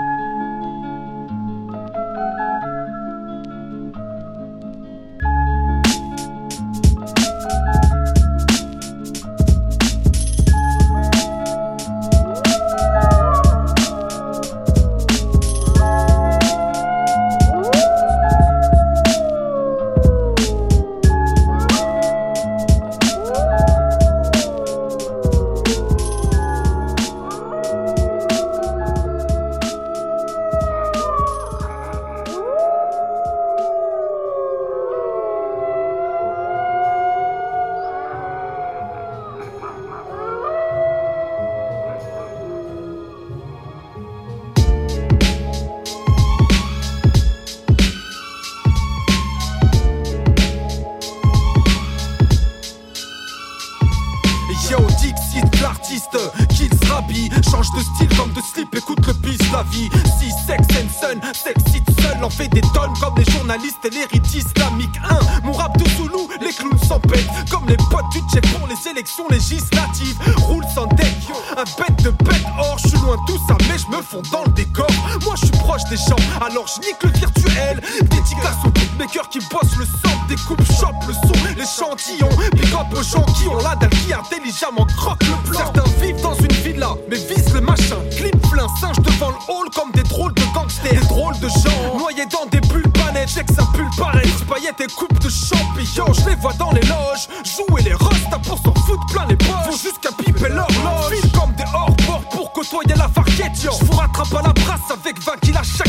Clip 88.16 88.36
plein 88.50 88.68
singe 88.80 88.98
devant 89.00 89.30
le 89.30 89.38
hall 89.48 89.70
comme 89.74 89.92
des 89.92 90.04
drôles 90.04 90.34
de 90.34 90.42
gangsters. 90.54 90.92
Des 90.92 91.08
drôles 91.08 91.38
de 91.40 91.48
gens, 91.48 91.98
noyés 91.98 92.26
dans 92.32 92.46
des 92.48 92.62
bulles 92.68 92.92
panettes. 92.92 93.30
J'ai 93.34 93.44
que 93.44 93.54
ça 93.54 93.64
pareil, 93.98 94.30
paillettes 94.50 94.82
et 94.82 94.88
coupes 94.94 95.20
de 95.20 95.30
champignons. 95.30 96.14
Je 96.14 96.30
les 96.30 96.36
vois 96.36 96.54
dans 96.54 96.72
les 96.72 96.82
loges, 96.82 97.28
jouer 97.44 97.82
les 97.84 97.94
restas 97.94 98.40
pour 98.44 98.58
s'en 98.58 98.74
foutre 98.74 99.06
plein 99.08 99.26
les 99.28 99.36
poches. 99.38 99.66
Vont 99.66 99.72
jusqu'à 99.72 100.12
piper 100.12 100.50
leur 100.50 100.68
loge. 100.68 101.20
File 101.20 101.32
comme 101.32 101.54
des 101.56 101.66
hors-bord 101.74 102.24
pour 102.32 102.52
côtoyer 102.54 102.96
la 102.96 103.10
farquette, 103.10 103.64
yo. 103.64 103.72
Je 103.80 103.86
vous 103.86 103.94
rattrape 103.94 104.34
à 104.34 104.42
la 104.48 104.54
brasse 104.54 104.92
avec 104.92 105.22
20 105.22 105.32
kills 105.42 105.58
à 105.58 105.64
chaque 105.64 105.88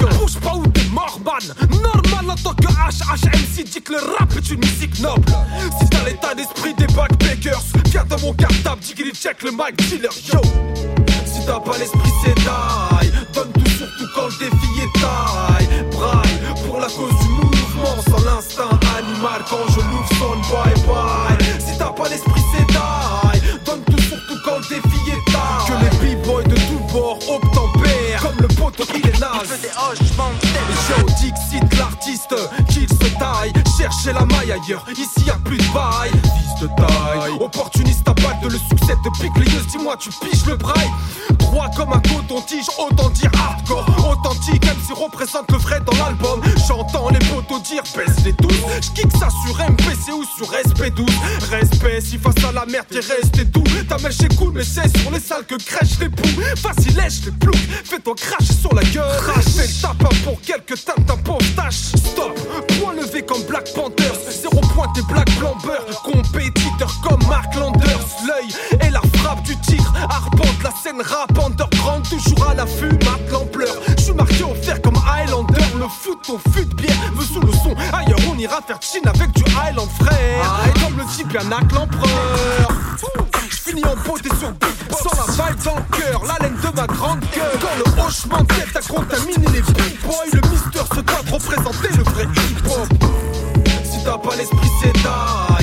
yo. 0.00 0.08
Bouge 0.18 0.38
pas 0.38 0.54
ou 0.54 0.66
t'es 0.68 0.84
mort, 0.90 1.18
man. 1.24 1.54
Normal 1.70 2.30
en 2.30 2.42
tant 2.42 2.54
que 2.54 2.66
HHMC 2.66 3.64
dit 3.64 3.82
que 3.82 3.92
le 3.92 3.98
rap 4.18 4.30
est 4.36 4.50
une 4.50 4.60
musique 4.60 4.96
l'état 6.06 6.34
d'esprit 6.34 6.74
des 6.74 6.86
backpackers. 6.94 7.62
Viens 7.86 8.04
dans 8.04 8.18
mon 8.20 8.32
cartable, 8.32 8.80
digili 8.80 9.12
check 9.12 9.42
le 9.42 9.50
mic 9.50 9.76
dealer, 9.88 10.10
yo. 10.32 11.05
Si 11.46 11.52
t'as 11.52 11.60
pas 11.60 11.78
l'esprit, 11.78 12.12
c'est 12.24 12.34
die. 12.34 13.12
Donne 13.32 13.52
tout 13.52 13.70
surtout 13.70 14.08
quand 14.16 14.26
le 14.26 14.32
défi 14.32 14.80
est 14.82 15.00
taille. 15.00 15.86
Braille 15.92 16.40
pour 16.66 16.80
la 16.80 16.88
cause 16.88 17.16
du 17.20 17.28
mouvement, 17.28 18.02
sans 18.10 18.24
l'instinct 18.24 18.80
animal. 18.98 19.44
Quand 19.48 19.64
je 19.68 19.76
l'ouvre, 19.76 20.08
sonne 20.18 20.42
bye 20.50 20.74
bye. 20.88 21.60
Si 21.60 21.78
t'as 21.78 21.92
pas 21.92 22.08
l'esprit, 22.08 22.42
c'est 22.52 22.66
die. 22.66 23.64
Donne 23.64 23.84
tout 23.84 24.02
surtout 24.02 24.38
quand 24.44 24.58
le 24.58 24.74
défi 24.74 24.98
est 25.08 25.30
taille. 25.30 25.68
Que 25.68 26.04
les 26.04 26.16
b-boys 26.16 26.42
de 26.42 26.56
tous 26.56 26.92
bords 26.92 27.20
obtempèrent. 27.30 28.22
Comme 28.22 28.40
le 28.40 28.48
poteau, 28.48 28.84
il 28.92 29.06
est 29.06 29.20
naze. 29.20 29.56
Yo, 30.88 31.06
Dixit, 31.20 31.78
l'artiste, 31.78 32.34
qu'il 32.70 32.88
se 32.88 33.18
taille. 33.20 33.52
Cherchez 33.78 34.12
la 34.12 34.24
maille 34.24 34.50
ailleurs, 34.50 34.84
ici 34.90 35.24
y 35.24 35.30
a 35.30 35.38
plus 35.44 35.58
de 35.58 35.72
bail. 35.72 36.10
Fils 36.10 36.60
de 36.62 36.66
taille, 36.74 37.38
balle 37.38 37.38
de 38.48 38.52
le 38.52 38.58
succès 38.58 38.96
te 39.02 39.20
pique 39.20 39.36
les 39.36 39.52
yeux. 39.52 39.62
Dis-moi, 39.70 39.96
tu 39.98 40.10
piges 40.10 40.46
le 40.46 40.56
braille. 40.56 40.90
Droit 41.38 41.68
comme 41.76 41.92
un 41.92 42.00
coton-tige, 42.00 42.66
autant 42.78 43.08
dire 43.10 43.30
hardcore. 43.34 43.86
Authentique, 44.10 44.64
si 44.86 44.92
représente 44.92 45.50
le 45.50 45.58
vrai 45.58 45.80
dans 45.80 45.96
l'album. 46.04 46.40
J'entends 46.66 47.08
les 47.10 47.18
potos 47.18 47.62
dire 47.62 47.82
baisse 47.96 48.24
les 48.24 48.32
tous. 48.34 48.54
J'kick 48.80 49.10
ça 49.18 49.28
sur 49.44 49.56
MPC 49.58 50.12
ou 50.12 50.24
sur 50.24 50.46
SP12. 50.52 51.06
Respect, 51.50 52.00
si 52.00 52.18
face 52.18 52.44
à 52.44 52.52
la 52.52 52.66
merde 52.66 52.86
t'es 52.90 53.00
resté 53.00 53.44
doux. 53.44 53.64
Ta 53.88 53.98
mèche 53.98 54.20
est 54.20 54.34
cool, 54.36 54.52
mais 54.54 54.64
c'est 54.64 54.96
sur 54.98 55.10
les 55.10 55.20
salles 55.20 55.44
que 55.46 55.56
crèchent 55.56 55.98
les 56.00 56.08
poux. 56.08 56.42
Facile, 56.56 56.96
lèche 56.96 57.24
les 57.24 57.32
ploucs, 57.32 57.56
fais-toi 57.84 58.14
cracher 58.16 58.52
sur 58.52 58.74
la 58.74 58.82
gueule. 58.82 59.04
Fais 59.56 59.66
le 59.66 59.82
tapin 59.82 60.14
pour 60.24 60.40
quelques 60.40 60.84
teintes 60.84 61.04
d'un 61.06 61.16
pauvre 61.16 61.54
tâche. 61.54 61.92
Stop, 61.96 62.38
point 62.80 62.94
levé 62.94 63.22
comme 63.22 63.42
Black 63.44 63.72
Panthers. 63.74 64.18
Zéro 64.30 64.60
point 64.74 64.86
t'es 64.94 65.02
Black 65.02 65.30
Blamber. 65.38 65.80
Compétiteur 66.04 67.00
comme 67.02 67.22
Mark 67.28 67.54
L'œil 68.26 68.48
et 68.86 68.90
la 68.90 69.00
frappe 69.18 69.42
du 69.42 69.56
tigre. 69.60 69.92
Arpente 70.08 70.62
la 70.62 70.70
scène 70.82 71.00
rap 71.02 71.38
underground. 71.38 72.08
Toujours 72.08 72.48
à 72.48 72.54
l'affût, 72.54 72.92
mate 72.92 73.30
l'ampleur. 73.30 73.74
J'suis 73.98 74.12
marqué 74.12 74.42
au 74.42 74.54
fer 74.54 74.80
comme 74.82 74.96
Highlander. 75.06 75.64
Le 75.78 75.88
foot, 75.88 76.18
ton 76.26 76.38
fut 76.52 76.64
de 76.64 76.74
bière. 76.74 77.12
Me 77.14 77.22
sous 77.22 77.40
le 77.40 77.52
son. 77.52 77.74
Ailleurs, 77.92 78.18
on 78.32 78.38
ira 78.38 78.60
faire 78.66 78.80
chine 78.80 79.06
avec 79.06 79.30
du 79.32 79.44
Highland 79.44 79.88
frère. 80.00 80.60
Et 80.66 80.80
comme 80.80 80.96
le 80.96 81.04
type, 81.14 81.32
y'a 81.32 81.44
Nak 81.44 81.72
l'empereur. 81.72 82.68
J'finis 83.50 83.84
en 83.84 83.96
beauté 83.96 84.28
sur 84.38 84.50
beatbox 84.52 85.02
Sans 85.02 85.16
la 85.16 85.50
vibe 85.50 85.62
dans 85.64 85.76
le 85.76 85.96
cœur, 85.96 86.22
la 86.24 86.46
laine 86.46 86.56
de 86.56 86.76
ma 86.76 86.86
grande 86.86 87.20
gueule 87.34 87.58
Quand 87.60 87.76
le 87.78 88.02
hochement 88.02 88.40
de 88.40 88.46
tête 88.46 88.76
a 88.76 88.80
contaminé 88.80 89.46
les 89.52 89.62
big 89.62 90.00
boys 90.02 90.24
Le 90.32 90.40
mister 90.50 90.80
se 90.94 91.00
doit 91.00 91.22
de 91.22 91.32
représenter 91.32 91.88
le 91.96 92.02
vrai 92.04 92.24
hip-hop 92.24 92.88
Si 93.84 94.04
t'as 94.04 94.18
pas 94.18 94.36
l'esprit 94.36 94.70
c'est 94.82 94.92
die 94.92 95.55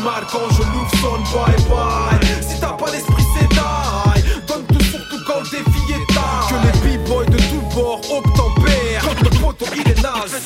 animal 0.00 0.24
quand 0.30 0.48
je 0.54 0.62
l'ouvre 0.62 0.90
sonne 1.00 1.22
bye 1.32 1.56
bye. 1.68 2.42
Si 2.42 2.58
t'as 2.60 2.72
pas 2.72 2.90
l'esprit 2.90 3.24
c'est 3.36 3.48
die. 3.48 4.46
Donne 4.46 4.64
tout 4.66 4.84
surtout 4.84 5.22
quand 5.26 5.40
le 5.40 5.50
défi 5.50 5.92
est 5.92 6.14
taille 6.14 6.48
Que 6.48 6.88
les 6.88 6.98
b-boys 6.98 7.26
de 7.26 7.36
tous 7.36 7.74
bords 7.74 8.00
obtempèrent 8.10 9.02
Quand 9.02 9.22
le 9.22 9.30
poteau 9.38 9.66
il 9.76 9.90
est 9.90 10.02
naze 10.02 10.40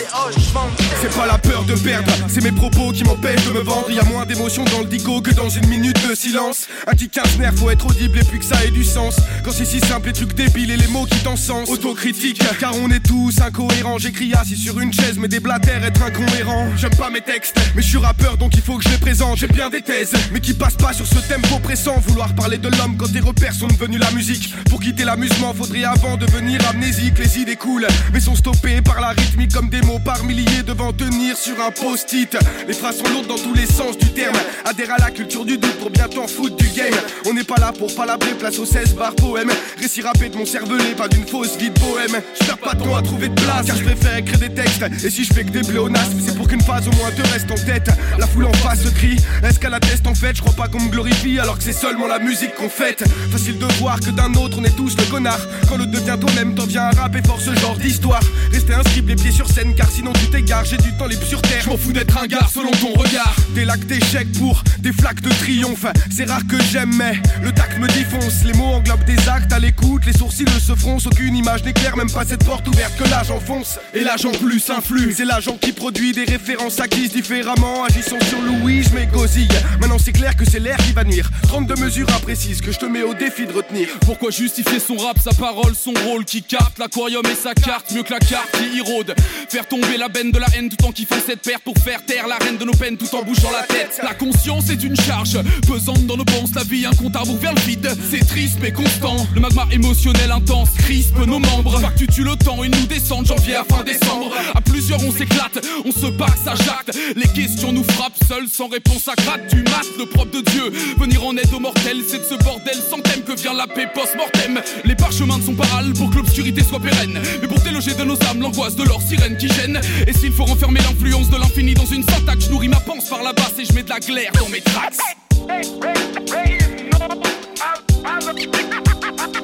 C'est 1.04 1.20
pas 1.20 1.26
la 1.26 1.36
peur 1.36 1.64
de 1.64 1.74
perdre, 1.74 2.10
c'est 2.28 2.42
mes 2.42 2.50
propos 2.50 2.90
qui 2.90 3.04
m'empêchent 3.04 3.44
de 3.44 3.52
me 3.52 3.60
vendre. 3.60 3.90
Y 3.90 3.98
a 3.98 4.04
moins 4.04 4.24
d'émotion 4.24 4.64
dans 4.64 4.78
le 4.78 4.86
dico 4.86 5.20
que 5.20 5.32
dans 5.32 5.50
une 5.50 5.66
minute 5.66 5.98
de 6.08 6.14
silence. 6.14 6.66
Un 6.86 6.94
kick 6.94 7.14
nerf, 7.38 7.52
faut 7.56 7.70
être 7.70 7.86
audible 7.86 8.18
et 8.18 8.24
puis 8.24 8.38
que 8.38 8.44
ça 8.46 8.64
ait 8.64 8.70
du 8.70 8.84
sens. 8.84 9.16
Quand 9.44 9.50
c'est 9.52 9.66
si 9.66 9.80
simple, 9.80 10.06
les 10.06 10.14
trucs 10.14 10.32
débiles 10.32 10.70
et 10.70 10.78
les 10.78 10.86
mots 10.86 11.04
qui 11.04 11.18
t'encensent. 11.18 11.68
Autocritique, 11.68 12.42
car 12.58 12.72
on 12.82 12.90
est 12.90 13.04
tous 13.06 13.38
incohérents. 13.42 13.98
J'écris 13.98 14.32
assis 14.32 14.56
sur 14.56 14.80
une 14.80 14.94
chaise, 14.94 15.18
mais 15.18 15.28
des 15.28 15.40
blatères 15.40 15.84
être 15.84 16.02
incohérent. 16.02 16.68
J'aime 16.78 16.96
pas 16.96 17.10
mes 17.10 17.20
textes, 17.20 17.60
mais 17.76 17.82
je 17.82 17.88
suis 17.88 17.98
rappeur 17.98 18.38
donc 18.38 18.54
il 18.54 18.62
faut 18.62 18.78
que 18.78 18.84
je 18.84 18.88
les 18.88 18.98
présente. 18.98 19.36
J'ai 19.36 19.48
bien 19.48 19.68
des 19.68 19.82
thèses, 19.82 20.14
mais 20.32 20.40
qui 20.40 20.54
passent 20.54 20.78
pas 20.78 20.94
sur 20.94 21.06
ce 21.06 21.18
tempo 21.28 21.58
pressant. 21.62 21.98
Vouloir 22.06 22.34
parler 22.34 22.56
de 22.56 22.70
l'homme 22.78 22.96
quand 22.96 23.12
tes 23.12 23.20
repères 23.20 23.52
sont 23.52 23.66
devenus 23.66 24.00
la 24.00 24.10
musique. 24.12 24.54
Pour 24.70 24.80
quitter 24.80 25.04
l'amusement, 25.04 25.52
faudrait 25.52 25.84
avant 25.84 26.16
devenir 26.16 26.66
amnésique. 26.66 27.18
Les 27.18 27.40
idées 27.40 27.56
coulent, 27.56 27.88
mais 28.14 28.20
sont 28.20 28.36
stoppées 28.36 28.80
par 28.80 29.02
la 29.02 29.08
rythmique 29.10 29.52
comme 29.52 29.68
des 29.68 29.82
mots 29.82 30.00
par 30.02 30.24
milliers 30.24 30.62
devant 30.66 30.93
tenir 30.96 31.36
sur 31.36 31.60
un 31.60 31.70
post-it. 31.70 32.36
Les 32.66 32.74
phrases 32.74 32.98
sont 32.98 33.08
lourdes 33.12 33.26
dans 33.26 33.38
tous 33.38 33.54
les 33.54 33.66
sens 33.66 33.96
du 33.98 34.10
terme. 34.12 34.36
Adhère 34.64 34.92
à 34.92 34.98
la 34.98 35.10
culture 35.10 35.44
du 35.44 35.58
doute 35.58 35.78
pour 35.78 35.90
bien 35.90 36.08
t'en 36.08 36.26
foutre 36.26 36.56
du 36.56 36.68
game. 36.68 36.94
On 37.26 37.34
n'est 37.34 37.44
pas 37.44 37.56
là 37.58 37.72
pour 37.72 37.94
palabrer, 37.94 38.32
place 38.32 38.58
aux 38.58 38.66
16 38.66 38.94
bar 38.94 39.14
poème. 39.14 39.50
Récit 39.80 40.02
rappé 40.02 40.28
de 40.28 40.36
mon 40.36 40.46
cervelet, 40.46 40.94
pas 40.96 41.08
d'une 41.08 41.26
fausse 41.26 41.56
vie 41.56 41.70
de 41.70 41.78
bohème. 41.80 42.22
Je 42.40 42.46
perds 42.46 42.58
pas 42.58 42.74
temps 42.74 42.96
à 42.96 43.02
trouver 43.02 43.28
de 43.28 43.34
place, 43.34 43.66
car 43.66 43.76
je 43.76 43.84
préfère 43.84 44.16
écrire 44.16 44.38
des 44.38 44.50
textes. 44.50 44.84
Et 45.04 45.10
si 45.10 45.24
je 45.24 45.32
fais 45.32 45.44
que 45.44 45.50
des 45.50 45.62
pléonasmes, 45.62 46.20
c'est 46.24 46.36
pour 46.36 46.48
qu'une 46.48 46.62
phase 46.62 46.88
au 46.88 46.92
moins 46.92 47.10
te 47.10 47.22
reste 47.32 47.50
en 47.50 47.66
tête. 47.66 47.90
La 48.18 48.26
foule 48.26 48.46
en 48.46 48.52
face 48.54 48.84
crie, 48.94 49.16
est-ce 49.42 49.58
qu'elle 49.58 49.74
atteste 49.74 50.06
en 50.06 50.14
fait? 50.14 50.36
Je 50.36 50.42
crois 50.42 50.54
pas 50.54 50.68
qu'on 50.68 50.80
me 50.80 50.88
glorifie 50.88 51.38
alors 51.38 51.58
que 51.58 51.64
c'est 51.64 51.72
seulement 51.72 52.06
la 52.06 52.18
musique 52.18 52.54
qu'on 52.54 52.68
fête. 52.68 53.04
Facile 53.30 53.58
de 53.58 53.66
voir 53.78 54.00
que 54.00 54.10
d'un 54.10 54.32
autre 54.34 54.58
on 54.60 54.64
est 54.64 54.76
tous 54.76 54.96
le 54.96 55.04
connard. 55.04 55.40
Quand 55.68 55.76
le 55.76 55.86
devient 55.86 56.16
toi-même, 56.20 56.54
t'en 56.54 56.66
viens 56.66 56.84
à 56.84 56.90
rap 56.90 57.14
et 57.16 57.26
force 57.26 57.44
ce 57.44 57.54
genre 57.54 57.76
d'histoire. 57.76 58.22
Rester 58.52 58.74
inscrit 58.74 59.02
les 59.02 59.16
pieds 59.16 59.32
sur 59.32 59.48
scène, 59.48 59.74
car 59.74 59.90
sinon 59.90 60.12
tu 60.12 60.26
t'égares. 60.28 60.64
Du 60.84 60.92
temps 60.92 61.06
libre 61.06 61.26
sur 61.26 61.40
terre. 61.42 61.62
Je 61.64 61.76
fous 61.76 61.92
d'être 61.92 62.16
un 62.18 62.26
gars 62.26 62.46
selon 62.52 62.70
ton 62.70 62.92
regard. 62.92 63.34
Des 63.54 63.64
lacs 63.64 63.86
d'échecs 63.86 64.30
pour 64.38 64.62
des 64.80 64.92
flaques 64.92 65.20
de 65.20 65.30
triomphe. 65.30 65.86
C'est 66.14 66.28
rare 66.28 66.46
que 66.46 66.62
j'aime, 66.70 66.94
mais 66.96 67.20
le 67.42 67.52
tact 67.52 67.78
me 67.78 67.88
défonce. 67.88 68.44
Les 68.44 68.52
mots 68.52 68.74
englobent 68.74 69.04
des 69.04 69.28
actes 69.28 69.52
à 69.52 69.58
l'écoute, 69.58 70.04
les 70.06 70.12
sourcils 70.12 70.44
se 70.60 70.74
froncent. 70.74 71.06
Aucune 71.06 71.36
image 71.36 71.64
n'éclaire, 71.64 71.96
même 71.96 72.10
pas 72.10 72.24
cette 72.24 72.44
porte 72.44 72.68
ouverte 72.68 72.92
que 72.96 73.08
là 73.08 73.22
j'enfonce. 73.26 73.78
Et 73.94 74.04
l'agent 74.04 74.32
plus 74.32 74.68
influe, 74.70 75.14
c'est 75.16 75.24
l'agent 75.24 75.56
qui 75.56 75.72
produit 75.72 76.12
des 76.12 76.24
références 76.24 76.80
acquises 76.80 77.12
différemment. 77.12 77.84
Agissant 77.84 78.20
sur 78.28 78.40
Louis, 78.42 78.82
je 78.82 78.94
m'égosille. 78.94 79.48
Maintenant 79.80 79.98
c'est 79.98 80.12
clair 80.12 80.36
que 80.36 80.44
c'est 80.44 80.60
l'air 80.60 80.76
qui 80.76 80.92
va 80.92 81.04
nuire. 81.04 81.30
32 81.48 81.76
mesures 81.76 82.08
imprécises 82.14 82.60
que 82.60 82.72
je 82.72 82.78
te 82.78 82.86
mets 82.86 83.02
au 83.02 83.14
défi 83.14 83.46
de 83.46 83.52
retenir. 83.52 83.88
Pourquoi 84.00 84.30
justifier 84.30 84.78
son 84.78 84.96
rap, 84.96 85.18
sa 85.18 85.32
parole, 85.32 85.74
son 85.74 85.94
rôle 86.06 86.24
qui 86.24 86.42
capte 86.42 86.78
l'aquarium 86.78 87.24
et 87.26 87.34
sa 87.34 87.54
carte 87.54 87.92
mieux 87.92 88.02
que 88.02 88.12
la 88.12 88.18
carte 88.18 88.50
qui 88.52 88.78
érode 88.78 89.14
Faire 89.48 89.66
tomber 89.66 89.96
la 89.96 90.08
benne 90.08 90.30
de 90.30 90.38
la 90.38 90.46
haine 90.56 90.63
tout 90.68 90.84
en 90.86 90.92
kiffant 90.92 91.16
cette 91.24 91.42
paire 91.42 91.60
pour 91.60 91.76
faire 91.78 92.04
taire 92.04 92.26
la 92.26 92.36
reine 92.36 92.56
de 92.56 92.64
nos 92.64 92.72
peines 92.72 92.96
tout 92.96 93.12
en 93.14 93.22
bougeant 93.22 93.50
la 93.50 93.62
tête. 93.62 94.00
La 94.02 94.14
conscience 94.14 94.70
est 94.70 94.82
une 94.82 94.96
charge 94.96 95.38
pesante 95.66 96.06
dans 96.06 96.16
nos 96.16 96.24
penses, 96.24 96.54
la 96.54 96.64
vie 96.64 96.86
un 96.86 96.94
compte 96.94 97.16
à 97.16 97.22
vers 97.24 97.54
le 97.54 97.60
vide. 97.60 97.90
C'est 98.10 98.26
triste 98.26 98.58
mais 98.60 98.72
constant, 98.72 99.16
le 99.34 99.40
magma 99.40 99.66
émotionnel 99.70 100.30
intense 100.30 100.70
crispe 100.78 101.18
nos 101.26 101.38
membres. 101.38 101.80
Pas 101.80 101.90
que 101.90 101.98
tu 101.98 102.06
tues 102.06 102.24
le 102.24 102.36
temps, 102.36 102.62
ils 102.64 102.70
nous 102.70 102.86
descendent 102.86 103.26
janvier 103.26 103.56
à 103.56 103.64
fin 103.64 103.82
décembre. 103.82 104.32
À 104.54 104.60
plusieurs 104.60 105.02
on 105.04 105.12
s'éclate, 105.12 105.58
on 105.84 105.92
se 105.92 106.06
bat, 106.06 106.34
ça 106.42 106.54
jacte. 106.54 106.96
Les 107.16 107.28
questions 107.28 107.72
nous 107.72 107.84
frappent 107.84 108.18
seuls 108.28 108.48
sans 108.48 108.68
réponse 108.68 109.08
à 109.08 109.14
gratte. 109.14 109.48
Tu 109.50 109.56
mates 109.56 109.98
le 109.98 110.06
propre 110.06 110.32
de 110.32 110.50
Dieu, 110.50 110.72
venir 110.98 111.24
en 111.24 111.36
aide 111.36 111.52
aux 111.52 111.60
mortels, 111.60 112.02
c'est 112.06 112.18
de 112.18 112.24
ce 112.24 112.42
bordel 112.42 112.76
sans 112.88 113.00
thème 113.00 113.22
que 113.22 113.38
vient 113.38 113.54
la 113.54 113.66
paix 113.66 113.88
post-mortem. 113.94 114.60
Les 114.84 114.94
parchemins 114.94 115.38
ne 115.38 115.42
sont 115.42 115.54
pas 115.54 115.64
pour 115.96 116.10
que 116.10 116.16
l'obscurité 116.16 116.62
soit 116.62 116.78
pérenne, 116.78 117.20
mais 117.40 117.48
pour 117.48 117.58
déloger 117.60 117.94
de 117.94 118.04
nos 118.04 118.14
âmes 118.24 118.40
l'angoisse 118.40 118.76
de 118.76 118.84
leur 118.84 119.02
sirène 119.02 119.36
qui 119.36 119.48
gêne. 119.48 119.80
Et 120.06 120.12
s'il 120.12 120.32
faut 120.32 120.44
renfermer 120.54 120.80
l'influence 120.80 121.28
de 121.30 121.36
l'infini 121.36 121.74
dans 121.74 121.86
une 121.86 122.04
syntaxe, 122.04 122.44
je 122.44 122.50
nourris 122.50 122.68
ma 122.68 122.78
panse 122.78 123.08
par 123.08 123.24
la 123.24 123.32
basse 123.32 123.54
et 123.58 123.64
je 123.64 123.72
mets 123.72 123.82
de 123.82 123.90
la 123.90 123.98
glaire 123.98 124.30
dans 124.38 124.48
mes 124.48 124.60
tracks. 124.60 124.94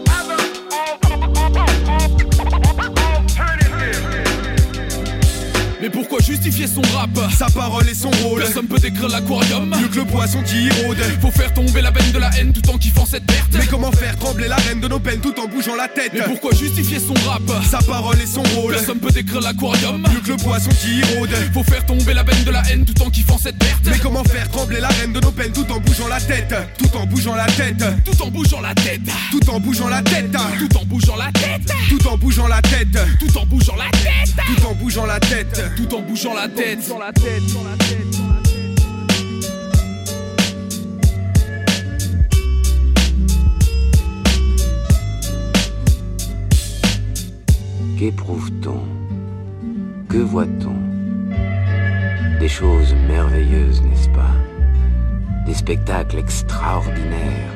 Mais 5.81 5.89
pourquoi 5.89 6.20
justifier 6.20 6.66
son 6.66 6.83
rap? 6.95 7.11
Sa 7.39 7.47
parole 7.47 7.89
et 7.89 7.95
son 7.95 8.11
rôle. 8.22 8.41
Personne 8.41 8.66
peut 8.66 8.78
décrire 8.78 9.09
l'aquarium. 9.09 9.74
Mieux 9.81 9.89
que 9.89 10.01
le 10.01 10.05
poisson 10.05 10.43
qui 10.43 10.66
érode 10.66 10.99
Faut 11.22 11.31
faire 11.31 11.55
tomber 11.55 11.81
la 11.81 11.91
veine 11.91 12.12
de 12.12 12.18
la 12.18 12.28
haine 12.39 12.53
tout 12.53 12.68
en 12.70 12.76
kiffant 12.76 13.07
cette 13.07 13.24
perte. 13.24 13.49
Mais 13.55 13.66
comment 13.66 13.91
faire 13.93 14.14
trembler 14.18 14.49
la 14.49 14.57
reine 14.57 14.81
de 14.81 14.89
nos 14.89 15.01
peines 15.01 15.20
tout 15.20 15.35
en 15.41 15.47
bougeant 15.49 15.76
la 15.76 15.89
tête? 15.89 16.12
Mais 16.12 16.20
pourquoi 16.22 16.53
justifier 16.53 16.99
son 16.99 17.14
rap? 17.26 17.43
Sa 17.70 17.78
parole 17.78 18.20
et 18.20 18.26
son 18.26 18.43
rôle. 18.55 18.74
Personne 18.74 18.99
peut 18.99 19.11
décrire 19.11 19.41
l'aquarium. 19.41 20.03
Mieux 20.03 20.20
que 20.20 20.33
le 20.33 20.37
poisson 20.37 20.68
qui 20.83 21.01
érode 21.01 21.31
Faut 21.55 21.64
faire 21.64 21.87
tomber 21.87 22.12
la 22.12 22.24
veine 22.24 22.45
de 22.45 22.51
la 22.51 22.62
haine 22.70 22.85
tout 22.85 23.03
en 23.03 23.09
kiffant 23.09 23.39
cette 23.39 23.59
perte. 23.59 23.81
Mais 23.87 23.99
comment 23.99 24.24
faire 24.24 24.51
trembler 24.51 24.81
la 24.81 24.89
reine 24.89 25.14
de 25.14 25.20
nos 25.20 25.33
peines 25.33 25.53
tout 25.53 25.70
en 25.72 25.81
bougeant 25.81 26.09
la 26.09 26.20
tête? 26.20 26.55
Tout 26.76 26.95
en 26.95 27.07
bougeant 27.07 27.35
la 27.35 27.47
tête. 27.47 27.83
Tout 28.05 28.22
en 28.22 28.31
bougeant 28.31 28.61
la 28.61 28.74
tête. 28.74 29.01
Tout 29.31 29.51
en 29.51 29.61
bougeant 29.61 29.89
la 29.89 30.03
tête. 30.03 30.37
Tout 30.59 30.76
en 30.76 30.85
bougeant 30.85 31.16
la 31.16 31.33
tête. 31.33 31.72
Tout 31.89 32.07
en 32.07 32.18
bougeant 32.18 32.47
la 32.49 32.61
tête. 32.61 32.99
Tout 33.18 33.39
en 33.39 33.47
bougeant 33.47 33.76
la 33.76 33.91
tête. 33.91 34.28
Tout 34.47 34.66
en 34.66 34.74
bougeant 34.74 35.07
la 35.07 35.18
tête 35.20 35.70
Tout 35.77 35.95
en 35.95 36.03
bougeant 36.03 36.35
la 36.35 36.49
tête. 36.49 36.83
Sur 36.83 36.99
la 36.99 37.12
tête, 37.12 37.43
sur 37.49 37.62
la 37.64 37.77
tête, 37.77 38.12
sur 38.12 38.29
la 38.29 38.43
tête. 38.43 38.51
Qu'éprouve-t-on? 47.99 48.83
Que 50.09 50.18
voit-on? 50.18 50.77
Des 52.41 52.49
choses 52.49 52.95
merveilleuses, 53.07 53.83
n'est-ce 53.83 54.09
pas? 54.09 54.35
Des 55.45 55.55
spectacles 55.55 56.18
extraordinaires. 56.18 57.53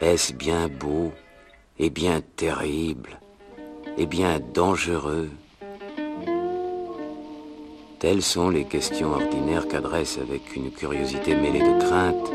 Est-ce 0.00 0.32
bien 0.32 0.68
beau 0.68 1.12
et 1.78 1.90
bien 1.90 2.20
terrible 2.36 3.20
et 3.96 4.06
bien 4.06 4.40
dangereux? 4.52 5.30
Telles 8.00 8.22
sont 8.22 8.48
les 8.48 8.64
questions 8.64 9.12
ordinaires 9.12 9.68
qu'adressent 9.68 10.16
avec 10.22 10.56
une 10.56 10.70
curiosité 10.70 11.34
mêlée 11.34 11.60
de 11.60 11.84
crainte 11.84 12.32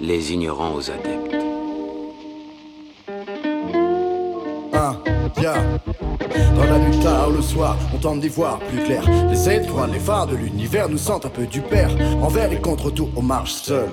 les 0.00 0.32
ignorants 0.32 0.74
aux 0.74 0.90
adeptes. 0.90 1.36
Ah, 4.72 4.96
bien. 5.36 5.52
Dans 6.56 6.64
la 6.64 6.78
nuit 6.78 6.98
tard, 7.00 7.28
le 7.28 7.42
soir, 7.42 7.76
on 7.94 7.98
tente 7.98 8.20
d'y 8.20 8.28
voir 8.28 8.58
plus 8.58 8.82
clair. 8.82 9.02
Les 9.28 9.50
étoiles, 9.50 9.90
les 9.92 10.00
phares 10.00 10.28
de 10.28 10.36
l'univers 10.36 10.88
nous 10.88 10.96
sentent 10.96 11.26
un 11.26 11.28
peu 11.28 11.44
du 11.44 11.60
père. 11.60 11.90
Envers 12.22 12.50
et 12.50 12.60
contre 12.62 12.90
tout, 12.90 13.10
on 13.16 13.22
marche 13.22 13.52
seul. 13.52 13.90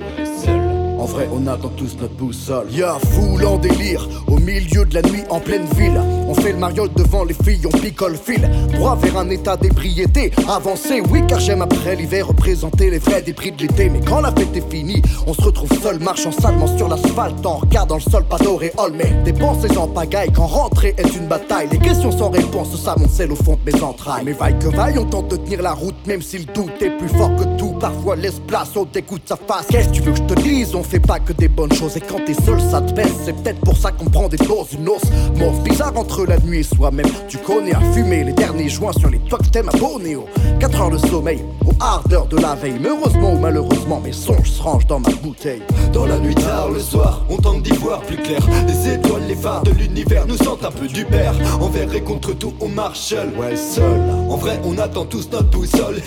En 0.98 1.06
vrai, 1.06 1.30
on 1.32 1.46
attend 1.46 1.70
tous 1.70 1.96
notre 2.02 2.16
boussole. 2.16 2.72
Y'a 2.72 2.98
foule 3.12 3.46
en 3.46 3.58
délire, 3.58 4.08
au 4.28 4.38
milieu 4.38 4.84
de 4.84 4.96
la 4.96 5.04
nuit 5.04 5.24
en 5.30 5.40
pleine 5.40 5.66
ville. 5.78 6.02
On 6.28 6.34
fait 6.34 6.52
le 6.52 6.58
mariole 6.58 6.90
devant 6.96 7.24
les 7.24 7.36
filles, 7.36 7.66
on 7.66 7.78
picole 7.78 8.18
fil. 8.18 8.50
Droit 8.74 8.96
vers 8.96 9.18
un 9.18 9.30
état 9.30 9.56
d'ébriété. 9.58 10.32
Avancé, 10.50 11.02
oui, 11.12 11.22
car 11.28 11.40
j'aime 11.40 11.62
après 11.62 11.96
l'hiver 11.96 12.28
représenter 12.28 12.90
les 12.90 12.98
vrais 12.98 13.22
débris 13.22 13.52
de 13.52 13.62
l'été. 13.62 13.90
Mais 13.90 14.02
quand 14.02 14.22
la 14.22 14.32
fête 14.32 14.56
est 14.56 14.72
finie, 14.72 15.02
on 15.28 15.34
se 15.34 15.42
retrouve 15.42 15.70
seul, 15.82 16.00
marchant 16.00 16.32
salement 16.32 16.68
sur 16.78 16.88
l'asphalte. 16.88 17.46
En 17.46 17.58
regardant 17.58 17.96
le 17.96 18.02
sol, 18.02 18.24
pas 18.24 18.40
d'auréole, 18.40 18.94
mais 18.96 19.14
des 19.24 19.34
pensées 19.34 19.78
en 19.78 19.88
pagaille. 19.88 20.32
Quand 20.34 20.48
rentrer 20.48 20.96
est 20.98 21.16
une 21.16 21.28
bataille, 21.28 21.68
les 21.72 21.80
questions 21.80 22.12
sans 22.12 22.32
réponse 22.32 22.76
s'amoncellent 22.76 23.32
au 23.32 23.36
fond 23.36 23.58
de 23.64 23.72
mes 23.72 23.84
entrailles. 23.84 24.24
Mais 24.26 24.34
vaille 24.34 24.58
que 24.60 24.68
vaille, 24.68 24.98
on 24.98 25.06
tente 25.06 25.30
de 25.30 25.38
tenir 25.38 25.62
la 25.62 25.74
route, 25.74 25.96
même 26.08 26.24
si 26.24 26.40
le 26.40 26.46
doute 26.46 26.82
est 26.82 26.98
plus 26.98 27.10
fort 27.10 27.36
que 27.36 27.44
tout. 27.58 27.76
Parfois 27.80 28.16
laisse 28.16 28.42
place 28.48 28.76
au 28.76 28.86
dégoût 28.86 29.20
de 29.20 29.28
sa 29.28 29.36
face. 29.36 29.68
Qu'est-ce 29.70 29.90
que 29.90 29.94
tu 29.94 30.02
veux 30.02 30.12
que 30.12 30.18
je 30.18 30.24
te 30.24 30.42
dise? 30.42 30.74
On 30.74 30.84
fait 30.88 31.00
pas 31.00 31.20
que 31.20 31.34
des 31.34 31.50
bonnes 31.50 31.74
choses, 31.74 31.98
et 31.98 32.02
quand 32.02 32.24
t'es 32.26 32.34
seul, 32.34 32.62
ça 32.62 32.82
te 32.82 32.94
baisse. 32.94 33.14
C'est 33.26 33.34
peut-être 33.34 33.60
pour 33.60 33.78
ça 33.78 33.92
qu'on 33.92 34.06
prend 34.06 34.30
des 34.30 34.38
doses, 34.38 34.74
une 34.74 34.88
os. 34.88 35.02
Mauve 35.38 35.62
bizarre 35.64 35.94
entre 35.96 36.26
la 36.26 36.38
nuit 36.40 36.60
et 36.60 36.64
soi-même. 36.64 37.08
Tu 37.28 37.38
connais 37.38 37.76
à 37.76 37.82
fumer 37.94 38.24
les 38.24 38.34
derniers 38.34 38.70
joints 38.70 38.94
sur 38.94 39.10
les 39.10 39.20
toits 39.20 39.40
que 39.40 39.50
t'aimes 39.50 39.70
à 39.74 39.78
Bornéo. 39.78 40.26
4 40.60 40.82
heures 40.82 40.92
de 40.92 40.98
sommeil, 40.98 41.44
aux 41.66 41.84
ardeurs 41.84 42.28
de 42.28 42.38
la 42.38 42.56
veille. 42.56 42.80
Mais 42.82 42.90
heureusement 42.90 43.34
ou 43.34 43.38
malheureusement, 43.38 44.00
mes 44.00 44.14
songes 44.14 44.50
se 44.50 44.62
rangent 44.62 44.88
dans 44.88 45.00
ma 45.00 45.10
bouteille. 45.10 45.62
Dans 45.94 46.06
la 46.06 46.18
nuit 46.20 46.36
tard, 46.36 46.70
le 46.70 46.80
soir, 46.80 47.26
on 47.30 47.38
tente 47.38 47.64
d'y 47.64 47.74
voir 47.74 48.02
plus 48.02 48.18
clair. 48.18 48.40
Les 48.68 48.94
étoiles, 48.94 49.28
les 49.28 49.36
phares 49.36 49.64
de 49.64 49.72
l'univers 49.72 50.26
nous 50.26 50.38
sentent 50.38 50.64
un 50.64 50.72
peu 50.72 50.88
du 50.88 51.04
père. 51.06 51.34
Envers 51.60 51.94
et 51.94 52.02
contre 52.02 52.34
tout, 52.34 52.54
on 52.62 52.70
marche 52.70 53.00
seul. 53.00 53.30
Ouais, 53.38 53.56
seul. 53.58 54.00
En 54.30 54.38
vrai, 54.38 54.60
on 54.64 54.78
attend 54.78 55.06
tous 55.06 55.30
notre 55.32 55.50
boussole. 55.50 56.02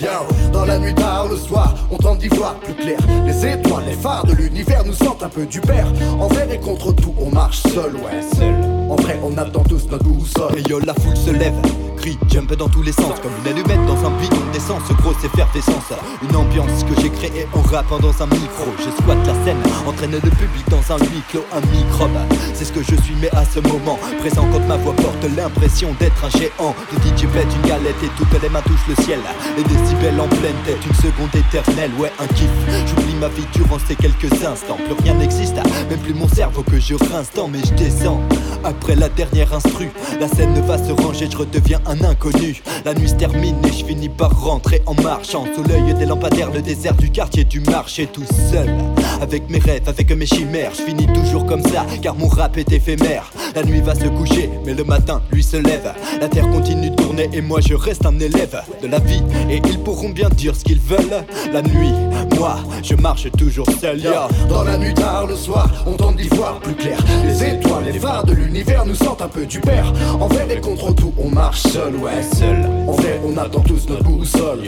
Dans 0.51 0.65
la 0.65 0.79
nuit 0.79 0.95
tard, 0.95 1.27
le 1.29 1.37
soir, 1.37 1.75
on 1.91 1.97
tente 1.97 2.19
d'y 2.19 2.29
voir 2.29 2.55
plus 2.55 2.73
clair. 2.73 2.97
Les 3.25 3.45
étoiles, 3.45 3.83
les 3.87 3.93
phares 3.93 4.25
de 4.25 4.33
l'univers 4.33 4.70
nous 4.85 4.93
sentent 4.93 5.23
un 5.23 5.29
peu 5.29 5.45
du 5.45 5.61
père. 5.61 5.87
Envers 6.19 6.51
et 6.51 6.59
contre 6.59 6.93
tout, 6.93 7.13
on 7.17 7.29
marche 7.29 7.61
seul, 7.63 7.95
ouais, 7.95 8.21
seul. 8.35 8.55
En 8.89 8.95
vrai, 8.95 9.19
on 9.23 9.37
attend 9.37 9.63
tous 9.63 9.87
notre 9.89 10.05
boussole. 10.05 10.57
Et 10.57 10.69
yo, 10.69 10.79
la 10.79 10.93
foule 10.93 11.17
se 11.17 11.31
lève, 11.31 11.53
crie, 12.01 12.17
jump 12.27 12.53
dans 12.55 12.67
tous 12.67 12.81
les 12.81 12.91
sens. 12.91 13.19
Comme 13.21 13.31
une 13.43 13.51
allumette 13.51 13.85
dans 13.85 13.97
un 14.05 14.11
bidon 14.19 14.41
d'essence, 14.51 14.81
grosse 14.97 15.23
effervescence. 15.23 15.93
Une 16.27 16.35
ambiance 16.35 16.83
que 16.83 16.99
j'ai 17.01 17.09
créée 17.09 17.47
en 17.53 17.61
rappant 17.61 17.99
dans 17.99 18.21
un 18.21 18.27
micro. 18.27 18.65
Je 18.79 18.89
squatte 19.01 19.25
la 19.27 19.33
scène, 19.45 19.57
entraîne 19.87 20.11
le 20.11 20.19
public 20.19 20.65
dans 20.69 20.81
un 20.93 20.97
huis 20.97 21.21
clos, 21.29 21.45
un 21.53 21.61
microbe. 21.71 22.17
C'est 22.53 22.65
ce 22.65 22.71
que 22.71 22.81
je 22.81 22.95
suis, 23.01 23.15
mais 23.21 23.29
à 23.35 23.45
ce 23.45 23.59
moment 23.59 23.99
présent, 24.19 24.47
quand 24.51 24.65
ma 24.67 24.77
voix 24.77 24.93
porte 24.95 25.23
l'impression 25.37 25.95
d'être 25.99 26.25
un 26.25 26.29
géant. 26.29 26.75
Le 26.91 26.97
DJ 26.97 27.27
pète 27.31 27.47
une 27.55 27.69
galette 27.69 28.03
et 28.03 28.09
toutes 28.17 28.41
les 28.41 28.49
mains 28.49 28.61
touchent 28.61 28.89
le 28.89 28.95
ciel. 29.03 29.19
Les 29.55 29.63
décibels 29.63 30.19
en 30.19 30.27
pleine 30.27 30.57
tête, 30.65 30.83
une 30.85 30.95
seconde 30.95 31.33
éternelle, 31.35 31.91
ouais, 31.99 32.11
un 32.19 32.27
kiff. 32.27 32.49
J'oublie 32.87 33.15
ma 33.19 33.27
vie 33.29 33.45
durant 33.53 33.77
ces 33.87 33.95
quelques 33.95 34.33
instants. 34.43 34.77
Plus 34.85 35.03
rien 35.03 35.13
n'existe, 35.13 35.55
même 35.89 35.99
plus 35.99 36.13
mon 36.13 36.27
cerveau 36.27 36.63
que 36.63 36.79
je 36.79 36.95
rince 36.95 37.29
tant, 37.33 37.47
mais 37.47 37.59
je 37.63 37.73
descends. 37.73 38.21
Après 38.63 38.95
la 38.95 39.09
dernière 39.09 39.53
instru, 39.53 39.89
la 40.19 40.27
scène 40.27 40.59
va 40.67 40.77
se 40.77 40.91
ranger, 40.91 41.27
je 41.31 41.37
redeviens 41.37 41.79
un 41.87 41.90
inconnu. 42.03 42.61
La 42.85 42.93
nuit 42.93 43.09
se 43.09 43.15
termine 43.15 43.55
et 43.65 43.71
je 43.71 43.85
finis 43.85 44.09
par 44.09 44.31
rentrer 44.41 44.81
en 44.85 44.93
marchant. 45.01 45.45
Sous 45.55 45.63
l'œil 45.63 45.93
des 45.93 46.05
lampadaires, 46.05 46.51
le 46.51 46.61
désert 46.61 46.95
du 46.95 47.09
quartier 47.09 47.43
du 47.43 47.59
marché, 47.61 48.07
tout 48.07 48.25
seul. 48.51 48.69
Avec 49.21 49.49
mes 49.49 49.59
rêves, 49.59 49.87
avec 49.87 50.11
mes 50.15 50.25
chimères, 50.25 50.71
je 50.73 50.83
finis 50.83 51.07
toujours 51.13 51.45
comme 51.45 51.63
ça, 51.63 51.85
car 52.01 52.15
mon 52.15 52.27
rap 52.27 52.57
est 52.57 52.71
éphémère. 52.71 53.31
La 53.55 53.63
nuit 53.63 53.81
va 53.81 53.95
se 53.95 54.07
coucher, 54.07 54.49
mais 54.65 54.73
le 54.73 54.83
matin, 54.83 55.21
lui 55.31 55.43
se 55.43 55.57
lève. 55.57 55.93
La 56.19 56.27
terre 56.27 56.49
continue 56.49 56.89
de 56.89 56.95
tourner 56.95 57.29
et 57.33 57.41
moi 57.41 57.59
je 57.61 57.73
reste 57.73 58.05
un 58.05 58.17
élève 58.19 58.61
de 58.81 58.87
la 58.87 58.99
vie. 58.99 59.23
Et 59.49 59.61
ils 59.65 59.79
pourront 59.79 60.09
bien 60.09 60.29
dire 60.29 60.55
ce 60.55 60.63
qu'ils 60.63 60.79
veulent. 60.79 61.23
La 61.51 61.61
nuit, 61.61 61.93
moi, 62.37 62.57
je 62.83 62.95
marche 62.95 63.31
toujours 63.37 63.67
seul. 63.79 64.01
Dans 64.49 64.63
la 64.63 64.77
nuit 64.77 64.93
tard, 64.93 65.27
le 65.27 65.35
soir, 65.35 65.69
on 65.85 65.93
tente 65.93 66.17
d'y 66.17 66.27
voir 66.29 66.59
plus 66.59 66.75
clair. 66.75 66.97
Les 67.25 67.43
étoiles, 67.43 67.85
les 67.85 67.99
phares 67.99 68.23
de 68.23 68.33
l'univers 68.33 68.85
nous 68.85 68.95
sentent 68.95 69.21
un 69.21 69.27
peu 69.27 69.45
du 69.45 69.59
père. 69.59 69.91
Envers 70.19 70.49
et 70.49 70.59
contre 70.59 70.93
tout, 70.93 71.13
on 71.17 71.29
marche 71.29 71.61
seul, 71.61 71.80
ouais, 71.89 72.23
seul. 72.37 72.65
En 72.87 72.91
vrai, 72.91 73.19
on 73.25 73.37
attend 73.37 73.61
tous 73.61 73.87
notre 73.89 74.03
boussole. 74.03 74.59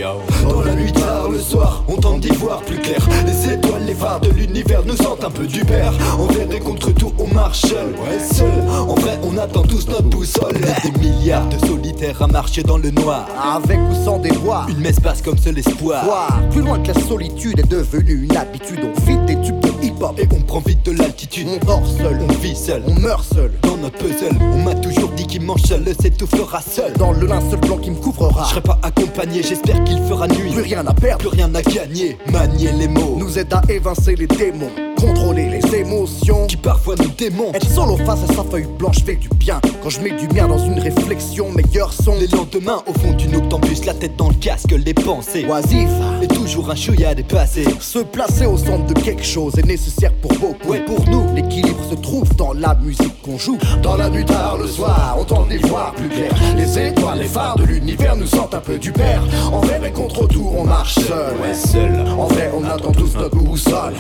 Dans 0.50 0.62
la 0.62 0.74
nuit 0.76 0.92
tard, 0.92 1.30
le 1.30 1.40
soir, 1.40 1.84
on 1.88 1.96
tente 1.96 2.22
d'y 2.22 2.30
voir 2.30 2.62
plus 2.62 2.78
clair. 2.78 3.00
Les 3.26 3.54
étoiles, 3.54 3.86
les 3.86 3.94
phares 3.94 4.22
de 4.22 4.30
l'univers 4.30 4.84
nous 4.86 4.96
sentent 4.96 5.24
un 5.24 5.30
peu 5.30 5.46
du 5.46 5.64
père. 5.66 5.94
Envers 6.18 6.52
et 6.52 6.60
contre 6.60 6.92
tout, 6.94 7.12
on 7.20 7.28
marche 7.34 7.62
seul, 7.62 7.88
ouais, 7.88 8.20
seul. 8.20 8.52
En 8.68 8.96
vrai, 8.96 9.20
on 9.24 9.38
attend 9.38 9.64
tous 9.64 9.88
notre 9.88 10.10
boussole. 10.10 10.54
Des 10.84 11.00
milliards 11.00 11.48
de 11.50 11.58
solitaires 11.66 12.22
à 12.22 12.28
marcher 12.28 12.64
dans 12.64 12.78
le 12.78 12.92
noir. 12.92 13.28
Avec 13.56 13.80
ou 13.80 14.06
sans 14.06 14.20
des 14.20 14.32
voix. 14.32 14.66
Une 14.70 14.80
messe 14.80 15.00
passe 15.00 15.22
comme 15.22 15.38
seul 15.38 15.58
espoir. 15.58 16.04
Plus 16.52 16.62
loin 16.62 16.80
que 16.80 16.88
la 16.88 17.00
solitude 17.02 17.60
est 17.60 17.70
devenue 17.70 18.28
une 18.30 18.38
habitude. 18.38 18.80
On 18.84 19.02
fit 19.02 19.18
des 19.26 19.40
tubes 19.42 19.60
de 19.60 19.70
Et 20.18 20.28
on 20.36 20.42
prend 20.42 20.60
vite 20.60 20.86
de 20.86 20.92
l'altitude. 20.92 21.48
On 21.50 21.66
dort 21.66 21.84
seul, 21.88 22.20
On 22.30 22.34
vit 22.34 22.56
seul. 22.56 22.84
on 22.88 22.94
meurt 22.94 23.24
seul. 23.34 23.52
Dans 23.62 23.78
notre 23.78 23.98
puzzle, 23.98 24.36
on 24.54 24.58
m'a 24.62 24.76
toujours 24.76 25.10
dit 25.12 25.26
qu'il 25.28 25.42
mange 25.44 25.62
seul, 25.64 25.86
s'étouffera 26.02 26.62
seul. 26.62 26.92
Dans 26.98 27.12
le 27.14 27.26
linceul 27.26 27.60
blanc 27.62 27.78
qui 27.78 27.90
me 27.92 27.96
couvrera. 27.96 28.44
Je 28.44 28.50
serai 28.50 28.62
pas 28.62 28.80
accompagné, 28.84 29.42
j'espère 29.44 29.82
qu'il 29.86 29.98
fera 30.04 30.28
nuit. 30.28 30.52
Plus 30.52 30.62
rien 30.62 30.86
à 30.86 30.94
perdre, 30.94 31.20
Plus 31.30 31.38
rien 31.38 31.54
à 31.56 31.62
gagner, 31.62 32.18
manier 32.32 32.72
les 32.74 32.88
mots. 32.90 33.16
nous 33.18 33.40
aide 33.40 33.54
à 33.54 33.62
évincer 33.70 34.16
les 34.18 34.28
démons, 34.28 34.70
contrôler 35.00 35.50
les 35.50 35.76
émotions. 35.76 36.48
Qui 36.48 36.58
parfois 36.58 36.96
nous 37.00 37.10
démontent. 37.18 37.56
Être 37.56 37.70
solo 37.70 37.96
face 37.98 38.30
à 38.30 38.34
sa 38.34 38.44
feuille 38.44 38.68
blanche 38.78 39.04
fait 39.06 39.16
du 39.16 39.30
bien. 39.30 39.62
Quand 39.82 39.90
je 39.90 40.02
mets 40.02 40.12
du 40.12 40.28
mien 40.28 40.48
dans 40.50 40.58
une 40.66 40.80
réflexion, 40.80 41.50
meilleur 41.50 41.94
son. 41.94 42.14
Les 42.20 42.28
lendemains, 42.28 42.84
au 42.88 42.94
fond 43.00 43.14
d'une 43.14 43.36
octambus, 43.38 43.86
la 43.86 43.94
tête 43.94 44.16
dans 44.18 44.30
le 44.30 44.36
casque, 44.36 44.72
les 44.72 44.94
pensées. 44.94 45.46
Oisif, 45.46 45.90
Et 46.22 46.28
toujours 46.28 46.70
un 46.70 46.76
chouïa 46.76 47.10
à 47.10 47.16
dépasser. 47.16 47.64
se 47.80 48.00
placer 48.00 48.46
au 48.46 48.58
centre 48.58 48.86
de 48.86 48.94
quelque 49.00 49.24
chose 49.24 49.58
est 49.58 49.66
nécessaire 49.66 49.93
pour 50.22 50.34
beaucoup. 50.34 50.70
Ouais, 50.70 50.80
pour 50.86 51.08
nous. 51.10 51.34
L'équilibre 51.36 51.84
se 51.90 51.96
trouve 51.96 52.36
dans 52.36 52.54
la 52.54 52.76
musique 52.76 53.22
qu'on 53.22 53.38
joue. 53.38 53.58
Dans 53.82 53.96
la 53.96 54.10
nuit 54.10 54.26
tard, 54.26 54.58
le 54.58 54.68
soir, 54.68 55.16
on 55.20 55.24
tente 55.24 55.50
d'y 55.50 55.58
voir 55.58 55.94
plus 55.94 56.10
clair. 56.10 56.32
Les 56.56 56.88
étoiles, 56.88 57.20
les 57.20 57.28
phares 57.28 57.58
de 57.58 57.64
l'univers 57.64 58.16
nous 58.16 58.28
sentent 58.28 58.54
un 58.54 58.60
peu 58.60 58.78
du 58.78 58.92
père. 58.92 59.24
Envers 59.52 59.84
et 59.84 59.92
contre 59.92 60.28
tout, 60.28 60.52
on 60.58 60.64
marche 60.64 60.96
seul. 60.96 61.36
Ouais, 61.42 61.54
seul. 61.54 62.06
En 62.18 62.28
vrai, 62.28 62.52
on 62.56 62.64
attend 62.64 62.92
tous 62.92 63.16
notre 63.16 63.38
boussole. 63.38 63.94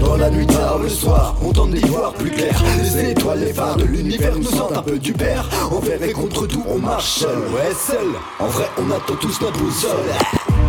Dans 0.00 0.16
la 0.16 0.30
nuit 0.30 0.46
tard, 0.46 0.78
le 0.78 0.88
soir, 0.88 1.36
on 1.44 1.52
tente 1.52 1.70
d'y 1.70 1.86
voir 1.86 2.12
plus 2.12 2.30
clair. 2.30 2.62
Les 2.78 3.10
étoiles, 3.10 3.40
les 3.40 3.52
phares 3.52 3.76
de 3.76 3.84
l'univers 3.84 4.36
nous 4.36 4.44
sentent 4.44 4.76
un 4.76 4.82
peu 4.82 4.98
du 4.98 5.12
père. 5.12 5.48
Envers 5.70 6.02
et 6.02 6.12
contre 6.12 6.46
tout, 6.46 6.62
on 6.68 6.78
marche 6.78 7.20
seul, 7.20 7.38
ouais, 7.54 7.74
seul. 7.74 8.06
En 8.38 8.46
vrai, 8.46 8.66
on 8.78 8.90
attend 8.90 9.16
tous 9.20 9.40
notre 9.40 9.58
boussole. 9.58 10.65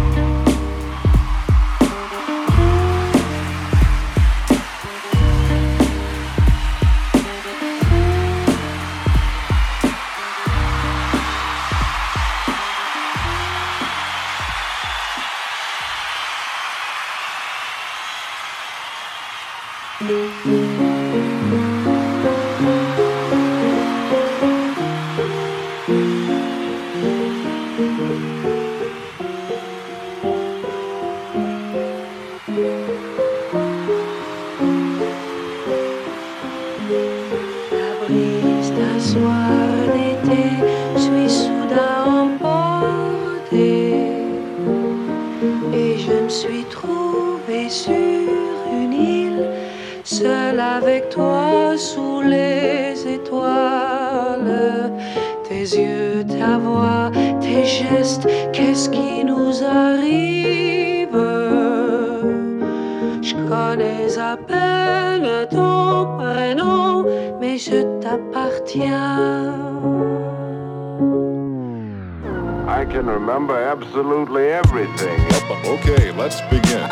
Remember 73.19 73.57
absolutely 73.57 74.49
everything. 74.49 75.19
Okay, 75.65 76.11
let's 76.11 76.39
begin. 76.53 76.83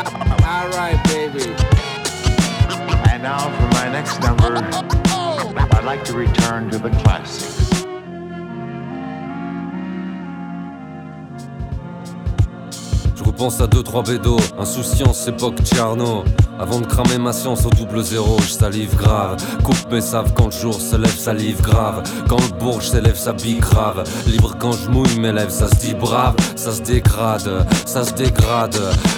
All 0.52 0.70
right, 0.80 1.00
baby. 1.06 1.54
And 3.12 3.22
now 3.22 3.44
for 3.58 3.68
my 3.80 3.88
next 3.92 4.20
number, 4.22 4.58
I'd 5.76 5.86
like 5.86 6.04
to 6.06 6.14
return 6.14 6.72
to 6.72 6.80
the 6.80 6.90
classics. 7.02 7.54
Je 13.16 13.24
repense 13.24 13.62
à 13.62 13.68
deux 13.68 13.84
trois 13.84 14.02
bédos, 14.02 14.40
insouciance 14.58 15.28
époque 15.28 15.62
Tcherno. 15.64 16.24
Avant 16.58 16.80
de 16.80 16.86
cramer 16.86 17.18
ma 17.18 17.34
science 17.34 17.66
au 17.66 17.70
double 17.70 18.02
zéro, 18.02 18.38
je 18.40 18.54
salive 18.54 18.96
grave. 18.96 19.36
Coupe 19.64 19.92
mes 19.92 20.00
saves 20.00 20.34
quand 20.34 20.46
le 20.46 20.52
jour 20.52 20.80
se 20.80 20.96
lève, 20.96 21.16
salive 21.16 21.62
grave. 21.62 22.04
Quand 22.30 22.40
le 22.40 22.58
bourge 22.58 22.90
s'élève, 22.90 23.18
ça 23.18 23.34
bille 23.34 23.60
grave. 23.60 24.04
Libre 24.26 24.56
quand 24.58 24.72
je 24.72 24.90
mouille 24.90 25.20
mes 25.20 25.34
lèvres, 25.34 25.52
ça 25.52 25.68
se 25.68 25.76
dit 25.76 25.94
brave, 25.94 26.36
ça 26.56 26.72
se 26.72 26.82
dégrade, 26.82 27.68
ça 27.86 28.06
se 28.06 28.14
dégrade. 28.14 28.78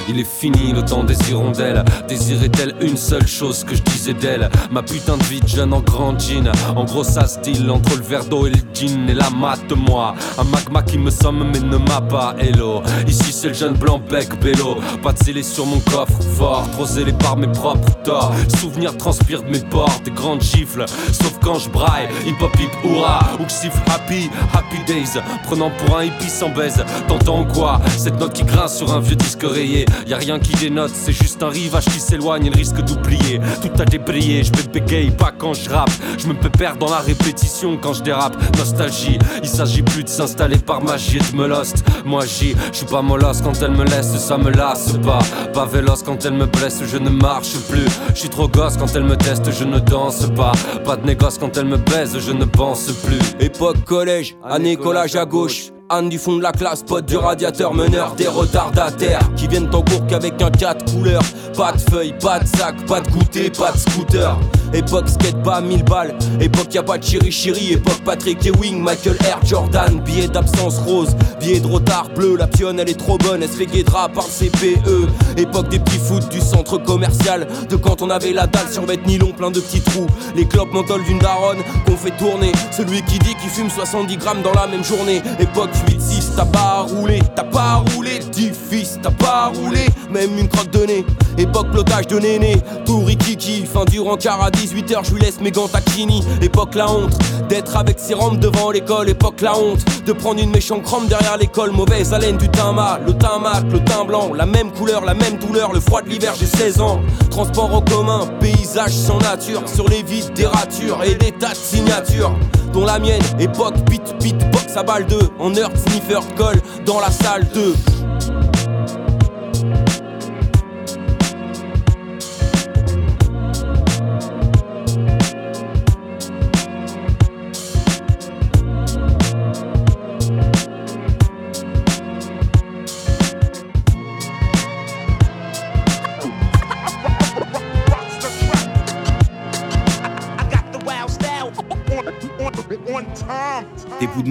Il 0.10 0.20
est 0.20 0.28
fini 0.28 0.74
le 0.74 0.84
temps 0.84 1.04
des 1.04 1.18
hirondelles. 1.30 1.86
Désirait-elle 2.08 2.74
une 2.82 2.98
seule 2.98 3.28
chose 3.28 3.64
que 3.64 3.76
je 3.76 3.84
disais 3.84 4.14
d'elle 4.14 4.50
Ma 4.72 4.82
putain 4.82 5.18
de 5.18 5.24
vie 5.26 5.40
de 5.40 5.48
jeune 5.48 5.74
en 5.74 5.82
grand 5.82 6.18
jean. 6.18 6.52
En 6.76 6.86
gros, 6.86 7.04
ça 7.04 7.28
se 7.28 7.38
entre 7.70 7.96
le 7.96 8.04
verre 8.04 8.26
d'eau 8.26 8.48
et 8.48 8.50
le 8.50 8.58
jean 8.74 9.08
et 9.10 9.14
la 9.14 9.30
mate-moi. 9.30 10.16
Un 10.40 10.44
magma 10.44 10.82
qui 10.82 10.98
me 10.98 11.12
somme 11.12 11.52
mais 11.54 11.60
ne 11.60 11.78
m'a 11.78 12.02
pas 12.02 12.36
hello. 12.40 12.82
Ici, 13.08 13.32
c'est 13.32 13.50
le 13.50 13.54
jeune 13.54 13.74
blanc 13.74 14.02
bec 14.10 14.40
bélo. 14.42 14.78
Pas 15.04 15.14
de 15.14 15.20
scellé 15.20 15.44
sur 15.44 15.68
mon 15.68 15.80
coffre 15.82 16.20
fort, 16.36 16.68
trop 16.72 16.86
zélé 16.86 17.14
mes 17.36 17.48
propres 17.48 17.94
torts. 18.04 18.34
Souvenirs 18.60 18.96
transpirent 18.98 19.44
de 19.44 19.50
mes 19.50 19.60
portes, 19.60 20.04
des 20.04 20.12
grandes 20.12 20.42
gifles. 20.42 20.86
Sauf 21.12 21.38
quand 21.44 21.60
je 21.60 21.70
braille, 21.70 22.08
hip 22.26 22.36
hop 22.42 22.56
hip 22.60 22.72
hurrah. 22.84 23.20
Ou 23.40 23.44
que 23.44 23.52
siffle 23.52 23.80
happy, 23.88 24.30
happy 24.54 24.78
days. 24.88 25.20
Prenant 25.44 25.72
pour 25.72 25.98
un 25.98 26.06
hippie 26.06 26.30
sans 26.30 26.50
baise. 26.50 26.84
T'entends 27.08 27.46
quoi? 27.46 27.82
Cette 27.98 28.20
note 28.20 28.34
qui 28.34 28.44
grince 28.44 28.78
sur 28.78 28.94
un 28.94 29.00
vieux 29.00 29.16
disque 29.16 29.44
rayé. 29.44 29.86
Y 30.08 30.14
a 30.14 30.18
rien 30.18 30.40
qui 30.40 30.54
dénote, 30.54 30.92
c'est 30.94 31.12
juste 31.12 31.44
un 31.44 31.50
rivage 31.50 31.86
qui 31.86 32.00
s'éloigne 32.00 32.46
et 32.46 32.50
le 32.50 32.56
risque 32.56 32.82
d'oublier. 32.82 33.40
Tout 33.62 33.82
a 33.82 33.86
débrayé, 33.86 34.44
je 34.44 34.52
me 34.52 34.72
bégaye 34.72 35.12
pas 35.12 35.32
quand 35.38 35.54
je 35.54 35.70
rappe. 35.70 35.92
Je 36.18 36.28
me 36.28 36.34
pépère 36.34 36.78
dans 36.78 36.90
la 36.90 37.00
répétition 37.00 37.78
quand 37.82 37.94
je 37.94 38.04
dérape. 38.04 38.36
Nostalgie, 38.58 39.18
il 39.42 39.50
s'agit 39.50 39.82
plus 39.82 40.04
de 40.04 40.10
s'installer 40.10 40.58
par 40.58 40.84
magie 40.84 41.18
et 41.18 41.32
de 41.32 41.38
me 41.38 41.48
lost. 41.48 41.84
Moi 42.06 42.26
j'y, 42.26 42.56
je 42.72 42.78
suis 42.78 42.86
pas 42.86 43.02
molosse 43.02 43.42
quand 43.42 43.62
elle 43.62 43.72
me 43.72 43.84
laisse, 43.84 44.16
ça 44.18 44.38
me 44.38 44.52
lasse 44.52 44.98
pas. 45.04 45.20
Pas 45.54 45.66
véloce 45.66 46.04
quand 46.04 46.24
elle 46.26 46.34
me 46.34 46.46
blesse, 46.46 46.82
je 46.86 46.98
ne 46.98 47.10
marche 47.18 47.56
plus. 47.70 47.88
Je 48.10 48.20
suis 48.20 48.30
trop 48.30 48.48
gosse 48.48 48.78
quand 48.78 48.94
elle 48.96 49.04
me 49.04 49.16
teste, 49.16 49.52
je 49.52 49.64
ne 49.64 49.80
danse 49.80 50.28
pas. 50.36 50.52
Pas 50.86 50.96
de 50.96 51.06
négoce 51.06 51.38
quand 51.38 51.56
elle 51.58 51.68
me 51.68 51.78
baise, 51.78 52.18
je 52.20 52.32
ne 52.32 52.46
pense 52.46 52.92
plus. 53.04 53.20
Époque 53.40 53.84
collège, 53.86 54.38
année 54.44 54.76
collage 54.76 55.16
à 55.16 55.26
gauche. 55.26 55.72
Anne 55.90 56.10
du 56.10 56.20
fond 56.20 56.36
de 56.36 56.44
la 56.44 56.52
classe, 56.52 56.84
pote 56.84 57.06
du 57.06 57.16
radiateur, 57.16 57.74
meneur 57.74 58.14
des 58.16 58.28
retardataires 58.28 59.22
qui 59.38 59.48
viennent 59.48 59.74
en 59.74 59.82
cours 59.82 60.06
qu'avec 60.08 60.42
un 60.42 60.52
4 60.52 60.92
couleurs. 60.92 61.24
Pas 61.56 61.72
de 61.72 61.80
feuilles, 61.80 62.14
pas 62.20 62.40
de 62.40 62.48
sac, 62.48 62.86
pas 62.86 63.00
de 63.00 63.10
goûter, 63.10 63.50
pas 63.50 63.72
de 63.72 63.78
scooter. 63.78 64.38
Époque 64.74 65.08
skate 65.08 65.42
pas 65.44 65.62
1000 65.62 65.84
balles, 65.86 66.14
époque 66.42 66.74
y 66.74 66.78
a 66.78 66.84
pas 66.84 66.98
de 66.98 67.04
chiri 67.04 67.32
chiri, 67.32 67.72
époque 67.72 68.02
Patrick 68.04 68.46
Ewing, 68.46 68.82
Michael 68.82 69.16
Air 69.26 69.40
Jordan, 69.46 70.02
billet 70.02 70.28
d'absence 70.28 70.80
rose, 70.80 71.16
billet 71.40 71.62
de 71.62 71.68
retard 71.68 72.10
bleu, 72.14 72.36
la 72.36 72.48
pionne 72.48 72.78
elle 72.78 72.90
est 72.90 73.00
trop 73.00 73.18
bonne, 73.18 73.42
elle 73.42 73.50
se 73.50 73.56
fait 73.56 73.66
guédra 73.66 74.10
par 74.10 74.26
le 74.26 74.50
CPE. 74.50 75.40
Époque 75.40 75.70
des 75.70 75.80
petits 75.80 76.00
foot 76.00 76.28
du 76.30 76.42
centre 76.42 76.78
commercial, 76.78 77.48
de 77.70 77.76
quand 77.78 78.02
on 78.02 78.10
avait 78.10 78.34
la 78.34 78.46
dalle 78.46 78.68
sur 78.70 78.86
vêtements 78.86 79.08
nylon 79.08 79.32
plein 79.32 79.52
de 79.52 79.62
petits 79.62 79.80
trous. 79.80 80.08
Les 80.36 80.46
clopes 80.46 80.74
menthol 80.74 81.02
d'une 81.06 81.20
daronne 81.20 81.60
qu'on 81.86 81.96
fait 81.96 82.16
tourner, 82.18 82.52
celui 82.72 83.02
qui 83.04 83.20
dit 83.20 83.36
qu'il 83.36 83.50
fume 83.50 83.70
70 83.70 84.18
grammes 84.18 84.42
dans 84.42 84.54
la 84.54 84.68
même 84.68 84.84
journée. 84.84 85.22
Époque 85.40 85.70
8-6, 85.90 86.36
t'as 86.36 86.46
pas 86.46 86.82
roulé, 86.82 87.22
t'as 87.36 87.44
pas 87.44 87.84
roulé, 87.94 88.20
10 88.32 88.52
fils, 88.70 89.00
t'as 89.02 89.12
pas 89.12 89.52
roulé, 89.54 89.86
même 90.12 90.38
une 90.38 90.48
crotte 90.48 90.72
de 90.72 90.86
nez. 90.86 91.06
Époque 91.38 91.70
blocage 91.72 92.08
de 92.08 92.18
néné, 92.18 92.58
tout 92.86 93.04
rikiki, 93.04 93.66
fin 93.66 93.86
du 93.86 94.00
rencard 94.00 94.42
à 94.42 94.50
18h, 94.50 95.06
je 95.06 95.14
lui 95.14 95.22
laisse 95.22 95.40
mes 95.40 95.52
gants 95.52 95.68
taquini. 95.68 96.24
Époque 96.42 96.74
la 96.74 96.90
honte, 96.90 97.16
d'être 97.48 97.78
avec 97.78 98.00
ses 98.00 98.16
rampes 98.16 98.40
devant 98.40 98.72
l'école. 98.72 99.08
Époque 99.10 99.42
la 99.42 99.56
honte, 99.56 99.80
de 100.06 100.14
prendre 100.14 100.42
une 100.42 100.50
méchante 100.50 100.84
crampe 100.84 101.08
derrière 101.08 101.38
l'école. 101.38 101.72
Mauvaise 101.72 102.14
haleine 102.14 102.38
du 102.38 102.50
teint 102.50 102.74
mat, 102.74 103.00
le 103.06 103.14
teint 103.14 103.38
mat, 103.40 103.64
le 103.72 103.84
teint 103.84 104.06
blanc, 104.06 104.34
la 104.34 104.48
même 104.48 104.72
couleur, 104.72 105.06
la 105.06 105.14
même 105.14 105.38
douleur, 105.38 105.74
le 105.74 105.80
froid 105.80 106.02
de 106.02 106.10
l'hiver, 106.10 106.34
j'ai 106.40 106.48
16 106.48 106.82
ans. 106.82 107.02
Transport 107.30 107.74
en 107.76 107.82
commun, 107.82 108.28
paysage 108.40 108.94
sans 108.94 109.20
nature, 109.20 109.62
sur 109.68 109.88
les 109.88 110.02
vides 110.02 110.34
des 110.34 110.48
ratures 110.48 111.04
et 111.04 111.14
des 111.14 111.32
tas 111.34 111.52
de 111.52 111.56
signatures. 111.56 112.36
Dont 112.74 112.86
la 112.86 112.98
mienne, 113.00 113.22
époque 113.40 113.76
pit 113.90 114.02
pit 114.20 114.38
box 114.52 114.67
à 114.78 114.84
balle 114.84 115.06
2, 115.08 115.18
en 115.40 115.56
heure 115.56 115.72
sniffer 115.76 116.20
colle 116.36 116.62
dans 116.86 117.00
la 117.00 117.10
salle 117.10 117.48
2. 117.54 117.97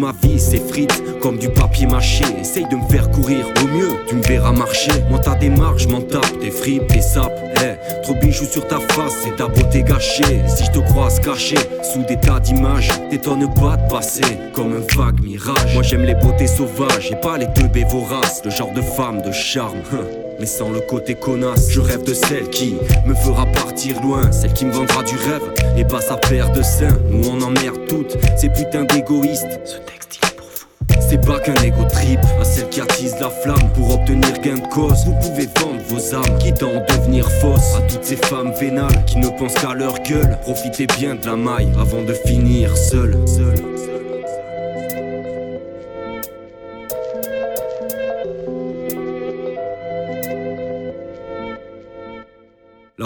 Ma 0.06 0.12
vie 0.22 0.38
s'effritent 0.38 1.02
comme 1.20 1.36
du 1.36 1.48
papier 1.48 1.86
mâché. 1.86 2.24
Essaye 2.40 2.66
de 2.68 2.76
me 2.76 2.88
faire 2.88 3.10
courir, 3.10 3.46
au 3.62 3.66
mieux 3.66 3.90
tu 4.06 4.14
me 4.14 4.22
verras 4.22 4.52
marcher. 4.52 4.92
Moi 5.10 5.18
ta 5.18 5.34
démarche, 5.34 5.88
m'en 5.88 6.00
tape, 6.00 6.38
des 6.40 6.52
fripes, 6.52 6.86
des 6.92 7.00
sapes. 7.00 7.32
Eh, 7.62 8.02
trop 8.02 8.14
bijoux 8.14 8.44
sur 8.44 8.66
ta 8.68 8.78
face, 8.78 9.16
c'est 9.24 9.36
ta 9.36 9.48
beauté 9.48 9.82
gâchée. 9.82 10.42
Si 10.46 10.64
je 10.64 10.70
te 10.70 10.78
croise 10.78 11.18
caché 11.18 11.56
sous 11.82 12.04
des 12.04 12.18
tas 12.20 12.38
d'images, 12.38 12.90
t'étonne 13.10 13.52
pas 13.54 13.76
de 13.76 13.88
passer 13.90 14.38
comme 14.52 14.74
un 14.74 14.96
vague 14.96 15.20
mirage. 15.24 15.74
Moi 15.74 15.82
j'aime 15.82 16.04
les 16.04 16.14
beautés 16.14 16.46
sauvages 16.46 17.10
et 17.10 17.16
pas 17.16 17.36
les 17.36 17.52
teubés 17.52 17.84
voraces. 17.84 18.42
Le 18.44 18.50
genre 18.50 18.72
de 18.72 18.82
femme 18.82 19.22
de 19.22 19.32
charme. 19.32 19.82
Mais 20.38 20.46
sans 20.46 20.70
le 20.70 20.80
côté 20.80 21.14
connasse, 21.14 21.70
je 21.70 21.80
rêve 21.80 22.02
de 22.04 22.12
celle 22.12 22.50
qui 22.50 22.76
me 23.06 23.14
fera 23.14 23.46
partir 23.46 24.00
loin, 24.02 24.30
celle 24.32 24.52
qui 24.52 24.66
me 24.66 24.72
vendra 24.72 25.02
du 25.02 25.16
rêve 25.16 25.42
et 25.76 25.84
pas 25.84 26.00
sa 26.00 26.16
paire 26.16 26.52
de 26.52 26.62
seins. 26.62 26.98
Nous 27.10 27.28
on 27.28 27.40
emmerde 27.40 27.86
toutes 27.88 28.16
ces 28.36 28.48
putains 28.50 28.84
d'égoïstes. 28.84 29.60
Ce 29.64 29.76
texte 29.78 30.18
il 30.22 30.28
est 30.28 30.36
pour 30.36 30.46
vous. 30.46 31.08
C'est 31.08 31.24
pas 31.24 31.40
qu'un 31.40 31.54
égo 31.62 31.84
trip 31.88 32.20
à 32.40 32.44
celle 32.44 32.68
qui 32.68 32.80
attise 32.80 33.16
la 33.20 33.30
flamme 33.30 33.70
pour 33.74 33.94
obtenir 33.94 34.32
gain 34.42 34.56
de 34.56 34.66
cause. 34.68 35.06
Vous 35.06 35.14
pouvez 35.22 35.46
vendre 35.60 35.80
vos 35.88 36.14
âmes, 36.14 36.38
quitte 36.38 36.62
à 36.62 36.66
en 36.66 36.84
devenir 36.86 37.30
fausses. 37.40 37.76
À 37.76 37.80
toutes 37.82 38.04
ces 38.04 38.16
femmes 38.16 38.52
vénales 38.60 39.04
qui 39.06 39.16
ne 39.18 39.28
pensent 39.28 39.54
qu'à 39.54 39.72
leur 39.72 39.98
gueule. 40.02 40.38
Profitez 40.42 40.86
bien 40.98 41.14
de 41.14 41.26
la 41.26 41.36
maille 41.36 41.72
avant 41.80 42.02
de 42.02 42.12
finir 42.12 42.76
seul. 42.76 43.16
seul. 43.26 43.95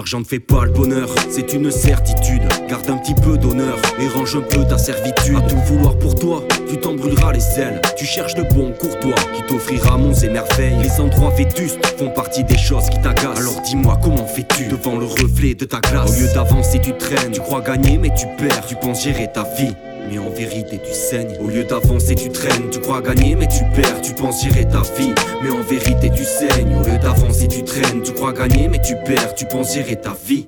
L'argent 0.00 0.20
ne 0.20 0.24
fait 0.24 0.40
pas 0.40 0.64
le 0.64 0.70
bonheur, 0.70 1.10
c'est 1.28 1.52
une 1.52 1.70
certitude. 1.70 2.40
Garde 2.70 2.88
un 2.88 2.96
petit 2.96 3.12
peu 3.12 3.36
d'honneur 3.36 3.76
et 4.00 4.08
range 4.08 4.34
un 4.34 4.40
peu 4.40 4.64
ta 4.66 4.78
servitude. 4.78 5.36
À 5.36 5.42
tout 5.42 5.58
vouloir 5.66 5.94
pour 5.98 6.14
toi, 6.14 6.42
tu 6.70 6.78
t'en 6.78 6.94
brûleras 6.94 7.34
les 7.34 7.60
ailes. 7.60 7.82
Tu 7.98 8.06
cherches 8.06 8.34
le 8.34 8.44
bon 8.44 8.72
courtois 8.72 9.14
qui 9.36 9.42
t'offrira 9.42 9.98
monts 9.98 10.14
et 10.14 10.30
merveilles. 10.30 10.78
Les 10.82 11.02
endroits 11.02 11.28
vétustes 11.36 11.84
font 11.98 12.08
partie 12.08 12.44
des 12.44 12.56
choses 12.56 12.88
qui 12.88 12.98
t'agacent. 13.02 13.40
Alors 13.40 13.60
dis-moi 13.60 14.00
comment 14.02 14.24
fais-tu 14.24 14.68
devant 14.68 14.96
le 14.96 15.04
reflet 15.04 15.52
de 15.52 15.66
ta 15.66 15.80
glace? 15.80 16.10
Au 16.10 16.18
lieu 16.18 16.32
d'avancer, 16.32 16.78
tu 16.78 16.96
traînes. 16.96 17.32
Tu 17.32 17.40
crois 17.40 17.60
gagner, 17.60 17.98
mais 17.98 18.10
tu 18.16 18.24
perds. 18.38 18.64
Tu 18.66 18.76
penses 18.76 19.04
gérer 19.04 19.30
ta 19.30 19.42
vie. 19.58 19.74
Mais 20.10 20.18
en 20.18 20.30
vérité 20.30 20.80
tu 20.84 20.92
saignes. 20.92 21.36
Au 21.40 21.46
lieu 21.46 21.64
d'avancer 21.64 22.14
tu 22.14 22.30
traînes. 22.30 22.68
Tu 22.70 22.80
crois 22.80 23.00
gagner 23.00 23.36
mais 23.36 23.46
tu 23.46 23.62
perds. 23.74 24.00
Tu 24.02 24.12
penses 24.12 24.42
gérer 24.42 24.66
ta 24.66 24.82
vie. 24.98 25.14
Mais 25.42 25.50
en 25.50 25.62
vérité 25.62 26.10
tu 26.10 26.24
saignes. 26.24 26.74
Au 26.74 26.82
lieu 26.82 26.98
d'avancer 26.98 27.46
tu 27.48 27.62
traînes. 27.62 28.02
Tu 28.02 28.12
crois 28.12 28.32
gagner 28.32 28.68
mais 28.68 28.80
tu 28.80 28.96
perds. 29.06 29.34
Tu 29.34 29.46
penses 29.46 29.74
gérer 29.74 29.96
ta 29.96 30.16
vie. 30.26 30.46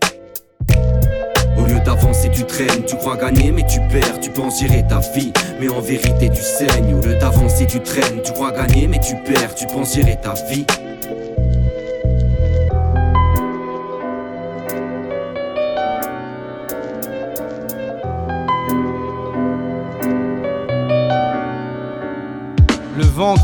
Au 1.56 1.66
lieu 1.66 1.78
d'avancer, 1.84 2.30
tu 2.32 2.44
traînes, 2.44 2.84
tu 2.86 2.96
crois 2.96 3.16
gagner, 3.16 3.52
mais 3.52 3.64
tu 3.66 3.78
perds, 3.90 4.20
tu 4.20 4.30
penses 4.30 4.60
gérer 4.60 4.84
ta 4.88 4.98
vie, 5.14 5.32
mais 5.60 5.68
en 5.68 5.80
vérité 5.80 6.28
tu 6.30 6.42
saignes. 6.42 6.94
Au 6.94 7.00
lieu 7.00 7.14
d'avancer, 7.16 7.66
tu 7.66 7.80
traînes, 7.80 8.22
tu 8.24 8.32
crois 8.32 8.52
gagner, 8.52 8.88
mais 8.88 8.98
tu 8.98 9.14
perds, 9.24 9.54
tu 9.54 9.66
penses 9.66 9.94
gérer 9.94 10.18
ta 10.20 10.34
vie. 10.48 10.66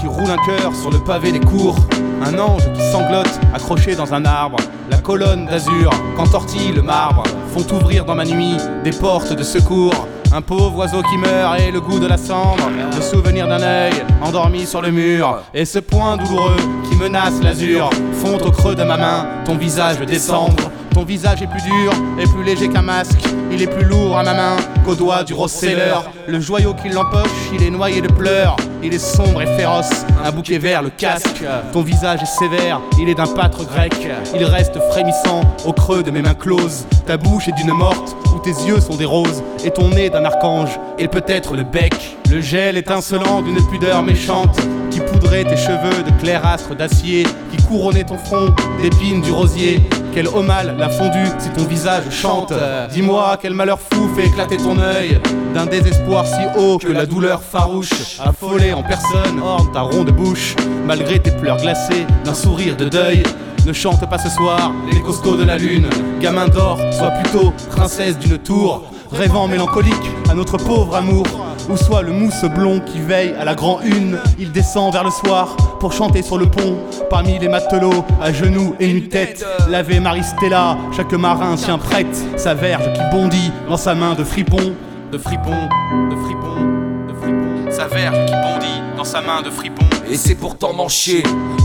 Qui 0.00 0.08
roule 0.08 0.30
un 0.30 0.44
cœur 0.44 0.74
sur 0.74 0.90
le 0.90 0.98
pavé 0.98 1.30
des 1.30 1.38
cours. 1.38 1.76
Un 2.24 2.36
ange 2.38 2.64
qui 2.74 2.82
sanglote 2.90 3.38
accroché 3.54 3.94
dans 3.94 4.12
un 4.12 4.24
arbre. 4.24 4.56
La 4.90 4.96
colonne 4.96 5.46
d'azur 5.46 5.90
qu'entortille 6.16 6.72
le 6.72 6.82
marbre 6.82 7.22
font 7.52 7.64
ouvrir 7.76 8.04
dans 8.04 8.16
ma 8.16 8.24
nuit 8.24 8.56
des 8.82 8.90
portes 8.90 9.32
de 9.32 9.42
secours. 9.44 10.08
Un 10.32 10.42
pauvre 10.42 10.78
oiseau 10.78 11.00
qui 11.02 11.16
meurt 11.16 11.60
et 11.60 11.70
le 11.70 11.80
goût 11.80 12.00
de 12.00 12.08
la 12.08 12.16
cendre. 12.16 12.68
Le 12.94 13.00
souvenir 13.00 13.46
d'un 13.46 13.62
œil 13.62 13.92
endormi 14.20 14.66
sur 14.66 14.82
le 14.82 14.90
mur. 14.90 15.42
Et 15.54 15.64
ce 15.64 15.78
point 15.78 16.16
douloureux 16.16 16.56
qui 16.90 16.96
menace 16.96 17.40
l'azur. 17.40 17.88
Font 18.14 18.36
au 18.36 18.50
creux 18.50 18.74
de 18.74 18.82
ma 18.82 18.96
main 18.96 19.28
ton 19.44 19.56
visage 19.56 20.00
décembre. 20.00 20.72
Ton 20.92 21.04
visage 21.04 21.40
est 21.40 21.46
plus 21.46 21.62
dur 21.62 21.92
et 22.20 22.24
plus 22.24 22.42
léger 22.42 22.68
qu'un 22.68 22.82
masque. 22.82 23.22
Il 23.52 23.62
est 23.62 23.68
plus 23.68 23.84
lourd 23.84 24.18
à 24.18 24.24
ma 24.24 24.34
main 24.34 24.56
qu'au 24.84 24.96
doigt 24.96 25.22
du 25.22 25.34
Rosseller. 25.34 25.94
Le 26.26 26.40
joyau 26.40 26.74
qui 26.74 26.88
l'empoche, 26.88 27.30
il 27.54 27.62
est 27.62 27.70
noyé 27.70 28.00
de 28.00 28.08
pleurs. 28.08 28.56
Il 28.80 28.94
est 28.94 28.98
sombre 28.98 29.42
et 29.42 29.46
féroce, 29.56 30.06
un 30.24 30.30
bouquet 30.30 30.58
vert 30.58 30.82
le 30.82 30.90
casque. 30.90 31.42
Ton 31.72 31.82
visage 31.82 32.22
est 32.22 32.26
sévère, 32.26 32.80
il 33.00 33.08
est 33.08 33.14
d'un 33.14 33.26
pâtre 33.26 33.66
grec. 33.66 33.92
Il 34.34 34.44
reste 34.44 34.78
frémissant 34.90 35.40
au 35.66 35.72
creux 35.72 36.04
de 36.04 36.12
mes 36.12 36.22
mains 36.22 36.34
closes. 36.34 36.86
Ta 37.04 37.16
bouche 37.16 37.48
est 37.48 37.52
d'une 37.52 37.72
morte, 37.72 38.16
où 38.34 38.38
tes 38.38 38.50
yeux 38.50 38.80
sont 38.80 38.94
des 38.94 39.04
roses. 39.04 39.42
Et 39.64 39.70
ton 39.70 39.88
nez 39.88 40.10
d'un 40.10 40.24
archange, 40.24 40.78
et 40.98 41.08
peut-être 41.08 41.56
le 41.56 41.64
bec. 41.64 42.16
Le 42.30 42.40
gel 42.40 42.76
étincelant 42.76 43.42
d'une 43.42 43.60
pudeur 43.68 44.02
méchante 44.02 44.56
qui 44.90 45.00
poudrait 45.00 45.44
tes 45.44 45.56
cheveux 45.56 46.02
de 46.04 46.20
clair 46.20 46.46
astre 46.46 46.76
d'acier, 46.76 47.24
qui 47.50 47.62
couronnait 47.64 48.04
ton 48.04 48.18
front 48.18 48.54
d'épines 48.80 49.22
du 49.22 49.32
rosier. 49.32 49.80
Quel 50.14 50.28
mal 50.44 50.76
l'a 50.78 50.88
fondu 50.88 51.24
si 51.38 51.50
ton 51.50 51.64
visage 51.64 52.04
chante. 52.10 52.52
Dis-moi 52.92 53.38
quel 53.40 53.54
malheur 53.54 53.78
fou 53.78 54.08
fait 54.14 54.26
éclater 54.26 54.56
ton 54.56 54.78
œil 54.78 55.20
d'un 55.54 55.66
désespoir 55.66 56.26
si 56.26 56.40
haut 56.58 56.78
que 56.78 56.88
la 56.88 57.06
douleur 57.06 57.42
farouche, 57.42 58.18
affolée 58.18 58.72
en 58.72 58.82
personne, 58.82 59.40
orne 59.42 59.70
ta 59.72 59.82
ronde 59.82 60.10
bouche, 60.10 60.54
malgré 60.86 61.18
tes 61.18 61.30
pleurs 61.30 61.58
glacées 61.58 62.06
d'un 62.24 62.34
sourire 62.34 62.76
de 62.76 62.88
deuil. 62.88 63.22
Ne 63.66 63.72
chante 63.72 64.08
pas 64.08 64.18
ce 64.18 64.30
soir 64.30 64.72
les 64.90 65.00
costauds 65.00 65.36
de 65.36 65.44
la 65.44 65.58
lune, 65.58 65.88
gamin 66.20 66.48
d'or, 66.48 66.78
sois 66.92 67.10
plutôt 67.10 67.52
princesse 67.70 68.18
d'une 68.18 68.38
tour, 68.38 68.90
rêvant 69.12 69.48
mélancolique 69.48 69.94
à 70.30 70.34
notre 70.34 70.56
pauvre 70.56 70.94
amour 70.96 71.26
ou 71.68 71.76
soit 71.76 72.02
le 72.02 72.12
mousse 72.12 72.44
blond 72.44 72.80
qui 72.80 73.00
veille 73.00 73.34
à 73.38 73.44
la 73.44 73.54
grand 73.54 73.80
une. 73.82 74.18
Il 74.38 74.52
descend 74.52 74.92
vers 74.92 75.04
le 75.04 75.10
soir 75.10 75.56
pour 75.80 75.92
chanter 75.92 76.22
sur 76.22 76.38
le 76.38 76.46
pont, 76.46 76.76
parmi 77.10 77.38
les 77.38 77.48
matelots, 77.48 78.04
à 78.20 78.32
genoux 78.32 78.74
et 78.80 78.92
nu-tête. 78.92 79.44
Laver 79.68 80.00
Maristella, 80.00 80.76
chaque 80.96 81.12
marin 81.12 81.56
tient 81.56 81.78
prête 81.78 82.24
sa 82.36 82.54
verge 82.54 82.92
qui 82.94 83.00
bondit 83.12 83.52
dans 83.68 83.76
sa 83.76 83.94
main 83.94 84.14
de 84.14 84.24
fripon, 84.24 84.74
de 85.12 85.18
fripon, 85.18 85.68
de 86.10 86.16
fripon, 86.16 87.08
de 87.08 87.14
fripon. 87.14 87.70
Sa 87.70 87.86
verge 87.86 88.26
qui 88.26 88.32
bondit 88.32 88.82
dans 88.96 89.04
sa 89.04 89.20
main 89.20 89.42
de 89.42 89.50
fripon. 89.50 89.84
Et 90.10 90.16
c'est 90.16 90.36
pourtant 90.36 90.72
manché, 90.72 91.22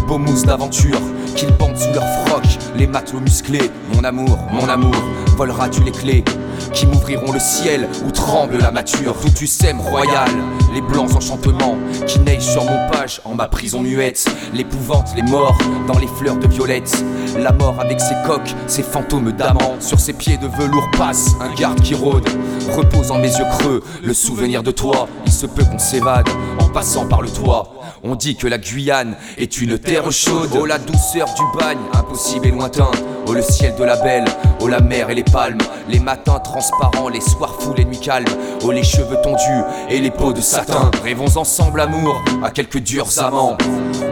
beau 0.07 0.17
mousse 0.17 0.43
d'aventure, 0.43 0.99
qu'ils 1.35 1.51
bandent 1.53 1.77
sous 1.77 1.93
leur 1.93 2.05
froc, 2.25 2.43
les 2.75 2.87
matelots 2.87 3.21
musclés. 3.21 3.71
Mon 3.95 4.03
amour, 4.03 4.37
mon 4.51 4.67
amour, 4.67 4.95
voleras-tu 5.37 5.81
les 5.83 5.91
clés 5.91 6.25
qui 6.73 6.85
m'ouvriront 6.85 7.31
le 7.31 7.39
ciel 7.39 7.87
où 8.05 8.11
tremble 8.11 8.57
la 8.57 8.71
mature. 8.71 9.15
Tout 9.21 9.29
tu 9.29 9.47
sèmes 9.47 9.79
royal, 9.79 10.29
les 10.73 10.81
blancs 10.81 11.15
enchantements 11.15 11.77
qui 12.07 12.19
neigent 12.19 12.51
sur 12.51 12.63
mon 12.63 12.89
page 12.89 13.21
en 13.25 13.35
ma 13.35 13.47
prison 13.47 13.81
muette. 13.81 14.25
L'épouvante, 14.53 15.09
les 15.15 15.21
morts 15.23 15.57
dans 15.87 15.99
les 15.99 16.07
fleurs 16.07 16.37
de 16.37 16.47
violette. 16.47 17.03
La 17.37 17.51
mort 17.51 17.79
avec 17.79 17.99
ses 17.99 18.15
coques, 18.25 18.53
ses 18.67 18.83
fantômes 18.83 19.31
d'amants. 19.31 19.75
Sur 19.79 19.99
ses 19.99 20.13
pieds 20.13 20.37
de 20.37 20.47
velours 20.47 20.89
passe 20.97 21.31
un 21.41 21.53
garde 21.53 21.81
qui 21.81 21.95
rôde. 21.95 22.27
Repose 22.75 23.11
en 23.11 23.17
mes 23.17 23.35
yeux 23.35 23.45
creux 23.59 23.83
le 24.03 24.13
souvenir 24.13 24.63
de 24.63 24.71
toi. 24.71 25.07
Il 25.25 25.31
se 25.31 25.45
peut 25.45 25.63
qu'on 25.63 25.79
s'évade 25.79 26.27
en 26.59 26.69
passant 26.69 27.07
par 27.07 27.21
le 27.21 27.29
toit. 27.29 27.73
On 28.03 28.15
dit 28.15 28.35
que 28.35 28.47
la 28.47 28.57
Guyane 28.57 29.15
est 29.37 29.61
une 29.61 29.79
terre 29.79 30.11
chaude. 30.11 30.49
Oh 30.59 30.65
la 30.65 30.77
douceur 30.77 31.27
du 31.35 31.43
bagne, 31.57 31.79
impossible 31.93 32.47
et 32.47 32.51
lointain. 32.51 32.91
Oh 33.25 33.33
le 33.33 33.41
ciel 33.41 33.75
de 33.75 33.83
la 33.83 33.95
belle, 33.95 34.25
oh 34.59 34.67
la 34.67 34.81
mer 34.81 35.09
et 35.09 35.15
les 35.15 35.23
palmes. 35.23 35.57
Les 35.87 35.99
matins 35.99 36.39
transparents, 36.39 37.09
les 37.09 37.21
soirs 37.21 37.55
fous, 37.59 37.73
les 37.75 37.85
nuits 37.85 37.99
calmes. 37.99 38.25
Oh 38.63 38.71
les 38.71 38.83
cheveux 38.83 39.17
tondus 39.23 39.63
et 39.89 39.99
les 39.99 40.11
peaux 40.11 40.33
de 40.33 40.41
satin. 40.41 40.91
Rêvons 41.03 41.37
ensemble 41.37 41.79
amour 41.81 42.21
à 42.43 42.49
quelques 42.49 42.79
durs 42.79 43.19
amants. 43.19 43.57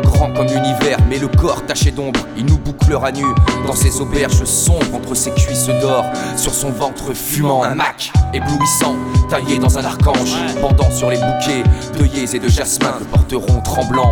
Grand 0.04 0.32
comme 0.34 0.48
l'univers, 0.48 0.98
mais 1.10 1.18
le 1.18 1.28
corps 1.28 1.66
taché 1.66 1.92
d'ombre. 1.92 2.20
Il 2.38 2.46
nous 2.46 2.58
bouclera 2.58 3.12
nu 3.12 3.26
dans 3.68 3.76
ses 3.76 4.00
auberges 4.02 4.46
sombres 4.46 4.96
entre 4.96 5.16
ses 5.16 5.32
cuisses 5.32 5.70
d'or. 5.82 6.06
Sur 6.38 6.54
son 6.54 6.70
ventre 6.70 7.14
fumant, 7.14 7.64
un 7.64 7.76
mac 7.76 8.12
éblouissant, 8.34 8.96
taillé 9.30 9.60
dans 9.60 9.78
un 9.78 9.86
archange. 9.86 10.36
Pendant 10.62 10.90
sur 10.92 11.10
les 11.10 11.18
bouquets 11.18 11.64
d'œillets 11.98 12.36
et 12.36 12.40
de 12.40 12.48
jasmin 12.48 12.94
que 13.00 13.04
porteront 13.06 13.62
tremblant 13.62 14.12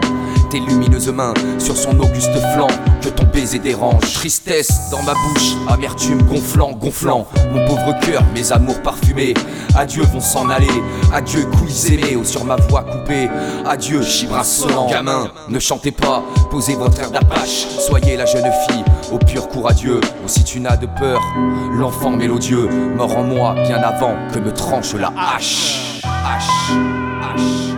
tes 0.50 0.60
lumineuses 0.60 1.10
mains 1.10 1.34
sur 1.60 1.78
son 1.78 1.98
auguste 2.00 2.34
flanc 2.54 2.68
que 3.02 3.10
ton 3.10 3.26
baiser 3.26 3.60
dérange. 3.60 4.14
Tristesse 4.14 4.89
dans 4.90 5.04
ma 5.04 5.14
bouche, 5.14 5.56
amertume 5.68 6.22
gonflant, 6.24 6.72
gonflant. 6.72 7.28
Mon 7.52 7.66
pauvre 7.68 7.98
cœur, 8.00 8.24
mes 8.34 8.52
amours 8.52 8.82
parfumés. 8.82 9.34
Adieu 9.76 10.04
vont 10.04 10.20
s'en 10.20 10.50
aller, 10.50 10.68
adieu 11.14 11.46
couilles 11.46 11.94
aimées, 11.94 12.18
oh 12.20 12.24
sur 12.24 12.44
ma 12.46 12.56
voix 12.56 12.84
coupée. 12.84 13.30
Adieu 13.66 14.02
chibras 14.02 14.44
sonnant. 14.44 14.88
Gamin, 14.90 15.30
ne 15.48 15.60
chantez 15.60 15.92
pas, 15.92 16.24
posez 16.50 16.76
votre 16.76 17.00
air 17.00 17.12
d'apache. 17.12 17.68
Soyez 17.88 18.18
la 18.18 18.26
jeune 18.26 18.52
fille 18.68 18.84
au 19.12 19.18
pur 19.18 19.48
courageux. 19.50 20.02
Ou 20.24 20.28
si 20.28 20.44
tu 20.44 20.60
n'as 20.60 20.78
de 20.78 20.88
peur, 20.88 21.22
l'enfant 21.74 22.12
mélodieux, 22.12 22.70
mort 22.96 23.18
en 23.18 23.24
moi 23.24 23.56
bien 23.66 23.82
avant 23.82 24.16
que 24.34 24.40
me 24.40 24.52
tranche 24.52 24.94
la 24.94 25.14
hache. 25.18 26.02
Hache, 26.04 26.72
hache, 27.24 27.74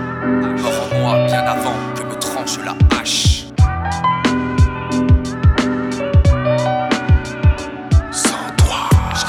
mort 0.62 0.72
en 0.92 1.00
moi 1.00 1.26
bien 1.26 1.42
avant 1.42 1.74
que 1.96 2.04
me 2.04 2.16
tranche 2.16 2.58
la 2.64 2.76
hache. 2.98 3.41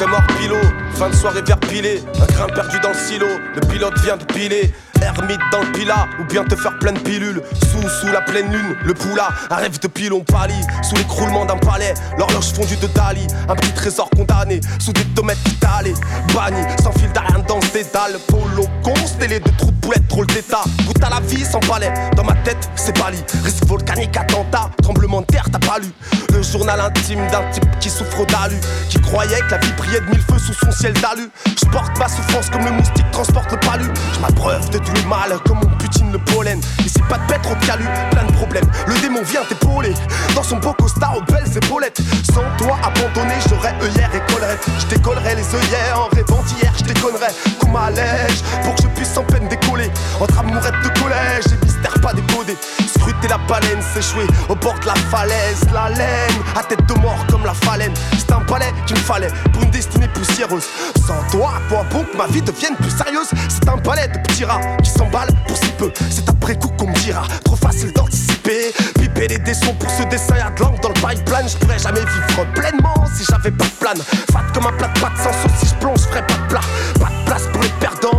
Mort 0.07 0.27
pilot, 0.39 0.57
fin 0.95 1.11
de 1.11 1.15
soirée 1.15 1.43
vers 1.43 1.59
pilé, 1.59 2.03
un 2.21 2.33
grain 2.33 2.47
perdu 2.47 2.79
dans 2.81 2.91
le 2.91 2.95
silo, 2.95 3.27
le 3.55 3.61
pilote 3.69 3.99
vient 4.01 4.17
de 4.17 4.25
piler. 4.25 4.73
Ermite 5.03 5.41
dans 5.51 5.63
le 5.63 5.73
pila, 5.73 6.07
ou 6.21 6.25
bien 6.25 6.45
te 6.45 6.55
faire 6.55 6.79
plein 6.79 6.93
de 6.93 6.99
pilules. 7.01 7.43
Sous, 7.71 7.89
sous 7.89 8.07
la 8.07 8.21
pleine 8.21 8.51
lune, 8.53 8.77
le 8.85 8.95
poula, 8.95 9.29
un 9.51 9.57
rêve 9.57 9.81
de 9.81 9.89
pilon 9.89 10.21
pâlit. 10.21 10.55
Sous 10.83 10.95
l'écroulement 10.95 11.45
d'un 11.45 11.57
palais, 11.57 11.95
l'horloge 12.17 12.53
fondue 12.53 12.77
de 12.77 12.87
Dali. 12.87 13.27
Un 13.49 13.57
petit 13.57 13.73
trésor 13.73 14.09
condamné, 14.11 14.61
sous 14.79 14.93
des 14.93 15.05
tomates 15.07 15.39
étalées. 15.47 15.95
Banni, 16.33 16.63
sans 16.83 16.93
fil 16.93 17.11
d'arrière 17.13 17.43
dans 17.49 17.61
ce 17.61 17.73
dédale. 17.73 18.19
Polo 18.29 18.67
constellé 18.83 19.41
de 19.41 19.51
trous 19.59 19.73
de 19.73 19.77
boulettes, 19.77 20.07
drôle 20.07 20.27
d'état. 20.27 20.63
Goûte 20.87 21.03
à 21.03 21.11
la 21.11 21.21
vie 21.21 21.45
sans 21.45 21.61
palais, 21.61 21.93
dans 22.17 22.25
ma 22.25 22.35
tête, 22.45 22.71
c'est 22.77 22.97
Bali. 22.99 23.19
Risque 23.45 23.67
volcanique, 23.67 24.17
attentat, 24.17 24.71
tremblement 24.83 25.21
de 25.23 25.27
terre, 25.27 25.47
t'as 25.51 25.59
pas 25.59 25.79
lu. 25.81 25.89
Le 26.33 26.43
journal 26.43 26.81
intime 26.81 27.27
d'un 27.31 27.43
type 27.51 27.65
qui 27.81 27.91
souffre 27.91 28.25
d'alu. 28.27 28.57
Qui 28.89 29.01
croyait 29.01 29.41
que 29.41 29.51
la 29.51 29.59
vie 29.59 29.73
brillait 29.77 30.01
de 30.01 30.07
mille 30.07 30.23
feux 30.23 30.39
sous 30.39 30.55
son 30.55 30.71
ciel 30.71 30.93
d'alu. 30.95 31.29
Je 31.47 31.67
porte 31.67 31.99
ma 31.99 32.09
souffrance 32.09 32.49
comme 32.51 32.65
le 32.65 32.71
moustique 32.71 33.11
transporte 33.11 33.51
le 33.51 33.59
palu. 33.59 33.85
Je 34.15 34.21
m'abreuve 34.21 34.71
de 34.71 34.79
mal 35.09 35.39
comme 35.47 35.59
on 35.63 35.77
butine 35.77 36.13
le 36.13 36.19
pollen. 36.19 36.61
Ici 36.85 37.01
pas 37.09 37.19
de 37.19 37.33
de 37.33 37.67
calu, 37.67 37.85
plein 38.11 38.25
de 38.25 38.33
problèmes. 38.33 38.67
Le 38.87 38.99
démon 39.01 39.23
vient 39.23 39.43
t'épauler 39.49 39.95
dans 40.35 40.43
son 40.43 40.57
beau 40.57 40.73
costard 40.73 41.17
aux 41.17 41.33
belles 41.33 41.57
épaulettes. 41.57 42.01
Sans 42.33 42.43
toi 42.59 42.79
abandonné, 42.83 43.35
j'aurais 43.49 43.75
œillère 43.83 44.11
et 44.15 44.33
collerette. 44.33 44.65
Je 44.79 44.87
décollerais 44.87 45.35
les 45.35 45.55
œillères 45.55 46.01
en 46.01 46.15
rêvant 46.15 46.43
hier, 46.61 46.73
je 46.79 46.85
déconnerais. 46.85 47.33
Qu'on 47.61 47.71
m'allège 47.71 48.43
pour 48.63 48.75
que 48.75 48.83
je 48.83 48.89
puisse 48.89 49.13
sans 49.13 49.25
peine 49.25 49.49
décoller. 49.49 49.91
Entre 50.21 50.39
amourettes 50.39 50.81
de 50.83 51.01
collège 51.01 51.45
et 51.53 51.65
mystère 51.65 51.95
pas 52.01 52.13
décodé. 52.13 52.57
Scruter 52.87 53.29
la 53.29 53.39
baleine, 53.39 53.83
s'échouer 53.95 54.27
au 54.49 54.55
bord 54.55 54.79
de 54.81 54.87
la 54.87 54.95
falaise. 54.95 55.61
La 55.73 55.89
laine, 55.91 56.39
à 56.57 56.63
tête 56.63 56.87
de 56.87 56.95
mort 57.01 57.25
comme 57.29 57.45
la 57.45 57.55
phalène. 57.55 57.95
C'est 58.17 58.33
un 58.33 58.41
palais 58.41 58.73
qu'il 58.87 58.97
me 58.97 59.03
fallait 59.03 59.33
pour 59.53 59.63
une 59.63 59.71
destinée 59.71 60.09
poussiéreuse. 60.09 60.65
Sans 61.07 61.23
toi, 61.31 61.55
quoi 61.69 61.85
bon 61.91 62.05
que 62.05 62.17
ma 62.17 62.27
vie 62.27 62.43
devienne 62.43 62.77
plus 62.77 62.91
sérieuse? 62.91 63.29
C'est 63.49 63.69
un 63.69 63.79
palais 63.79 64.09
de 64.09 64.19
petits 64.19 64.45
rats 64.45 64.61
qui 64.83 64.91
s'emballent 64.91 65.35
pour 65.47 65.57
si 65.57 65.69
peu. 65.79 65.93
C'est 66.11 66.29
après 66.29 66.57
coup 66.57 66.69
qu'on 66.79 66.89
me 66.89 66.95
dira, 66.95 67.23
trop 67.45 67.57
facile 67.57 67.93
d'anticiper. 67.93 68.73
Piper 68.95 69.29
les 69.29 69.39
dessous 69.39 69.73
pour 69.79 69.91
ce 69.91 70.03
dessin, 70.05 70.37
y'a 70.37 70.51
de 70.51 70.61
l'encre 70.61 70.81
dans 70.81 70.89
le 70.89 70.95
pipeline. 70.95 71.49
Je 71.49 71.57
pourrais 71.57 71.79
jamais 71.79 72.01
vivre 72.01 72.45
pleinement 72.55 72.95
si 73.15 73.25
j'avais 73.25 73.51
pas 73.51 73.65
de 73.65 73.71
plan. 73.81 74.05
Fat 74.33 74.45
comme 74.55 74.67
un 74.67 74.73
plat 74.73 74.89
de 74.89 74.99
sans 74.99 75.33
sauce, 75.33 75.59
si 75.59 75.67
je 75.67 75.75
plonge, 75.77 76.01
ferais 76.01 76.27
pas 76.27 76.35
de 76.35 76.49
plat. 76.49 76.61
Pas 77.01 77.09
de 77.09 77.25
place 77.27 77.43
pour 77.53 77.63
les 77.63 77.73
perdants, 77.81 78.12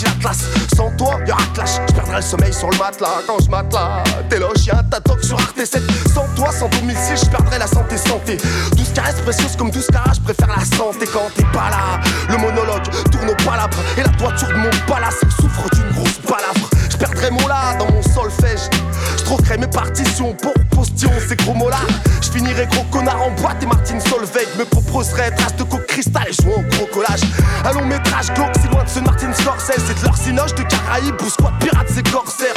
atlas. 0.00 0.38
Sans 0.74 0.90
toi, 0.96 1.18
y'aura 1.26 1.42
clash, 1.54 1.78
je 1.88 1.94
perdrai 1.94 2.16
le 2.16 2.22
sommeil 2.22 2.52
sur 2.52 2.70
le 2.70 2.78
matelas. 2.78 3.22
Quand 3.26 3.38
je 3.44 3.50
matelas, 3.50 4.02
t'es 4.28 4.38
là, 4.38 4.46
chien, 4.56 4.82
t'attends 4.90 5.20
sur 5.22 5.38
Arte 5.38 5.64
7. 5.64 5.82
Sans 6.12 6.26
toi, 6.34 6.50
sans 6.52 6.68
domicile, 6.68 7.16
je 7.16 7.30
perdrai 7.30 7.58
la 7.58 7.66
santé, 7.66 7.96
santé. 7.96 8.38
12 8.76 8.92
caresses 8.94 9.20
précieuses 9.20 9.56
comme 9.56 9.70
12 9.70 9.86
carats, 9.88 10.12
je 10.14 10.20
préfère 10.20 10.48
la 10.48 10.64
santé 10.64 11.06
quand 11.12 11.28
t'es 11.36 11.44
pas 11.52 11.70
là. 11.70 12.00
Le 12.28 12.36
monologue 12.38 12.88
tourne 13.10 13.30
au 13.30 13.36
palabre 13.44 13.76
et 13.96 14.02
la 14.02 14.08
toiture 14.10 14.48
de 14.48 14.54
mon 14.54 14.70
palace 14.86 15.20
souffre 15.40 15.68
d'une 15.74 15.90
grosse 15.92 16.18
palavre. 16.26 16.71
Je 17.02 17.06
perdrai 17.08 17.30
mon 17.32 17.48
là 17.48 17.74
dans 17.80 17.90
mon 17.90 18.00
solfège. 18.00 18.70
Je 19.18 19.56
mes 19.56 19.66
partitions 19.66 20.34
pour 20.34 20.54
postillon, 20.70 21.10
ces 21.28 21.34
gros 21.34 21.52
mots 21.52 21.68
là. 21.68 21.80
Je 22.20 22.38
gros 22.66 22.84
connard 22.92 23.20
en 23.22 23.30
boîte 23.32 23.60
et 23.60 23.66
Martine 23.66 24.00
Solveig 24.00 24.46
me 24.56 24.64
proposerait 24.64 25.32
trace 25.32 25.56
de 25.56 25.64
coke 25.64 25.84
cristal 25.86 26.22
et 26.28 26.32
jouant 26.32 26.58
au 26.58 26.76
gros 26.76 26.86
collage. 26.86 27.22
Un 27.64 27.72
long 27.72 27.84
métrage 27.86 28.32
glauque, 28.34 28.56
si 28.60 28.68
loin 28.68 28.84
de 28.84 28.88
ce 28.88 29.00
Martin 29.00 29.32
Scorsese. 29.32 29.82
C'est 29.84 30.00
de 30.00 30.04
leur 30.04 30.16
cinoche 30.16 30.54
de 30.54 30.62
Caraïbes 30.62 31.20
ou 31.20 31.28
squat 31.28 31.52
pirates 31.58 31.90
et 31.98 32.02
corsaires. 32.08 32.54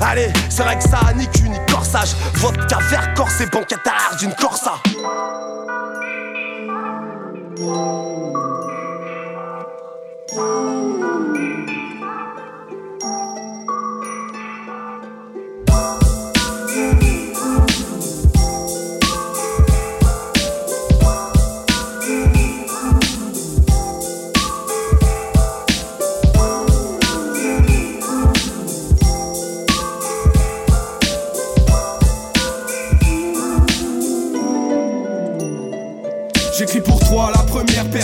Allez, 0.00 0.32
c'est 0.48 0.62
vrai 0.62 0.78
que 0.78 0.84
ça 0.84 1.00
a 1.04 1.12
ni 1.12 1.26
cul 1.26 1.48
ni 1.48 1.58
corsage. 1.68 2.14
Vodka 2.34 2.78
vert 2.90 3.14
corse 3.14 3.40
et 3.40 3.46
banquette 3.46 3.80
à 3.84 4.14
d'une 4.14 4.32
corsa. 4.34 4.74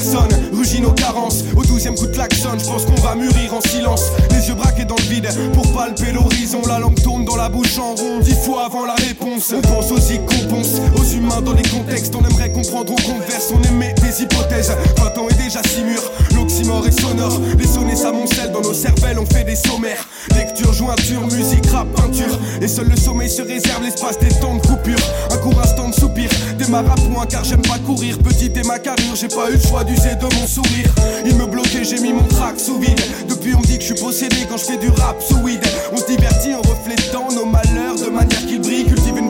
son 0.04 0.33
Au 1.56 1.62
douzième 1.62 1.94
coup 1.94 2.06
de 2.06 2.12
klaxon, 2.12 2.58
je 2.58 2.64
pense 2.64 2.86
qu'on 2.86 3.00
va 3.02 3.14
mûrir 3.14 3.52
en 3.52 3.60
silence. 3.60 4.04
Les 4.30 4.48
yeux 4.48 4.54
braqués 4.54 4.86
dans 4.86 4.96
le 4.96 5.02
vide 5.02 5.28
pour 5.52 5.70
palper 5.74 6.10
l'horizon. 6.12 6.62
La 6.66 6.78
langue 6.78 7.00
tourne 7.02 7.26
dans 7.26 7.36
la 7.36 7.50
bouche 7.50 7.78
en 7.78 7.94
rond. 7.94 8.20
Dix 8.20 8.34
fois 8.34 8.64
avant 8.64 8.86
la 8.86 8.94
réponse, 8.94 9.52
on 9.54 9.60
pense 9.60 9.92
aux 9.92 9.98
pense 10.48 10.80
aux 10.96 11.04
humains 11.04 11.42
dans 11.42 11.52
les 11.52 11.62
contextes. 11.62 12.14
On 12.14 12.26
aimerait 12.26 12.50
comprendre, 12.50 12.92
on 12.92 13.12
converse, 13.12 13.52
on 13.52 13.62
émet 13.68 13.94
des 13.94 14.22
hypothèses. 14.22 14.72
20 14.96 15.18
ans 15.18 15.28
est 15.28 15.42
déjà 15.42 15.60
si 15.68 15.82
mûr, 15.82 16.00
l'oxymore 16.34 16.86
est 16.86 16.98
sonore. 16.98 17.40
Les 17.58 17.66
sonnets 17.66 17.96
s'amoncellent 17.96 18.52
dans 18.52 18.62
nos 18.62 18.74
cervelles, 18.74 19.18
on 19.18 19.26
fait 19.26 19.44
des 19.44 19.56
sommaires. 19.56 20.08
Lecture, 20.34 20.72
jointure, 20.72 21.26
musique, 21.26 21.66
rap, 21.66 21.88
peinture. 21.94 22.38
Et 22.62 22.68
seul 22.68 22.88
le 22.88 22.96
sommeil 22.96 23.28
se 23.28 23.42
réserve 23.42 23.82
l'espace 23.82 24.18
des 24.18 24.28
temps 24.40 24.54
de 24.54 24.66
coupure. 24.66 24.98
Un 25.30 25.36
court 25.36 25.60
instant 25.62 25.90
de 25.90 25.94
soupir, 25.94 26.30
à 26.72 26.94
point 27.10 27.26
car 27.26 27.44
j'aime 27.44 27.62
pas 27.62 27.78
courir. 27.78 28.18
Petite 28.18 28.56
et 28.56 28.62
j'ai 29.14 29.28
pas 29.28 29.50
eu 29.50 29.54
le 29.54 29.60
choix 29.60 29.84
d'user 29.84 30.14
de 30.16 30.34
mon 30.34 30.46
Il 31.26 31.34
me 31.36 31.46
bloquait, 31.46 31.82
j'ai 31.82 31.98
mis 32.00 32.12
mon 32.12 32.22
track 32.24 32.60
sous 32.60 32.78
vide. 32.78 33.00
Depuis 33.28 33.54
on 33.54 33.60
me 33.60 33.64
dit 33.64 33.76
que 33.76 33.84
je 33.84 33.94
suis 33.94 34.00
possédé 34.00 34.36
quand 34.48 34.56
je 34.56 34.64
fais 34.64 34.76
du 34.76 34.88
rap 34.88 35.20
sous 35.20 35.38
weed. 35.38 35.60
On 35.92 35.96
se 35.96 36.06
divertit 36.06 36.54
en 36.54 36.62
reflétant 36.62 37.28
nos 37.32 37.44
malheurs 37.44 37.96
de 37.96 38.08
manière 38.10 38.46
qu'ils 38.46 38.60
brillent. 38.60 38.84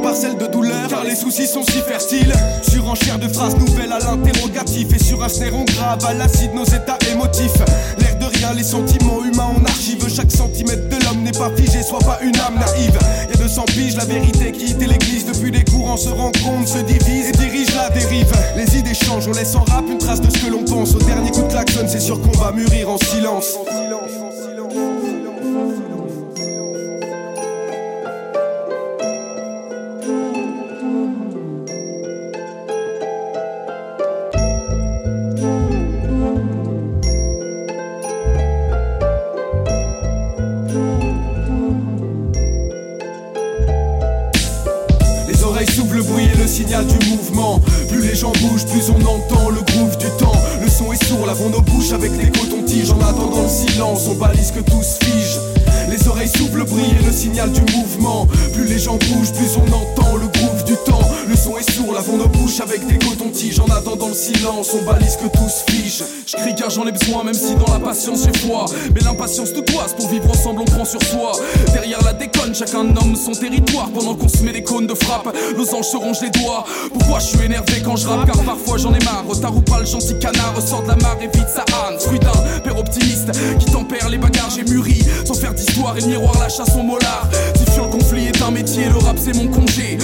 Parcelle 0.05 0.36
de 0.36 0.46
douleur 0.46 0.86
car 0.90 1.02
les 1.02 1.16
soucis 1.16 1.46
sont 1.46 1.62
si 1.62 1.80
fertiles. 1.80 2.34
Surenchère 2.61 3.18
de 3.18 3.26
phrases 3.26 3.57
nouvelles 3.57 3.90
à 3.90 3.98
l'interrogatif 4.00 4.88
et 4.94 5.02
sur 5.02 5.24
un 5.24 5.30
snare 5.30 5.55
on 5.55 5.64
grave 5.64 6.05
à 6.05 6.12
l'acide 6.12 6.52
nos 6.55 6.66
états 6.66 6.98
émotifs. 7.11 7.57
L'air 7.98 8.18
de 8.18 8.26
rien, 8.36 8.52
les 8.52 8.64
sentiments 8.64 9.24
humains 9.24 9.48
on 9.57 9.64
archive. 9.64 10.07
Chaque 10.14 10.30
centimètre 10.30 10.90
de 10.90 11.02
l'homme 11.05 11.22
n'est 11.22 11.32
pas 11.32 11.50
figé, 11.57 11.82
soit 11.82 12.00
pas 12.00 12.18
une 12.20 12.36
âme 12.36 12.57
naïve. 12.57 12.98
Y'a 13.30 13.36
200 13.36 13.64
piges, 13.68 13.96
la 13.96 14.05
vérité 14.05 14.52
quitte 14.52 14.78
l'église 14.78 15.24
depuis 15.24 15.50
les 15.50 15.64
courants 15.64 15.96
se 15.96 16.11
rencontrent, 16.11 16.68
se 16.68 16.80
divisent 16.80 17.30
et 17.30 17.32
dirigent 17.32 17.74
la 17.74 17.88
dérive. 17.88 18.30
Les 18.59 18.76
idées 18.76 18.94
changent, 18.94 19.26
on 19.26 19.32
laisse 19.32 19.55
en 19.55 19.64
rap 19.64 19.86
une 19.88 19.96
trace 19.96 20.20
de 20.20 20.28
ce 20.28 20.44
que 20.44 20.50
l'on 20.50 20.64
pense. 20.64 20.94
Au 20.94 20.98
dernier 20.98 21.30
coup 21.30 21.44
de 21.44 21.48
klaxon, 21.48 21.86
c'est 21.88 22.00
sûr 22.00 22.20
qu'on 22.20 22.38
va 22.38 22.52
mûrir 22.52 22.90
en 22.90 22.98
silence. 22.98 23.57
Du 46.82 47.08
mouvement. 47.08 47.60
Plus 47.88 48.02
les 48.02 48.14
gens 48.14 48.32
bougent, 48.40 48.66
plus 48.66 48.90
on 48.90 49.00
entend 49.02 49.50
le 49.50 49.60
groove 49.60 49.96
du 49.96 50.06
temps. 50.18 50.32
Le 50.60 50.68
son 50.68 50.92
est 50.92 51.04
sourd, 51.04 51.26
lavons 51.26 51.50
nos 51.50 51.60
bouches 51.60 51.92
avec 51.92 52.16
des 52.16 52.30
cotons-tiges. 52.36 52.90
En 52.90 53.00
attendant 53.00 53.42
le 53.42 53.48
silence, 53.48 54.08
on 54.08 54.14
balise 54.14 54.50
que 54.50 54.60
tout 54.60 54.82
se 54.82 55.04
fige. 55.04 55.38
Les 55.88 56.08
oreilles 56.08 56.28
soufflent 56.28 56.58
le 56.58 56.64
bruit 56.64 56.90
et 57.00 57.04
le 57.04 57.12
signal 57.12 57.52
du 57.52 57.60
mouvement. 57.72 58.26
Plus 58.52 58.64
les 58.64 58.78
gens 58.78 58.96
bougent, 58.96 59.32
plus 59.32 59.56
on 59.56 59.66
entend 59.72 60.16
le 60.16 60.26
groove 60.26 60.43
du 60.64 60.74
temps. 60.84 61.00
Le 61.28 61.36
son 61.36 61.56
est 61.56 61.70
sourd, 61.70 61.92
lavons 61.92 62.16
nos 62.16 62.28
bouches 62.28 62.60
avec 62.60 62.86
des 62.86 62.98
cotons-tiges. 62.98 63.60
En 63.60 63.70
attendant 63.72 64.08
le 64.08 64.14
silence, 64.14 64.68
on 64.74 64.84
balise 64.84 65.16
que 65.16 65.28
tout 65.28 65.48
se 65.48 65.70
fige. 65.70 66.02
Je 66.26 66.36
crie 66.36 66.54
car 66.54 66.70
j'en 66.70 66.86
ai 66.86 66.92
besoin, 66.92 67.24
même 67.24 67.34
si 67.34 67.54
dans 67.54 67.72
la 67.72 67.80
patience 67.80 68.24
j'ai 68.24 68.38
foi. 68.46 68.66
Mais 68.94 69.00
l'impatience 69.00 69.52
tout 69.52 69.62
toise, 69.62 69.94
pour 69.94 70.08
vivre 70.08 70.30
ensemble 70.30 70.62
on 70.62 70.64
prend 70.64 70.84
sur 70.84 71.02
soi. 71.02 71.32
Derrière 71.72 72.02
la 72.02 72.12
déconne, 72.12 72.54
chacun 72.54 72.84
nomme 72.84 73.16
son 73.16 73.32
territoire. 73.32 73.88
Pendant 73.90 74.14
qu'on 74.14 74.28
se 74.28 74.42
met 74.42 74.52
des 74.52 74.62
cônes 74.62 74.86
de 74.86 74.94
frappe, 74.94 75.34
nos 75.56 75.74
anges 75.74 75.86
se 75.86 75.96
rongent 75.96 76.22
les 76.22 76.30
doigts. 76.30 76.64
Pourquoi 76.92 77.18
je 77.18 77.26
suis 77.26 77.44
énervé 77.44 77.82
quand 77.84 77.96
je 77.96 78.06
rappe? 78.06 78.26
Car 78.26 78.42
parfois 78.42 78.78
j'en 78.78 78.92
ai 78.94 79.04
marre. 79.04 79.24
Retard 79.28 79.56
ou 79.56 79.60
pas, 79.60 79.80
le 79.80 79.86
gentil 79.86 80.18
canard 80.18 80.54
ressort 80.56 80.82
de 80.82 80.88
la 80.88 80.96
mare 80.96 81.16
et 81.20 81.26
vite 81.26 81.48
sa 81.48 81.64
âne. 81.86 81.98
Fruit 81.98 82.18
d'un 82.18 82.60
père 82.62 82.78
optimiste 82.78 83.30
qui 83.58 83.66
tempère 83.66 84.08
les 84.08 84.18
bagarres, 84.18 84.50
j'ai 84.54 84.64
mûri. 84.64 84.98
Sans 85.24 85.34
faire 85.34 85.54
d'histoire 85.54 85.96
et 85.98 86.02
miroir 86.06 86.38
lâche 86.38 86.60
à 86.60 86.66
son 86.66 86.82
molar. 86.82 87.28
Si 87.56 87.80
le 87.80 87.86
conflit 87.88 88.26
est 88.26 88.42
un 88.42 88.50
métier, 88.50 88.84
le 88.86 88.98
rap 88.98 89.16
c'est 89.18 89.34
mon 89.34 89.48
congé. 89.48 89.98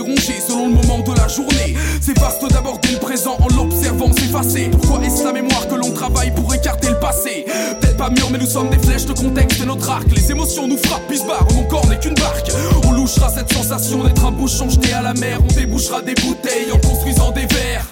Rongé 0.00 0.40
selon 0.46 0.68
le 0.68 0.74
moment 0.74 0.98
de 1.00 1.14
la 1.14 1.28
journée. 1.28 1.74
C'est 2.00 2.18
vaste 2.18 2.42
d'aborder 2.50 2.92
le 2.92 2.98
présent 2.98 3.36
en 3.40 3.48
l'observant 3.54 4.10
s'effacer. 4.12 4.70
Pourquoi 4.70 5.04
est-ce 5.04 5.24
la 5.24 5.32
mémoire 5.32 5.68
que 5.68 5.74
l'on 5.74 5.90
travaille 5.90 6.34
pour 6.34 6.52
écarter 6.54 6.88
le 6.88 6.98
passé? 6.98 7.44
Peut-être 7.80 7.96
pas 7.96 8.10
mûr, 8.10 8.30
mais 8.30 8.38
nous 8.38 8.46
sommes 8.46 8.70
des 8.70 8.78
flèches 8.78 9.04
de 9.04 9.12
contexte 9.12 9.60
et 9.62 9.66
notre 9.66 9.88
arc. 9.90 10.04
Les 10.14 10.30
émotions 10.30 10.66
nous 10.66 10.78
frappent, 10.78 11.06
puis 11.08 11.18
se 11.18 11.26
barrent. 11.26 11.46
Mon 11.54 11.64
corps 11.64 11.86
n'est 11.88 11.98
qu'une 11.98 12.14
barque. 12.14 12.50
On 12.86 12.92
louchera 12.92 13.28
cette 13.30 13.52
sensation 13.52 14.02
d'être 14.02 14.24
un 14.24 14.30
bouchon 14.30 14.68
jeté 14.70 14.92
à 14.92 15.02
la 15.02 15.14
mer. 15.14 15.38
On 15.42 15.54
débouchera 15.54 16.00
des 16.02 16.14
bouteilles 16.14 16.72
en 16.72 16.78
construisant 16.78 17.30
des 17.30 17.46
verres. 17.46 17.86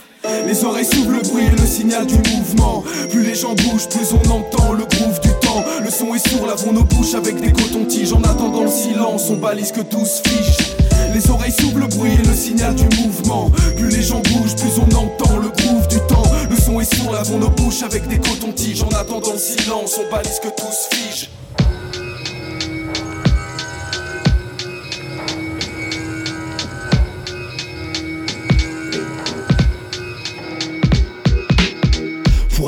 Les 0.47 0.65
oreilles 0.65 0.85
s'ouvrent 0.85 1.13
le 1.13 1.29
bruit 1.29 1.45
et 1.47 1.61
le 1.61 1.67
signal 1.67 2.07
du 2.07 2.17
mouvement. 2.17 2.83
Plus 3.11 3.25
les 3.25 3.35
gens 3.35 3.55
bougent, 3.55 3.89
plus 3.89 4.13
on 4.13 4.31
entend 4.31 4.73
le 4.73 4.85
groove 4.85 5.21
du 5.21 5.31
temps. 5.41 5.65
Le 5.83 5.91
son 5.91 6.15
est 6.15 6.29
sourd, 6.29 6.47
lavons 6.47 6.73
nos 6.73 6.85
bouches 6.85 7.15
avec 7.15 7.41
des 7.41 7.53
cotons-tiges. 7.53 8.13
En 8.13 8.23
attendant 8.23 8.63
le 8.63 8.71
silence, 8.71 9.31
on 9.31 9.37
balise 9.37 9.73
que 9.73 9.81
tout 9.81 10.05
se 10.05 10.23
fiche. 10.29 10.78
Les 11.15 11.31
oreilles 11.31 11.53
s'ouvrent 11.53 11.81
le 11.81 11.87
bruit 11.87 12.13
et 12.13 12.27
le 12.27 12.35
signal 12.35 12.75
du 12.75 12.85
mouvement. 12.97 13.51
Plus 13.77 13.89
les 13.89 14.03
gens 14.03 14.21
bougent, 14.21 14.57
plus 14.57 14.79
on 14.79 14.95
entend 14.97 15.39
le 15.39 15.49
groove 15.49 15.89
du 15.89 15.99
temps. 16.07 16.23
Le 16.51 16.57
son 16.57 16.81
est 16.81 16.95
sourd, 16.95 17.13
lavons 17.13 17.39
nos 17.39 17.51
bouches 17.51 17.83
avec 17.83 18.07
des 18.09 18.19
cotons-tiges. 18.19 18.83
En 18.83 18.89
attendant 18.89 19.33
le 19.33 19.39
silence, 19.39 19.99
on 19.99 20.15
balise 20.15 20.41
que 20.41 20.49
tout 20.49 20.73
se 20.73 20.89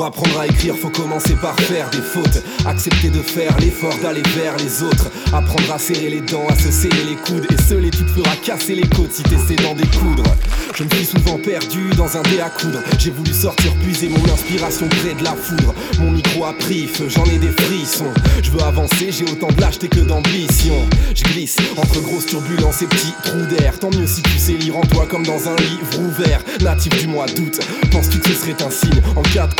Pour 0.01 0.07
apprendre 0.07 0.39
à 0.39 0.47
écrire, 0.47 0.75
faut 0.75 0.89
commencer 0.89 1.35
par 1.35 1.55
faire 1.59 1.87
des 1.91 2.01
fautes. 2.01 2.41
Accepter 2.65 3.09
de 3.09 3.21
faire 3.21 3.55
l'effort 3.59 3.93
d'aller 4.01 4.23
vers 4.35 4.57
les 4.57 4.81
autres. 4.81 5.11
Apprendre 5.27 5.71
à 5.71 5.77
serrer 5.77 6.09
les 6.09 6.21
dents, 6.21 6.47
à 6.49 6.55
se 6.55 6.71
serrer 6.71 7.03
les 7.07 7.17
coudes. 7.17 7.45
Et 7.51 7.61
seul 7.69 7.85
et 7.85 7.91
tu 7.91 8.03
te 8.03 8.09
feras 8.09 8.35
casser 8.43 8.73
les 8.73 8.89
côtes 8.89 9.11
si 9.11 9.21
t'essaies 9.21 9.61
d'en 9.61 9.75
découdre. 9.75 10.23
Je 10.73 10.85
me 10.85 10.89
suis 10.89 11.05
souvent 11.05 11.37
perdu 11.37 11.91
dans 11.95 12.17
un 12.17 12.23
dé 12.23 12.39
à 12.39 12.49
coudre. 12.49 12.79
J'ai 12.97 13.11
voulu 13.11 13.31
sortir, 13.31 13.71
puiser 13.83 14.09
mon 14.09 14.23
inspiration 14.33 14.87
près 14.87 15.13
de 15.13 15.23
la 15.23 15.35
foudre. 15.35 15.75
Mon 15.99 16.09
micro 16.09 16.45
a 16.45 16.53
pris 16.53 16.87
feu, 16.87 17.07
j'en 17.07 17.25
ai 17.25 17.37
des 17.37 17.51
frissons. 17.51 18.11
Je 18.41 18.49
veux 18.49 18.63
avancer, 18.63 19.11
j'ai 19.11 19.25
autant 19.25 19.51
de 19.51 19.61
lâcheté 19.61 19.87
que 19.87 19.99
d'ambition. 19.99 20.73
Je 21.13 21.23
glisse 21.25 21.57
entre 21.77 22.01
grosses 22.01 22.25
turbulences 22.25 22.81
et 22.81 22.87
petits 22.87 23.13
trous 23.23 23.45
d'air. 23.55 23.77
Tant 23.77 23.91
mieux 23.91 24.07
si 24.07 24.23
tu 24.23 24.39
sais 24.39 24.53
lire 24.53 24.77
en 24.77 24.81
toi 24.81 25.05
comme 25.07 25.25
dans 25.25 25.47
un 25.47 25.55
livre 25.57 25.99
ouvert. 25.99 26.41
Natif 26.61 26.97
du 26.99 27.07
mois 27.07 27.27
d'août, 27.27 27.59
penses-tu 27.91 28.17
que 28.19 28.29
ce 28.29 28.35
serait 28.35 28.63
un 28.63 28.71
signe 28.71 29.01
En 29.15 29.21
cas 29.21 29.45
de 29.45 29.53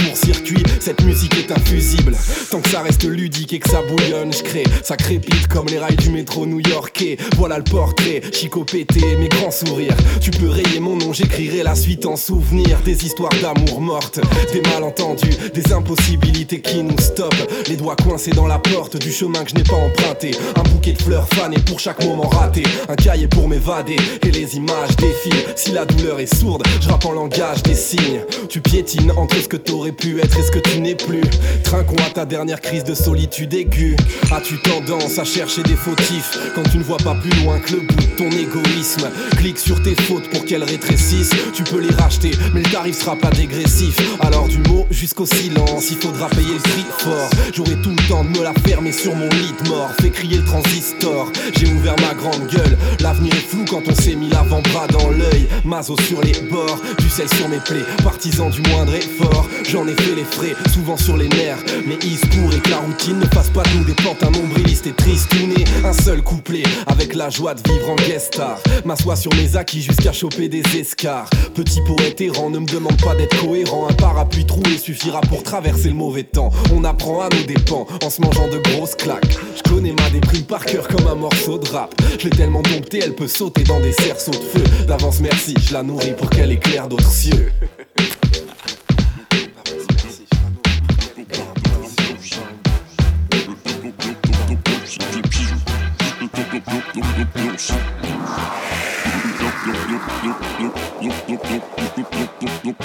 cette 0.79 1.03
musique 1.03 1.35
est 1.37 1.51
infusible. 1.51 2.15
Tant 2.49 2.59
que 2.59 2.69
ça 2.69 2.81
reste 2.81 3.03
ludique 3.03 3.53
et 3.53 3.59
que 3.59 3.69
ça 3.69 3.81
bouillonne, 3.81 4.33
je 4.33 4.43
crée. 4.43 4.63
Ça 4.83 4.95
crépite 4.95 5.47
comme 5.47 5.67
les 5.67 5.77
rails 5.77 5.95
du 5.95 6.09
métro 6.09 6.45
new-yorkais. 6.45 7.17
Voilà 7.37 7.57
le 7.57 7.63
portrait, 7.63 8.21
chico 8.31 8.63
pété, 8.63 9.01
mes 9.19 9.27
grands 9.27 9.51
sourires. 9.51 9.95
Tu 10.21 10.31
peux 10.31 10.49
rayer 10.49 10.79
mon 10.79 10.95
nom, 10.95 11.13
j'écrirai 11.13 11.63
la 11.63 11.75
suite 11.75 12.05
en 12.05 12.15
souvenir. 12.15 12.79
Des 12.85 13.05
histoires 13.05 13.33
d'amour 13.41 13.81
mortes, 13.81 14.19
des 14.53 14.61
malentendus, 14.61 15.35
des 15.53 15.73
impossibilités 15.73 16.61
qui 16.61 16.81
nous 16.81 16.97
stoppent. 16.99 17.51
Les 17.67 17.75
doigts 17.75 17.95
coincés 17.95 18.31
dans 18.31 18.47
la 18.47 18.59
porte 18.59 18.97
du 18.97 19.11
chemin 19.11 19.43
que 19.43 19.49
je 19.51 19.55
n'ai 19.55 19.63
pas 19.63 19.75
emprunté. 19.75 20.31
Un 20.55 20.63
bouquet 20.63 20.93
de 20.93 21.01
fleurs 21.01 21.27
fanées 21.29 21.59
pour 21.59 21.79
chaque 21.79 22.03
moment 22.03 22.29
raté. 22.29 22.63
Un 22.89 22.95
cahier 22.95 23.27
pour 23.27 23.47
m'évader 23.47 23.97
et 24.25 24.31
les 24.31 24.55
images 24.55 24.95
défilent. 24.95 25.45
Si 25.55 25.71
la 25.71 25.85
douleur 25.85 26.19
est 26.19 26.33
sourde, 26.33 26.63
je 26.79 26.89
rappe 26.89 27.05
en 27.05 27.11
langage 27.11 27.63
des 27.63 27.75
signes. 27.75 28.21
Tu 28.49 28.61
piétines 28.61 29.11
entre 29.11 29.35
ce 29.35 29.47
que 29.47 29.57
t'aurais 29.57 29.91
pu 29.91 30.20
être 30.21 30.39
et 30.39 30.43
ce 30.43 30.51
que 30.51 30.59
tu 30.59 30.79
n'es 30.79 30.95
plus. 30.95 31.21
Trinquons 31.63 32.01
à 32.05 32.09
ta 32.09 32.25
dernière 32.25 32.61
crise 32.61 32.83
de 32.83 32.93
solitude 32.93 33.53
aiguë. 33.53 33.95
As-tu 34.31 34.59
tendance 34.61 35.19
à 35.19 35.23
chercher 35.23 35.63
des 35.63 35.75
fautifs 35.75 36.37
quand 36.55 36.63
tu 36.63 36.77
ne 36.77 36.83
vois 36.83 36.97
pas 36.97 37.15
plus 37.15 37.43
loin 37.43 37.59
que 37.59 37.73
le 37.73 37.79
bout 37.81 37.95
de 37.95 38.15
ton 38.17 38.29
égoïsme? 38.29 39.09
Clique 39.37 39.59
sur 39.59 39.81
tes 39.81 39.95
fautes 39.95 40.29
pour 40.29 40.45
qu'elles 40.45 40.63
rétrécissent. 40.63 41.33
Tu 41.53 41.63
peux 41.63 41.79
les 41.79 41.93
racheter, 41.93 42.31
mais 42.53 42.61
le 42.61 42.69
tarif 42.69 42.97
sera 42.97 43.15
pas 43.15 43.29
dégressif. 43.29 43.97
Alors 44.19 44.47
du 44.47 44.59
mot 44.59 44.85
jusqu'au 44.91 45.25
silence, 45.25 45.89
il 45.91 45.97
faudra 45.97 46.29
payer 46.29 46.53
le 46.53 46.59
prix 46.59 46.85
fort. 46.99 47.29
J'aurai 47.53 47.75
tout 47.81 47.91
le 47.91 48.07
temps 48.07 48.23
de 48.23 48.29
me 48.29 48.43
la 48.43 48.53
fermer 48.65 48.91
sur 48.91 49.15
mon 49.15 49.29
lit 49.29 49.53
de 49.63 49.69
mort. 49.69 49.89
Fais 50.01 50.09
crier 50.09 50.37
le 50.37 50.45
transistor. 50.45 51.31
J'ai 51.57 51.67
ouvert 51.67 51.95
ma 52.01 52.13
grande 52.13 52.47
gueule. 52.47 52.77
L'avenir 52.99 53.33
est 53.33 53.47
flou 53.49 53.65
quand 53.69 53.81
on 53.87 53.95
s'est 53.95 54.15
mis 54.15 54.29
l'avant-bras 54.29 54.87
dans 54.87 55.09
l'œil. 55.09 55.47
Mazo 55.65 55.95
sur 56.07 56.21
les 56.21 56.39
bords, 56.49 56.81
du 56.99 57.09
sel 57.09 57.27
sur 57.29 57.47
mes 57.49 57.59
plaies. 57.59 57.85
Partisan 58.03 58.49
du 58.49 58.61
moindre 58.69 58.93
effort, 58.95 59.47
j'en 59.69 59.87
ai 59.87 59.93
les 60.15 60.23
frais, 60.23 60.55
souvent 60.73 60.97
sur 60.97 61.17
les 61.17 61.27
nerfs. 61.29 61.63
Mais 61.85 61.97
il 62.03 62.17
se 62.17 62.25
pourrait 62.27 62.59
que 62.59 62.69
la 62.69 62.77
routine 62.77 63.19
ne 63.19 63.25
fasse 63.25 63.49
pas 63.49 63.63
de 63.63 63.69
nous 63.77 63.83
des 63.85 63.95
un 64.21 64.31
nombriliste 64.31 64.87
et 64.87 64.93
tristouné. 64.93 65.63
Un 65.83 65.93
seul 65.93 66.21
couplet, 66.21 66.63
avec 66.87 67.13
la 67.15 67.29
joie 67.29 67.53
de 67.53 67.61
vivre 67.69 67.89
en 67.89 67.95
guest 67.95 68.33
star. 68.33 68.57
M'assois 68.85 69.15
sur 69.15 69.33
mes 69.35 69.55
acquis 69.55 69.81
jusqu'à 69.81 70.11
choper 70.11 70.49
des 70.49 70.63
escars. 70.77 71.29
Petit 71.53 71.81
poète 71.81 72.19
errant, 72.21 72.49
ne 72.49 72.59
me 72.59 72.65
demande 72.65 73.01
pas 73.01 73.15
d'être 73.15 73.39
cohérent. 73.39 73.87
Un 73.89 73.93
parapluie 73.93 74.45
troué 74.45 74.77
suffira 74.77 75.21
pour 75.21 75.43
traverser 75.43 75.89
le 75.89 75.95
mauvais 75.95 76.23
temps. 76.23 76.49
On 76.73 76.83
apprend 76.83 77.21
à 77.21 77.29
nos 77.29 77.43
dépens 77.43 77.87
en 78.03 78.09
se 78.09 78.21
mangeant 78.21 78.47
de 78.47 78.57
grosses 78.57 78.95
claques. 78.95 79.37
Je 79.55 79.69
connais 79.69 79.93
ma 79.93 80.09
déprime 80.09 80.43
par 80.43 80.65
cœur 80.65 80.87
comme 80.87 81.07
un 81.07 81.15
morceau 81.15 81.57
de 81.57 81.67
rap. 81.69 81.93
Je 82.19 82.25
l'ai 82.25 82.35
tellement 82.35 82.61
domptée, 82.61 82.99
elle 83.03 83.15
peut 83.15 83.27
sauter 83.27 83.63
dans 83.63 83.79
des 83.79 83.93
cerceaux 83.93 84.31
de 84.31 84.59
feu. 84.59 84.85
D'avance, 84.87 85.19
merci, 85.21 85.55
je 85.67 85.73
la 85.73 85.83
nourris 85.83 86.13
pour 86.17 86.29
qu'elle 86.29 86.51
éclaire 86.51 86.87
d'autres 86.87 87.11
cieux. 87.11 87.51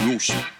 Loose. 0.07 0.56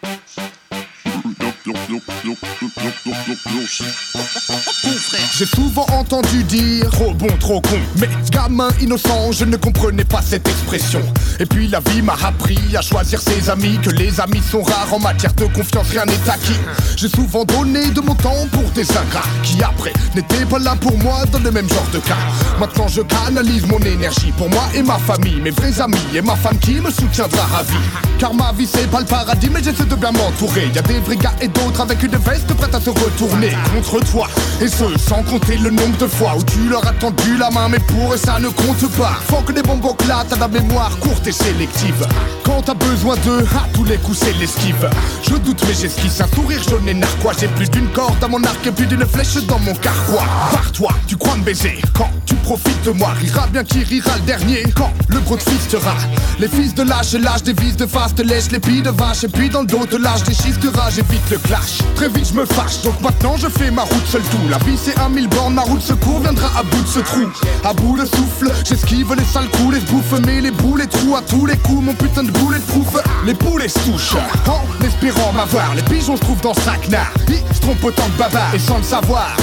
J'ai 5.39 5.47
souvent 5.47 5.87
entendu 5.93 6.43
dire 6.45 6.91
trop 6.91 7.13
bon, 7.13 7.29
trop 7.39 7.61
con. 7.61 7.79
Mais 7.99 8.09
gamin 8.31 8.69
innocent, 8.81 9.33
je 9.33 9.45
ne 9.45 9.57
comprenais 9.57 10.05
pas 10.05 10.23
cette 10.23 10.49
expression. 10.49 11.03
Et 11.39 11.47
puis 11.47 11.69
la 11.69 11.81
vie 11.81 12.03
m'a 12.03 12.17
appris 12.25 12.59
à 12.77 12.81
choisir 12.81 13.21
ses 13.21 13.51
amis, 13.51 13.79
que 13.83 13.91
les 13.91 14.21
amis 14.21 14.43
sont 14.51 14.63
rares 14.63 14.93
en 14.93 14.99
matière 14.99 15.33
de 15.35 15.45
confiance, 15.47 15.91
rien 15.91 16.07
n'est 16.07 16.31
acquis. 16.31 16.59
J'ai 16.97 17.09
souvent 17.09 17.45
donné 17.45 17.91
de 17.91 18.01
mon 18.01 18.15
temps 18.15 18.47
pour 18.53 18.69
des 18.71 18.91
ingrats 18.91 19.29
qui 19.43 19.63
après 19.63 19.93
n'étaient 20.15 20.47
pas 20.47 20.59
là 20.59 20.75
pour 20.81 20.97
moi 20.99 21.25
dans 21.31 21.41
le 21.41 21.51
même 21.51 21.69
genre 21.69 21.89
de 21.93 21.99
cas. 21.99 22.17
Maintenant 22.59 22.89
je 22.89 23.03
canalise 23.03 23.67
mon 23.67 23.79
énergie 23.81 24.33
pour 24.39 24.49
moi 24.49 24.65
et 24.75 24.83
ma 24.83 24.99
famille, 24.99 25.41
mes 25.43 25.51
vrais 25.51 25.81
amis 25.81 25.99
et 26.15 26.23
ma 26.23 26.37
femme 26.37 26.59
qui 26.59 26.81
me 26.81 26.91
soutiendra 26.91 27.43
ravi. 27.53 27.77
Car 28.19 28.33
ma 28.33 28.53
vie 28.53 28.67
c'est 28.67 28.91
pas 28.91 29.01
le 29.01 29.07
paradis, 29.07 29.51
mais 29.53 29.63
j'essaie 29.63 29.85
de 29.85 29.95
bien 29.95 30.13
m'entourer. 30.13 30.69
Y 30.75 30.79
a 30.79 30.83
des 30.83 31.01
vrais 31.01 31.17
gars 31.17 31.35
et 31.41 31.49
d'autres 31.49 31.83
avec 31.83 32.03
une 32.03 32.17
veste 32.17 32.53
prête 32.55 32.75
à 32.75 32.81
se 32.81 32.91
retourner 32.91 33.36
contre 33.75 34.01
toi. 34.11 34.29
Et 34.61 34.69
ce, 34.69 34.85
sans 34.99 35.23
compter 35.23 35.57
le 35.59 35.71
nombre 35.71 35.97
de 35.99 36.07
fois 36.07 36.35
où 36.39 36.43
tu 36.43 36.69
leur 36.69 36.87
as 36.87 36.93
tendu 36.93 37.37
la 37.37 37.51
main, 37.51 37.69
mais 37.69 37.79
pour 37.79 38.15
eux 38.15 38.17
ça 38.17 38.39
ne 38.39 38.49
compte 38.49 38.91
pas. 38.97 39.19
Faut 39.29 39.43
que 39.43 39.53
des 39.53 39.63
bonbons 39.63 39.97
là, 40.09 40.25
t'as 40.29 40.37
la 40.37 40.49
mémoire 40.49 40.97
courte 40.99 41.27
et 41.27 41.33
sélective. 41.33 42.07
Quand 42.45 42.63
t'as 42.63 42.75
besoin 42.75 43.17
d'eux, 43.17 43.45
à 43.55 43.67
tous 43.75 43.85
les 43.85 43.97
coups 43.99 44.19
c'est 44.19 44.33
l'esquive. 44.39 44.89
Je 45.23 45.35
doute, 45.35 45.63
mais 45.67 45.75
j'esquisse 45.75 46.21
un 46.21 46.29
sourire 46.35 46.63
jaune 46.63 46.89
et 46.89 46.95
narquois. 46.95 47.33
J'ai 47.39 47.49
plus 47.49 47.69
d'une 47.71 47.89
corde 47.89 48.23
à 48.23 48.29
mon 48.29 48.43
arc 48.45 48.67
et 48.67 48.71
plus 48.71 48.87
d'une 48.87 49.05
flèche 49.05 49.45
dans 49.47 49.59
mon 49.59 49.75
carquois. 49.75 50.25
Par 50.53 50.73
toi, 50.73 50.91
tu 51.07 51.17
crois 51.17 51.37
me 51.37 51.43
baiser 51.43 51.79
quand 51.93 52.11
tu 52.25 52.35
profites 52.37 52.85
de 52.85 52.93
moi. 52.93 53.11
Rira 53.21 53.47
bien 53.49 53.65
qui 53.65 53.83
rira 53.83 54.17
le 54.17 54.23
dernier 54.23 54.63
quand 54.75 54.93
le 55.09 55.21
gros 55.21 55.39
fistera. 55.39 55.95
Les 56.39 56.49
fils 56.49 56.75
de 56.75 56.83
lâche, 56.83 57.13
lâche 57.13 57.43
des 57.43 57.53
vis 57.53 57.77
de 57.77 57.87
face, 57.87 58.15
te 58.15 58.23
lèche 58.23 58.51
les 58.51 58.59
billes 58.59 58.83
de 58.83 58.91
vache. 58.91 59.25
Et 59.25 59.29
puis 59.29 59.51
dans 59.51 59.61
le 59.61 59.67
dos, 59.67 59.85
te 59.87 59.97
lâche 59.97 60.23
des 60.23 60.35
schistes 60.35 60.61
de 60.61 60.69
rage, 60.69 60.99
évite 60.99 61.31
le 61.31 61.39
clash. 61.39 61.79
Très 61.95 62.09
vite, 62.09 62.29
je 62.29 62.35
me 62.35 62.47
fâche, 62.47 62.83
donc 62.83 63.01
maintenant 63.03 63.26
je 63.37 63.49
fais 63.49 63.71
ma 63.71 63.83
route 63.83 64.07
seul 64.07 64.23
tout. 64.23 64.49
La 64.49 64.59
vie 64.59 64.77
c'est 64.77 64.99
un 65.01 65.09
mille 65.09 65.29
bornes, 65.29 65.55
ma 65.55 65.63
route 65.63 65.81
secours 65.81 66.21
viendra 66.21 66.49
à 66.59 66.63
bout 66.63 66.83
de 66.83 66.87
ce 66.87 67.01
trou. 67.01 67.27
À 67.65 67.73
bout 67.73 67.99
de 67.99 68.05
souffle, 68.05 68.53
j'esquive 68.65 69.13
les 69.15 69.25
sales 69.25 69.49
coups, 69.49 69.75
les 69.75 69.81
bouffe, 69.81 70.21
mais 70.25 70.41
les 70.41 70.51
boules, 70.51 70.81
les 70.81 70.87
trous 70.87 71.17
à 71.17 71.23
tous 71.23 71.47
les 71.47 71.57
coups. 71.57 71.83
Mon 71.83 71.95
putain 71.95 72.23
de 72.23 72.31
boulet 72.31 72.59
de 72.59 72.65
proof, 72.65 73.03
les 73.25 73.35
poulets 73.35 73.69
se 73.69 73.79
touchent. 73.81 74.17
En 74.47 74.85
espérant 74.85 75.33
m'avoir, 75.33 75.75
les 75.75 75.83
pigeons 75.83 76.17
se 76.17 76.21
trouvent 76.21 76.41
dans 76.41 76.55
ce 76.55 76.61
traquenard. 76.61 77.13
Ils 77.29 77.57
se 77.57 77.61
trompent 77.61 77.85
autant 77.85 78.09
de 78.09 78.19
baba 78.19 78.47
et 78.55 78.59
sans 78.59 78.79
le 78.79 78.85
savoir. 78.85 79.37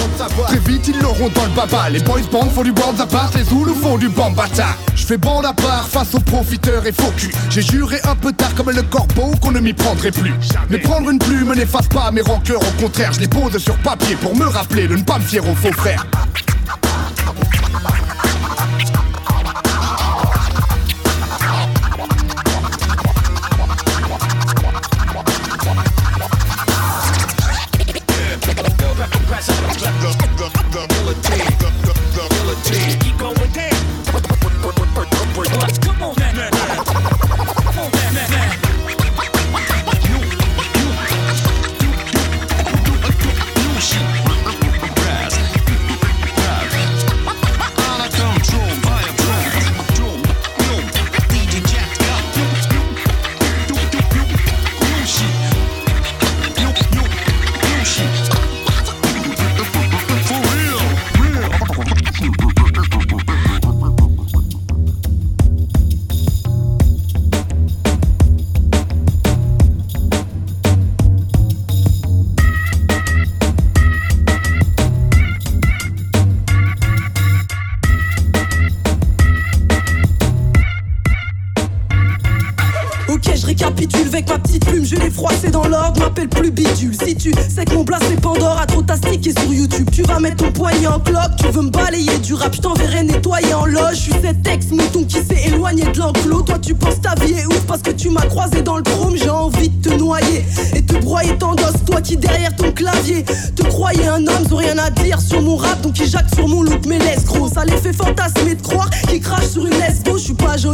Très 0.47 0.59
vite, 0.59 0.88
ils 0.88 0.99
l'auront 0.99 1.29
dans 1.29 1.43
le 1.43 1.55
baba. 1.55 1.89
Les 1.89 1.99
boys 1.99 2.21
bands 2.31 2.49
font 2.49 2.63
du 2.63 2.71
band 2.71 2.95
à 2.99 3.05
part, 3.05 3.31
les 3.36 3.43
zoulous 3.43 3.75
font 3.75 3.97
du 3.97 4.09
bambata. 4.09 4.67
Je 4.95 5.05
fais 5.05 5.17
bande 5.17 5.45
à 5.45 5.53
part 5.53 5.88
face 5.88 6.13
aux 6.13 6.19
profiteurs 6.19 6.86
et 6.86 6.91
faux 6.91 7.11
cul. 7.17 7.34
J'ai 7.49 7.61
juré 7.61 7.99
un 8.03 8.15
peu 8.15 8.31
tard 8.31 8.53
comme 8.55 8.69
le 8.69 8.84
corbeau 8.84 9.31
qu'on 9.41 9.51
ne 9.51 9.59
m'y 9.59 9.73
prendrait 9.73 10.11
plus. 10.11 10.34
Mais 10.69 10.77
prendre 10.77 11.09
une 11.09 11.19
plume 11.19 11.53
n'efface 11.53 11.88
pas 11.88 12.11
mes 12.11 12.21
rancœurs, 12.21 12.61
au 12.61 12.81
contraire, 12.81 13.11
je 13.13 13.19
les 13.19 13.27
pose 13.27 13.57
sur 13.57 13.72
papier 13.84 14.15
pour 14.15 14.36
me 14.36 14.45
rappeler 14.45 14.88
de 14.88 14.95
ne 14.95 15.03
pas 15.03 15.17
me 15.19 15.24
fier 15.24 15.47
aux 15.47 15.55
faux 15.55 15.71
frères. 15.71 16.05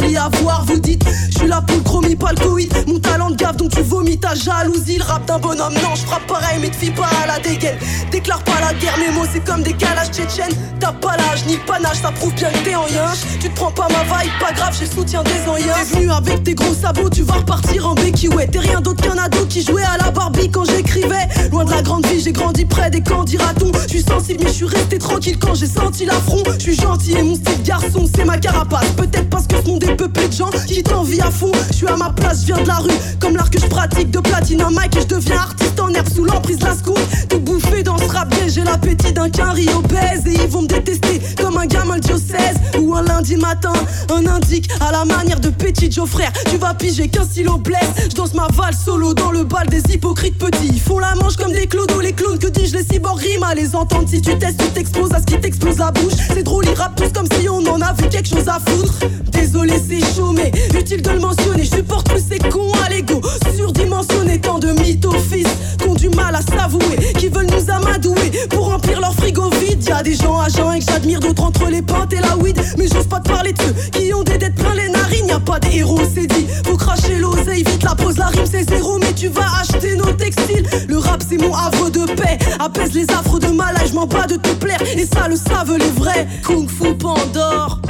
Je 0.10 0.16
suis 0.16 0.22
pas 0.22 0.30
jolie 0.30 0.36
à 0.36 0.42
voir, 0.42 0.66
vous 0.66 0.80
dites, 0.80 1.04
je 1.30 1.38
suis 1.38 1.48
là 1.48 1.62
pour 1.62 1.78
le 1.78 1.84
chromie, 1.84 2.16
pas 2.16 2.32
le 2.32 2.44
Covid. 2.44 2.70
Mon 2.88 3.00
talent 3.00 3.30
de 3.30 3.36
gaffe, 3.36 3.58
donc 3.58 3.72
tu 3.72 3.82
vomis 3.82 4.18
ta 4.18 4.34
jalousie. 4.34 4.98
Le 4.98 5.04
rap 5.04 5.26
d'un 5.26 5.38
bonhomme, 5.38 5.74
non, 5.74 5.96
je 5.96 6.02
frappe 6.02 6.26
pareil, 6.28 6.58
mais 6.60 6.70
te 6.70 6.76
fie 6.76 6.92
pas 6.92 7.10
à 7.24 7.28
la 7.28 7.40
dégaine. 7.40 7.78
Déclare 8.12 8.44
pas 8.44 8.60
la 8.60 8.74
guerre, 8.74 8.98
mes 8.98 9.14
mots, 9.14 9.28
c'est 9.32 9.44
comme 9.44 9.62
des 9.62 9.74
calages 9.74 10.10
tchétchènes. 10.10 10.56
T'as 10.80 10.94
pas 10.94 11.16
l'âge 11.18 11.46
ni 11.46 11.54
le 11.54 11.66
panache, 11.66 12.02
ça 12.02 12.12
prouve 12.12 12.34
bien 12.34 12.50
que 12.50 12.58
t'es 12.60 12.76
en 12.76 12.88
yinche. 12.88 13.20
Tu 13.40 13.50
te 13.50 13.56
prends 13.56 13.72
pas 13.72 13.88
ma 13.90 14.04
vibe, 14.04 14.32
pas 14.40 14.52
grave, 14.54 14.76
j'ai 14.78 14.86
le 14.86 14.92
soutien 14.92 15.22
des 15.24 15.48
anciens. 15.48 15.74
T'es 15.74 15.96
venu 15.96 16.12
avec 16.12 16.44
tes 16.44 16.56
gros 16.56 16.74
sabots, 16.74 17.10
tu 17.10 17.22
vas 17.22 17.36
repartir 17.36 17.88
en 17.88 17.94
béquille, 17.94 18.30
ouais. 18.30 18.48
T'es 18.48 18.60
rien 18.60 18.82
d'autre 18.82 19.04
qu'un 19.04 19.18
ado 19.18 19.46
qui 19.48 19.64
jouait 19.64 19.84
à 19.84 19.98
la 20.04 20.12
Barbie 20.12 20.50
quand 20.50 20.66
j'écrivais. 20.66 21.28
Loin 21.52 21.66
de 21.66 21.72
la 21.72 21.82
grande 21.82 22.06
vie, 22.08 22.22
j'ai 22.22 22.32
grandi 22.32 22.66
près 22.66 22.90
des 22.90 23.02
camps 23.02 23.24
dira-t-on. 23.24 23.72
Je 23.84 23.90
suis 23.90 24.04
sensible, 24.04 24.40
mais 24.44 24.50
je 24.50 24.56
suis 24.56 24.66
resté 24.66 24.98
tranquille 24.98 25.38
quand 25.38 25.54
j'ai 25.54 25.68
senti 25.68 26.06
l'affront. 26.06 26.44
Je 26.58 26.64
suis 26.64 26.76
gentil 26.76 27.14
et 27.14 27.22
mon 27.24 27.36
style 27.36 27.62
garçon, 27.64 28.06
c'est 28.16 28.26
ma 28.26 28.38
carapace. 28.38 28.90
Peut-être 28.96 29.30
parce 29.30 29.46
que 29.46 29.56
ce 29.62 29.68
monde 29.68 29.84
peuplé 30.00 30.30
de 30.30 30.34
gens 30.34 30.50
qui 30.66 30.82
t'envient 30.82 31.26
à 31.26 31.32
fond. 31.32 31.52
Je 31.72 31.76
suis 31.76 31.88
à 31.88 31.98
ma 31.98 32.10
place, 32.12 32.42
je 32.42 32.54
viens 32.54 32.64
de 32.64 32.68
la 32.68 32.78
rue. 32.78 32.98
Comme 33.20 33.36
l'art 33.36 33.50
que 33.50 33.60
je 33.60 33.66
pratique 33.66 34.10
de 34.12 34.20
platine 34.20 34.62
un 34.62 34.70
mic 34.70 34.96
et 34.96 35.02
je 35.02 35.08
deviens 35.08 35.36
artiste 35.36 35.78
en 35.78 35.90
herbe 35.94 36.08
sous 36.16 36.24
l'emprise 36.24 36.60
la 36.62 36.74
scoop. 36.74 37.00
Tout 37.28 37.40
bouffé 37.40 37.84
dans 37.84 37.98
ce 37.98 38.06
rap 38.06 38.34
j'ai 38.48 38.64
l'appétit 38.64 39.12
d'un 39.12 39.30
quinri 39.30 39.68
obèse. 39.76 40.26
Et 40.26 40.36
ils 40.36 40.48
vont 40.48 40.62
me 40.62 40.68
détester 40.68 41.20
comme 41.42 41.58
un 41.58 41.66
gamin 41.66 41.98
de 41.98 42.02
diocèse. 42.02 42.56
Ou 42.80 42.96
un 42.96 43.02
lundi 43.02 43.36
matin, 43.36 43.74
un 44.14 44.26
indique 44.26 44.70
à 44.80 44.92
la 44.94 45.04
manière 45.04 45.40
de 45.42 45.50
petit 45.50 45.92
Joe 45.92 46.08
frère. 46.08 46.32
Tu 46.50 46.58
vas 46.58 46.74
piger 46.74 47.10
qu'un 47.10 47.26
stylo 47.26 47.58
blesse. 47.58 48.10
Je 48.10 48.16
danse 48.16 48.34
ma 48.34 48.48
valse 48.54 48.84
solo 48.86 49.14
dans 49.14 49.32
le 49.32 49.44
bal 49.44 49.68
des 49.68 49.84
hypocrites 49.94 50.38
petits. 50.38 50.70
Ils 50.72 50.80
font 50.80 51.00
la 51.00 51.14
manche 51.16 51.36
comme 51.36 51.52
des 51.52 51.68
clodos, 51.68 52.00
les 52.00 52.14
clones. 52.14 52.40
Que 52.40 52.48
dis-je, 52.48 52.78
les 52.78 52.84
cyborgs 52.84 53.20
riment 53.20 53.44
à 53.44 53.54
les 53.54 53.76
entendre. 53.76 54.08
Si 54.08 54.22
tu 54.22 54.38
testes, 54.40 54.62
tu 54.62 54.70
t'exposes 54.70 55.12
à 55.12 55.20
ce 55.20 55.26
qui 55.26 55.38
t'explose 55.42 55.78
la 55.78 55.92
bouche. 55.92 56.14
C'est 56.34 56.44
drôle, 56.44 56.66
ils 56.68 56.74
rappent 56.74 57.02
comme 57.14 57.28
si 57.38 57.50
on 57.50 57.66
en 57.68 57.82
avait 57.82 58.08
quelque 58.08 58.30
chose 58.30 58.48
à 58.48 58.60
foutre. 58.66 58.94
Désolé, 59.32 59.74
c'est 59.90 60.16
chaud, 60.16 60.36
utile 60.78 61.02
de 61.02 61.10
le 61.10 61.20
mentionner. 61.20 61.64
Je 61.64 61.76
supporte 61.78 62.10
plus 62.10 62.24
ces 62.30 62.38
cons 62.38 62.72
à 62.86 62.90
l'ego. 62.90 63.22
Surdimensionné, 63.56 64.40
tant 64.40 64.60
de 64.60 64.72
mythos 64.82 65.12
fils 65.32 65.48
qui 65.80 65.88
ont 65.88 65.96
du 65.96 66.10
mal 66.10 66.36
à 66.36 66.42
s'avouer, 66.42 66.98
qui 67.18 67.30
veulent 67.30 67.48
nous 67.48 67.72
amadouer 67.72 68.32
pour 68.50 68.68
remplir 68.68 69.00
leur 69.00 69.14
frigo 69.16 69.50
vide. 69.50 69.84
Y 69.84 70.04
des 70.04 70.16
gens 70.16 70.40
agents 70.40 70.72
et 70.72 70.80
que 70.80 70.86
j'admire, 70.86 71.20
d'autres 71.20 71.44
entre 71.44 71.70
les 71.70 71.82
pintes 71.82 72.14
et 72.14 72.20
la 72.20 72.38
weed. 72.38 72.60
Mais 72.78 72.88
j'ose 72.88 73.08
pas 73.08 73.20
te 73.20 73.30
parler 73.30 73.54
de 73.54 73.62
ceux 73.62 73.74
qui 73.92 74.14
ont 74.14 74.24
des 74.24 74.38
dettes 74.38 74.56
plein 74.56 74.76
les 74.76 74.90
narines. 74.90 75.28
Y 75.28 75.32
a 75.32 75.40
pas 75.40 75.60
de 75.60 75.68
héros, 75.68 76.02
c'est 76.14 76.28
dit. 76.28 76.46
Faut 76.66 76.78
cracher 76.78 77.18
l'oseille, 77.18 77.64
vite 77.64 77.84
la 77.84 77.96
pose, 77.96 78.18
la 78.18 78.28
rime 78.28 78.46
c'est 78.50 78.70
zéro. 78.70 79.00
Mais 79.00 79.14
tu 79.14 79.30
vas 79.30 79.48
acheter 79.60 79.96
nos 79.96 80.12
textiles. 80.14 80.68
Le 80.88 80.98
rap 80.98 81.24
c'est 81.28 81.38
mon 81.38 81.54
havre 81.54 81.90
de 81.90 82.06
paix. 82.14 82.38
Apaise 82.60 82.94
les 82.94 83.10
affres 83.12 83.40
de 83.40 83.48
malade, 83.48 83.88
je 83.88 83.94
m'en 83.94 84.06
bats 84.06 84.28
de 84.28 84.36
te 84.36 84.50
plaire. 84.50 84.82
Et 84.96 85.06
ça 85.06 85.28
le 85.28 85.36
savent 85.36 85.78
les 85.78 85.92
vrais. 85.92 86.28
Kung 86.44 86.70
Fu 86.70 86.96
Pandore. 86.96 87.82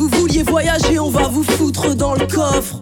Vous 0.00 0.08
vouliez 0.08 0.42
voyager, 0.42 0.98
on 0.98 1.10
va 1.10 1.28
vous 1.28 1.42
foutre 1.42 1.94
dans 1.94 2.14
le 2.14 2.26
coffre. 2.26 2.80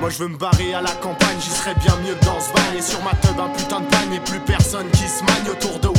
Moi 0.00 0.08
je 0.08 0.18
veux 0.20 0.28
me 0.28 0.38
barrer 0.38 0.72
à 0.72 0.80
la 0.80 0.92
campagne, 0.92 1.36
j'y 1.38 1.50
serais 1.50 1.74
bien 1.74 1.94
mieux 1.96 2.14
que 2.14 2.24
dans 2.24 2.40
ce 2.40 2.50
bail. 2.54 2.78
Et 2.78 2.80
sur 2.80 3.02
ma 3.02 3.10
teub, 3.16 3.38
un 3.38 3.50
putain 3.50 3.80
de 3.80 3.86
pagne 3.86 4.14
et 4.14 4.20
plus 4.20 4.40
personne 4.40 4.88
qui 4.92 5.06
se 5.06 5.22
magne 5.22 5.50
autour 5.50 5.78
de 5.80 5.95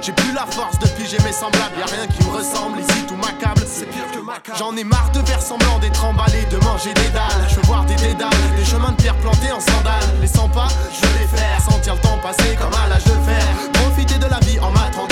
J'ai 0.00 0.12
plus 0.12 0.32
la 0.32 0.46
force 0.46 0.78
de 0.78 0.86
piger 0.88 1.18
mes 1.24 1.32
semblables, 1.32 1.76
y'a 1.78 1.84
rien 1.84 2.06
qui 2.06 2.24
me 2.24 2.30
ressemble 2.30 2.80
ici, 2.80 3.06
tout 3.06 3.16
m'accable. 3.16 3.62
C'est 3.66 3.86
pire 3.86 4.06
que 4.12 4.56
J'en 4.58 4.76
ai 4.76 4.84
marre 4.84 5.10
de 5.12 5.20
faire 5.26 5.40
semblant 5.40 5.78
d'être 5.78 6.04
emballé, 6.04 6.44
de 6.50 6.56
manger 6.64 6.94
des 6.94 7.08
dalles. 7.10 7.46
Je 7.48 7.56
veux 7.56 7.66
voir 7.66 7.84
des 7.84 7.94
dédales, 7.96 8.30
des 8.56 8.64
chemins 8.64 8.92
de 8.92 8.96
pierre 8.96 9.16
plantés 9.16 9.52
en 9.52 9.60
sandales. 9.60 10.08
Les 10.20 10.26
100 10.26 10.48
pas, 10.50 10.68
je 10.92 11.06
les 11.18 11.26
faire, 11.26 11.60
sentir 11.60 11.94
le 11.94 12.00
temps 12.00 12.18
passer 12.22 12.56
comme 12.56 12.72
à 12.72 12.88
l'âge 12.88 13.04
de 13.04 13.16
fer. 13.28 13.44
Profiter 13.72 14.18
de 14.18 14.26
la 14.26 14.40
vie 14.40 14.58
en 14.60 14.70
matant 14.70 15.09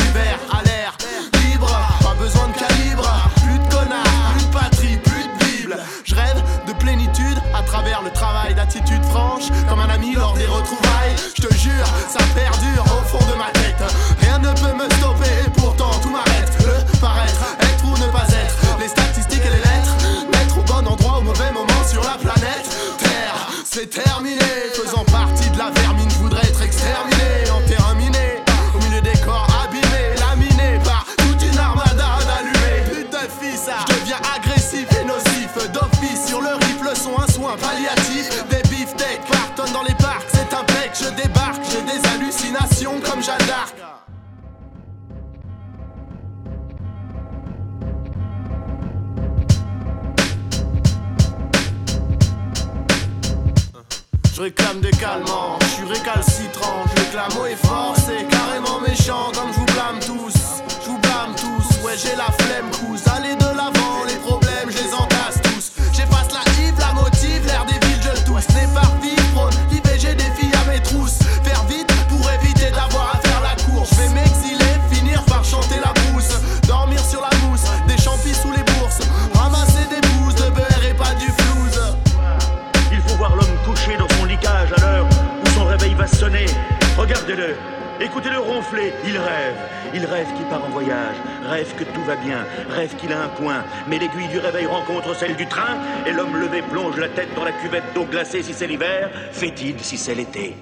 si 99.89 99.97
c'est 99.97 100.15
l'été. 100.15 100.55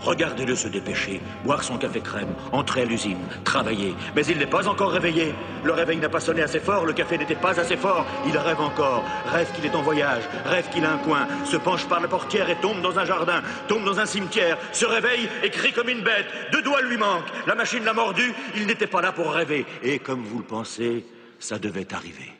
Regardez-le 0.00 0.56
se 0.56 0.66
dépêcher, 0.66 1.20
boire 1.44 1.62
son 1.62 1.78
café 1.78 2.00
crème, 2.00 2.34
entrer 2.50 2.82
à 2.82 2.84
l'usine, 2.84 3.18
travailler. 3.44 3.94
Mais 4.16 4.26
il 4.26 4.38
n'est 4.38 4.46
pas 4.46 4.66
encore 4.66 4.90
réveillé. 4.90 5.34
Le 5.62 5.72
réveil 5.72 5.98
n'a 5.98 6.08
pas 6.08 6.18
sonné 6.18 6.42
assez 6.42 6.58
fort, 6.58 6.84
le 6.84 6.92
café 6.92 7.16
n'était 7.16 7.36
pas 7.36 7.58
assez 7.60 7.76
fort. 7.76 8.04
Il 8.26 8.36
rêve 8.36 8.60
encore, 8.60 9.04
rêve 9.32 9.52
qu'il 9.54 9.64
est 9.64 9.74
en 9.76 9.82
voyage, 9.82 10.24
rêve 10.44 10.68
qu'il 10.70 10.84
a 10.84 10.92
un 10.94 10.98
coin, 10.98 11.28
se 11.44 11.56
penche 11.56 11.86
par 11.86 12.00
la 12.00 12.08
portière 12.08 12.50
et 12.50 12.56
tombe 12.56 12.82
dans 12.82 12.98
un 12.98 13.04
jardin, 13.04 13.40
tombe 13.68 13.84
dans 13.84 14.00
un 14.00 14.06
cimetière, 14.06 14.58
se 14.72 14.84
réveille 14.84 15.28
et 15.44 15.50
crie 15.50 15.72
comme 15.72 15.88
une 15.88 16.02
bête. 16.02 16.26
Deux 16.50 16.62
doigts 16.62 16.82
lui 16.82 16.96
manquent, 16.96 17.30
la 17.46 17.54
machine 17.54 17.84
l'a 17.84 17.92
mordu, 17.92 18.34
il 18.56 18.66
n'était 18.66 18.88
pas 18.88 19.00
là 19.00 19.12
pour 19.12 19.30
rêver. 19.30 19.64
Et 19.82 20.00
comme 20.00 20.24
vous 20.24 20.38
le 20.38 20.44
pensez, 20.44 21.04
ça 21.38 21.60
devait 21.60 21.94
arriver. 21.94 22.35